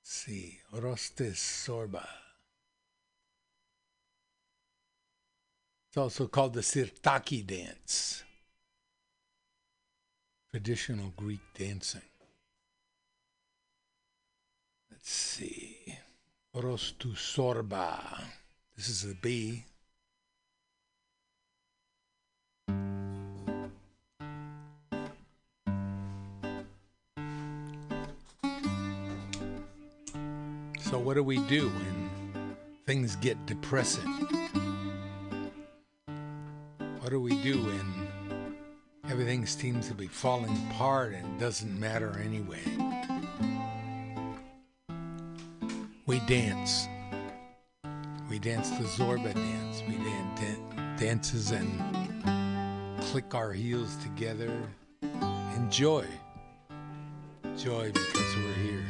see, 0.02 0.58
Orostes 0.74 1.36
Zorba. 1.36 2.04
It's 5.88 5.96
also 5.96 6.26
called 6.26 6.54
the 6.54 6.60
Sirtaki 6.60 7.46
dance, 7.46 8.24
traditional 10.50 11.12
Greek 11.16 11.40
dancing. 11.56 12.02
Let's 14.90 15.10
see, 15.10 15.77
Orostu 16.58 17.14
Sorba. 17.14 18.24
This 18.76 18.88
is 18.88 19.02
the 19.02 19.14
B. 19.14 19.64
So, 30.80 30.98
what 30.98 31.14
do 31.14 31.22
we 31.22 31.38
do 31.46 31.68
when 31.68 32.56
things 32.86 33.14
get 33.14 33.46
depressing? 33.46 34.02
What 36.98 37.10
do 37.10 37.20
we 37.20 37.40
do 37.40 37.62
when 37.62 38.56
everything 39.08 39.46
seems 39.46 39.86
to 39.86 39.94
be 39.94 40.08
falling 40.08 40.56
apart 40.72 41.14
and 41.14 41.38
doesn't 41.38 41.78
matter 41.78 42.18
anyway? 42.18 42.97
We 46.08 46.20
dance. 46.20 46.88
We 48.30 48.38
dance 48.38 48.70
the 48.70 48.84
Zorba 48.84 49.34
dance. 49.34 49.82
We 49.86 49.96
dan- 49.96 50.34
dan- 50.36 50.96
dances 50.96 51.50
and 51.50 51.68
click 53.02 53.34
our 53.34 53.52
heels 53.52 53.94
together. 53.96 54.50
Enjoy. 55.54 56.06
Joy 57.58 57.92
because 57.92 58.36
we're 58.36 58.54
here. 58.54 58.88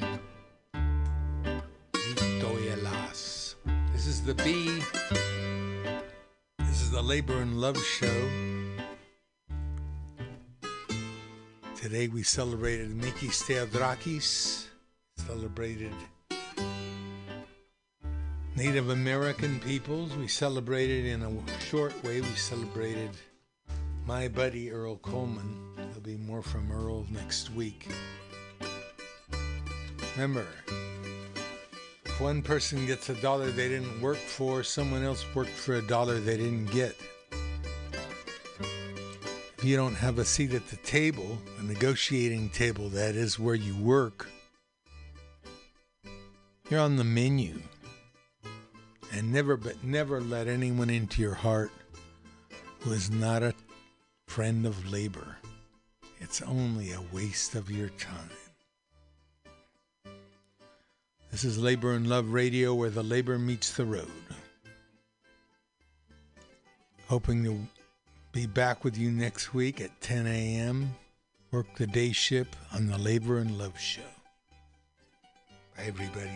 This 3.92 4.06
is 4.06 4.22
the 4.22 4.34
B. 4.34 4.80
This 6.60 6.80
is 6.82 6.92
the 6.92 7.02
Labor 7.02 7.36
and 7.42 7.60
Love 7.60 7.76
Show. 7.82 8.28
Today 11.74 12.06
we 12.06 12.22
celebrated 12.22 12.90
Mikis 12.90 13.42
Theodorakis, 13.42 14.66
celebrated 15.16 15.92
Native 18.58 18.90
American 18.90 19.60
peoples. 19.60 20.16
We 20.16 20.26
celebrated 20.26 21.06
in 21.06 21.22
a 21.22 21.60
short 21.60 21.94
way, 22.02 22.20
we 22.20 22.26
celebrated 22.34 23.10
my 24.04 24.26
buddy 24.26 24.72
Earl 24.72 24.96
Coleman. 24.96 25.56
There'll 25.76 26.00
be 26.00 26.16
more 26.16 26.42
from 26.42 26.72
Earl 26.72 27.06
next 27.08 27.54
week. 27.54 27.86
Remember, 30.16 30.44
if 32.04 32.20
one 32.20 32.42
person 32.42 32.84
gets 32.84 33.08
a 33.10 33.14
dollar 33.22 33.52
they 33.52 33.68
didn't 33.68 34.00
work 34.00 34.16
for, 34.16 34.64
someone 34.64 35.04
else 35.04 35.24
worked 35.36 35.50
for 35.50 35.76
a 35.76 35.82
dollar 35.82 36.18
they 36.18 36.36
didn't 36.36 36.66
get. 36.72 36.96
If 39.56 39.62
you 39.62 39.76
don't 39.76 39.94
have 39.94 40.18
a 40.18 40.24
seat 40.24 40.52
at 40.52 40.66
the 40.66 40.78
table, 40.78 41.38
a 41.60 41.62
negotiating 41.62 42.50
table 42.50 42.88
that 42.88 43.14
is 43.14 43.38
where 43.38 43.54
you 43.54 43.76
work, 43.76 44.28
you're 46.68 46.80
on 46.80 46.96
the 46.96 47.04
menu. 47.04 47.60
And 49.12 49.32
never 49.32 49.56
but 49.56 49.82
never 49.82 50.20
let 50.20 50.48
anyone 50.48 50.90
into 50.90 51.22
your 51.22 51.34
heart 51.34 51.70
who 52.80 52.92
is 52.92 53.10
not 53.10 53.42
a 53.42 53.54
friend 54.26 54.66
of 54.66 54.90
labor. 54.92 55.36
It's 56.20 56.42
only 56.42 56.92
a 56.92 57.00
waste 57.12 57.54
of 57.54 57.70
your 57.70 57.88
time. 57.90 58.30
This 61.30 61.44
is 61.44 61.58
Labor 61.58 61.92
and 61.92 62.08
Love 62.08 62.30
Radio 62.30 62.74
where 62.74 62.90
the 62.90 63.02
labor 63.02 63.38
meets 63.38 63.72
the 63.72 63.84
road. 63.84 64.10
Hoping 67.06 67.44
to 67.44 67.58
be 68.32 68.46
back 68.46 68.84
with 68.84 68.96
you 68.96 69.10
next 69.10 69.54
week 69.54 69.80
at 69.80 70.00
10 70.00 70.26
a.m. 70.26 70.94
Work 71.50 71.76
the 71.76 71.86
day 71.86 72.12
ship 72.12 72.54
on 72.74 72.86
the 72.86 72.98
Labor 72.98 73.38
and 73.38 73.56
Love 73.56 73.78
Show. 73.78 74.02
Bye, 75.76 75.84
everybody. 75.86 76.30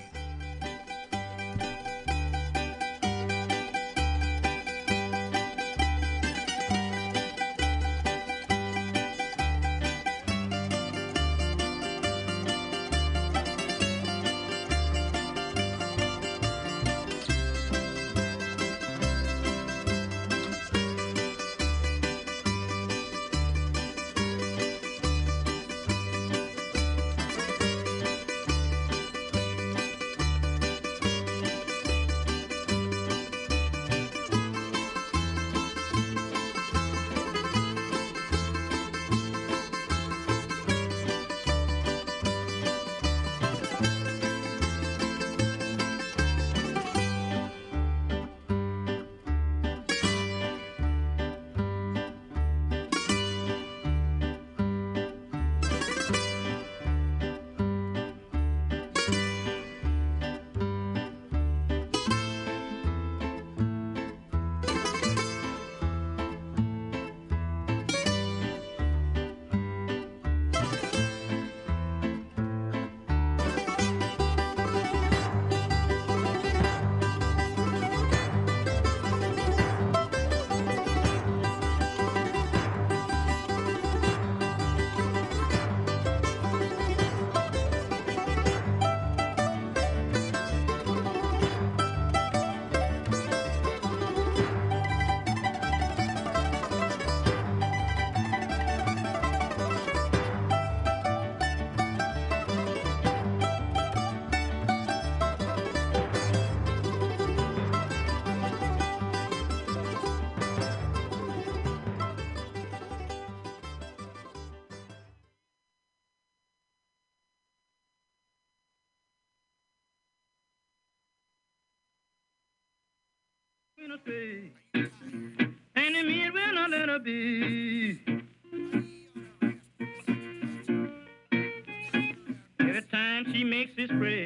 Makes 133.62 133.76
this 133.76 133.96
spread, 133.96 134.21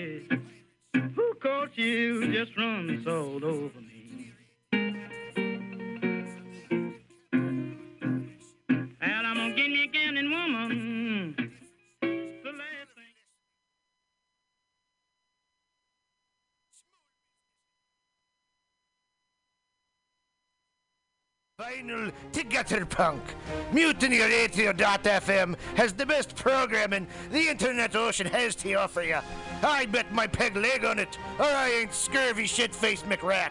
Vinyl 22.57 22.65
to 22.65 22.75
gutter 22.75 22.87
punk. 22.87 23.23
Mutiny 23.73 24.21
Radio.fm 24.21 25.57
has 25.77 25.93
the 25.93 26.07
best 26.07 26.35
programming 26.35 27.07
the 27.31 27.49
internet 27.49 27.95
ocean 27.95 28.27
has 28.27 28.55
to 28.57 28.75
offer 28.75 29.03
you. 29.03 29.19
I 29.63 29.87
bet 29.87 30.13
my 30.13 30.27
peg 30.27 30.57
leg 30.57 30.85
on 30.85 30.99
it, 30.99 31.19
or 31.39 31.45
I 31.45 31.71
ain't 31.71 31.93
scurvy 31.93 32.47
shit 32.47 32.75
faced 32.75 33.07
McRat. 33.07 33.51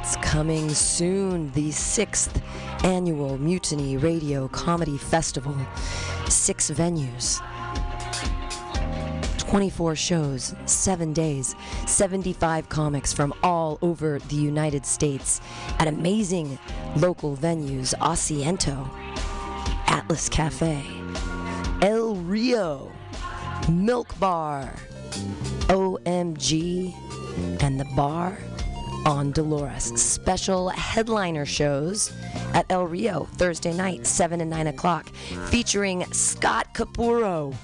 It's 0.00 0.16
coming 0.16 0.70
soon, 0.70 1.50
the 1.52 1.70
sixth 1.70 2.40
annual 2.88 3.36
Mutiny 3.36 3.98
Radio 3.98 4.48
Comedy 4.48 4.96
Festival. 4.96 5.54
Six 6.26 6.70
venues, 6.70 7.38
24 9.38 9.94
shows, 9.94 10.54
seven 10.64 11.12
days, 11.12 11.54
75 11.86 12.70
comics 12.70 13.12
from 13.12 13.34
all 13.42 13.78
over 13.82 14.18
the 14.30 14.36
United 14.36 14.86
States 14.86 15.42
at 15.78 15.86
amazing 15.86 16.58
local 16.96 17.36
venues 17.36 17.92
Asiento, 17.96 18.88
Atlas 19.86 20.30
Cafe, 20.30 20.82
El 21.82 22.14
Rio, 22.16 22.90
Milk 23.70 24.18
Bar, 24.18 24.74
OMG, 25.68 26.94
and 27.62 27.78
the 27.78 27.86
bar 27.94 28.38
on 29.04 29.30
Dolores. 29.32 29.84
Special 30.00 30.70
headliner 30.70 31.44
shows 31.46 32.12
at 32.54 32.66
El 32.70 32.86
Rio 32.86 33.24
Thursday 33.36 33.72
night, 33.72 34.06
7 34.06 34.40
and 34.40 34.50
9 34.50 34.68
o'clock, 34.68 35.08
featuring 35.50 36.04
Scott 36.12 36.74
Capurro. 36.74 37.54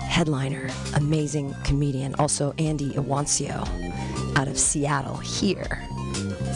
Headliner, 0.00 0.68
amazing 0.94 1.54
comedian. 1.64 2.14
Also, 2.16 2.54
Andy 2.58 2.90
Iwancio 2.92 3.66
out 4.36 4.48
of 4.48 4.58
Seattle 4.58 5.16
here 5.16 5.86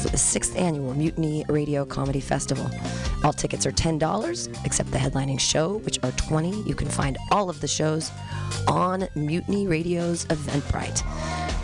for 0.01 0.09
the 0.09 0.19
sixth 0.19 0.57
annual 0.57 0.95
Mutiny 0.95 1.45
Radio 1.49 1.85
Comedy 1.85 2.21
Festival. 2.21 2.71
All 3.23 3.33
tickets 3.33 3.67
are 3.67 3.73
$10, 3.73 4.65
except 4.65 4.91
the 4.91 4.99
headlining 4.99 5.39
show, 5.39 5.79
which 5.79 5.99
are 6.03 6.13
20 6.13 6.63
You 6.63 6.75
can 6.75 6.89
find 6.89 7.19
all 7.31 7.51
of 7.51 7.61
the 7.61 7.69
shows 7.69 8.11
on 8.67 9.07
Mutiny 9.15 9.67
Radio's 9.67 10.25
Eventbrite. 10.27 11.05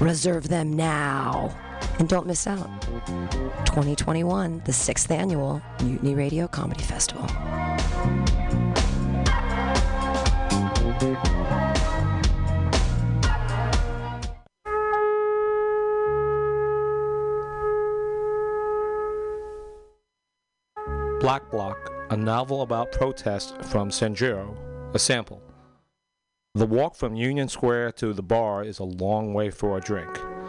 Reserve 0.01 0.49
them 0.49 0.73
now. 0.75 1.57
And 1.99 2.09
don't 2.09 2.27
miss 2.27 2.47
out. 2.47 2.69
2021, 3.67 4.63
the 4.65 4.73
sixth 4.73 5.11
annual 5.11 5.63
Mutiny 5.83 6.15
Radio 6.15 6.47
Comedy 6.47 6.83
Festival. 6.83 7.27
Black 21.21 21.51
Block, 21.51 21.91
a 22.11 22.17
novel 22.17 22.63
about 22.63 22.93
protest 22.93 23.61
from 23.63 23.91
Sanjuro, 23.91 24.57
a 24.95 24.99
sample. 24.99 25.43
The 26.55 26.67
walk 26.67 26.95
from 26.95 27.17
Union 27.17 27.49
Square 27.49 27.93
to 27.93 28.13
the 28.13 28.23
bar 28.23 28.63
is 28.63 28.79
a 28.79 28.85
long 28.85 29.35
way 29.35 29.51
for 29.51 29.77
a 29.77 29.81
drink, 29.81 30.09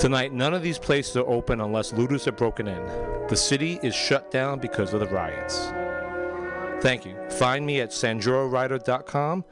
Tonight, 0.00 0.32
none 0.32 0.54
of 0.54 0.62
these 0.62 0.78
places 0.78 1.14
are 1.18 1.28
open 1.28 1.60
unless 1.60 1.92
looters 1.92 2.24
have 2.24 2.38
broken 2.38 2.66
in. 2.66 2.82
The 3.28 3.36
city 3.36 3.78
is 3.82 3.94
shut 3.94 4.30
down 4.30 4.58
because 4.58 4.94
of 4.94 5.00
the 5.00 5.06
riots. 5.06 5.70
Thank 6.82 7.04
you. 7.04 7.14
Find 7.32 7.66
me 7.66 7.82
at 7.82 7.90
sanjurowriter.com 7.90 9.44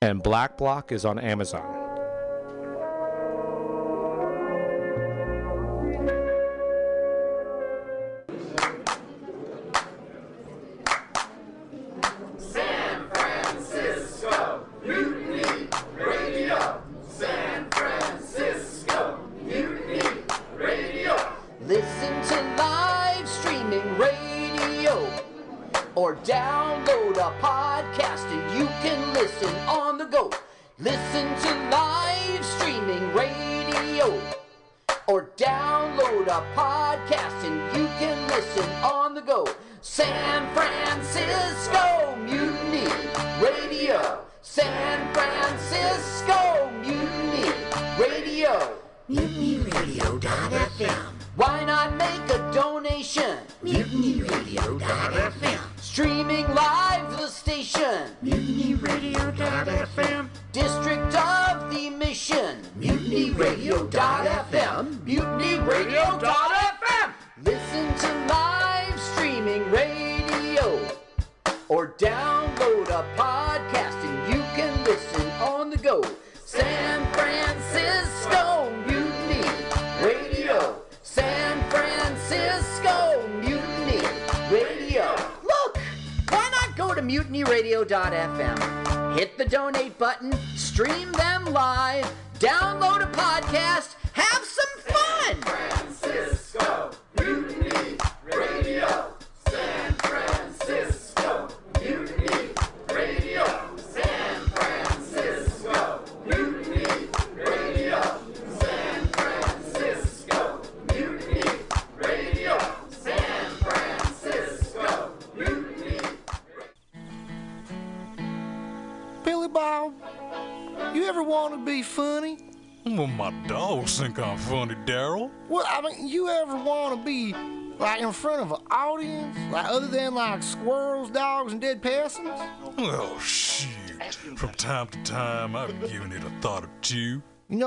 and 0.00 0.22
Black 0.22 0.56
Block 0.56 0.92
is 0.92 1.04
on 1.04 1.18
Amazon. 1.18 1.81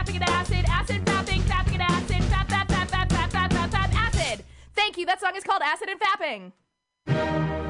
fapping 0.00 0.14
and 0.14 0.28
acid, 0.30 0.64
acid, 0.68 1.04
fapping, 1.04 1.40
fapping 1.40 1.74
and 1.74 1.82
acid, 1.82 2.22
fap, 2.30 2.46
fap, 2.48 2.66
fap, 2.68 2.88
fap, 2.88 3.08
fap, 3.08 3.30
fap, 3.30 3.50
fap, 3.50 3.70
fap, 3.70 3.94
acid. 3.94 4.44
Thank 4.74 4.96
you. 4.96 5.00
you. 5.00 5.06
That 5.06 5.20
song 5.20 5.32
is 5.36 5.44
called 5.44 5.62
Acid 5.62 5.88
and 5.88 6.00
Fapping. 6.00 7.69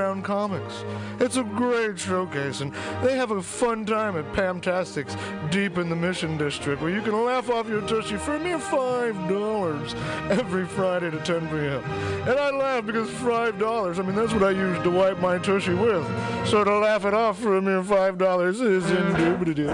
comics. 0.23 0.83
It's 1.19 1.37
a 1.37 1.43
great 1.43 1.99
showcase, 1.99 2.61
and 2.61 2.73
they 3.03 3.15
have 3.15 3.31
a 3.31 3.41
fun 3.41 3.85
time 3.85 4.17
at 4.17 4.25
Pamtastics 4.33 5.15
deep 5.51 5.77
in 5.77 5.89
the 5.89 5.95
Mission 5.95 6.37
District, 6.37 6.81
where 6.81 6.91
you 6.91 7.01
can 7.01 7.23
laugh 7.23 7.49
off 7.49 7.67
your 7.69 7.81
tushy 7.81 8.17
for 8.17 8.35
a 8.35 8.39
mere 8.39 8.59
five 8.59 9.15
dollars 9.29 9.93
every 10.29 10.65
Friday 10.65 11.11
to 11.11 11.19
10 11.19 11.49
p.m. 11.49 11.83
And 12.27 12.39
I 12.39 12.49
laugh 12.49 12.85
because 12.85 13.09
five 13.09 13.59
dollars, 13.59 13.99
I 13.99 14.01
mean, 14.01 14.15
that's 14.15 14.33
what 14.33 14.43
I 14.43 14.51
use 14.51 14.81
to 14.83 14.89
wipe 14.89 15.19
my 15.19 15.37
tushy 15.37 15.73
with. 15.73 16.05
So 16.47 16.63
to 16.63 16.79
laugh 16.79 17.05
it 17.05 17.13
off 17.13 17.39
for 17.39 17.57
a 17.57 17.61
mere 17.61 17.83
five 17.83 18.17
dollars 18.17 18.59
is 18.59 18.89
indubitably. 18.89 19.65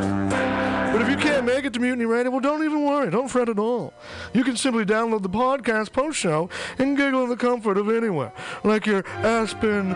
But 0.97 1.01
if 1.01 1.09
you 1.09 1.17
can't 1.17 1.45
make 1.45 1.63
it 1.65 1.73
to 1.73 1.79
Mutiny 1.79 2.05
Radio, 2.05 2.31
well, 2.31 2.39
don't 2.39 2.63
even 2.63 2.83
worry. 2.83 3.11
Don't 3.11 3.27
fret 3.27 3.49
at 3.49 3.59
all. 3.59 3.93
You 4.33 4.43
can 4.43 4.55
simply 4.55 4.83
download 4.85 5.21
the 5.21 5.29
podcast 5.29 5.91
post 5.91 6.17
show 6.17 6.49
and 6.79 6.97
giggle 6.97 7.23
in 7.23 7.29
the 7.29 7.35
comfort 7.37 7.77
of 7.77 7.89
anywhere, 7.89 8.31
like 8.63 8.85
your 8.87 9.05
Aspen 9.17 9.95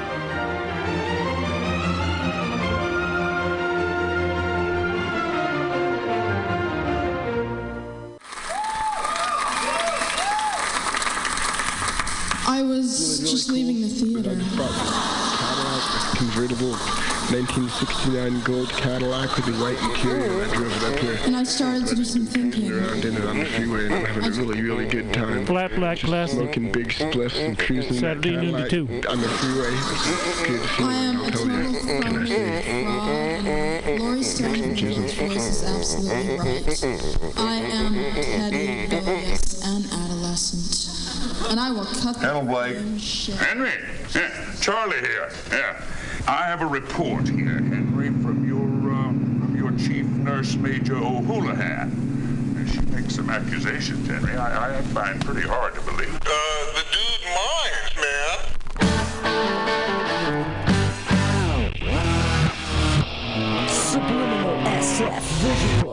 I 12.61 12.63
was 12.63 13.19
just 13.19 13.49
leaving 13.49 13.81
the 13.81 13.87
theater. 13.87 14.35
Cadillac, 14.55 16.15
convertible 16.15 16.73
1969 17.33 18.39
gold 18.41 18.69
Cadillac 18.69 19.35
with 19.35 19.45
the 19.47 19.53
white 19.53 19.81
interior. 19.81 20.43
I 20.43 20.53
drove 20.53 20.71
it 20.71 20.83
up 20.93 20.99
here. 20.99 21.17
And 21.25 21.35
I 21.35 21.43
started 21.43 21.87
to 21.87 21.95
do 21.95 22.03
some 22.03 22.23
thinking. 22.27 22.71
Around 22.71 23.03
in 23.03 23.17
it 23.17 23.25
on 23.25 23.39
the 23.39 23.45
freeway 23.45 23.85
and 23.85 23.95
I'm 23.95 24.05
having 24.05 24.25
a 24.25 24.29
really, 24.37 24.61
really 24.61 24.85
good 24.85 25.11
time. 25.11 25.43
Flat 25.47 25.73
black 25.73 25.97
Just 25.97 26.09
classic. 26.11 26.37
Smoking 26.37 26.71
big 26.71 26.89
spliffs 26.89 27.43
and 27.43 27.57
cruising 27.57 27.93
Saturday 27.93 28.37
noon 28.37 28.53
to 28.53 28.69
Cadillac 28.69 28.69
two. 28.69 29.09
on 29.09 29.21
the 29.21 29.27
freeway. 29.27 29.73
It's 29.73 30.45
good 30.45 30.85
I 30.85 30.93
am 30.93 31.17
feeling, 31.17 31.17
a 31.17 31.23
I'll 31.23 31.31
tell 31.31 31.41
total 31.41 31.57
you. 31.57 31.95
What 31.95 32.03
can 32.03 32.15
I 32.15 32.25
say? 32.25 33.97
fraud. 33.97 34.23
Stone's 34.23 35.13
voice 35.15 35.47
is 35.49 35.63
absolutely 35.63 36.37
right. 36.37 37.37
I 37.37 37.55
am 37.55 37.93
petty, 38.13 38.81
rebellious, 38.83 39.65
and 39.65 39.85
adolescent. 39.91 40.90
And 41.49 41.59
I 41.59 41.71
will 41.71 41.85
cut 41.85 42.15
the 42.19 42.27
Hello, 42.27 42.41
Blake. 42.43 42.77
shit. 42.99 43.35
Henry, 43.35 43.71
yeah, 44.15 44.53
Charlie 44.61 44.99
here. 44.99 45.29
Yeah, 45.51 45.81
I 46.27 46.43
have 46.47 46.61
a 46.61 46.65
report 46.65 47.27
here, 47.27 47.59
Henry, 47.59 48.07
from 48.23 48.47
your 48.47 48.61
um, 48.93 49.39
from 49.41 49.55
your 49.57 49.71
chief 49.77 50.05
nurse, 50.05 50.55
Major 50.55 50.95
O'Houlihan. 50.95 52.67
She 52.71 52.79
makes 52.95 53.15
some 53.15 53.29
accusations, 53.29 54.07
Henry. 54.07 54.35
I, 54.37 54.77
I 54.77 54.81
find 54.81 55.19
pretty 55.25 55.47
hard 55.47 55.73
to 55.75 55.81
believe. 55.81 56.15
Uh, 56.15 56.73
the 56.75 56.85
dude 56.91 57.25
minds, 57.35 57.95
man. 57.97 59.51
Subliminal 63.67 64.55
SF 64.65 65.21
visual 65.41 65.80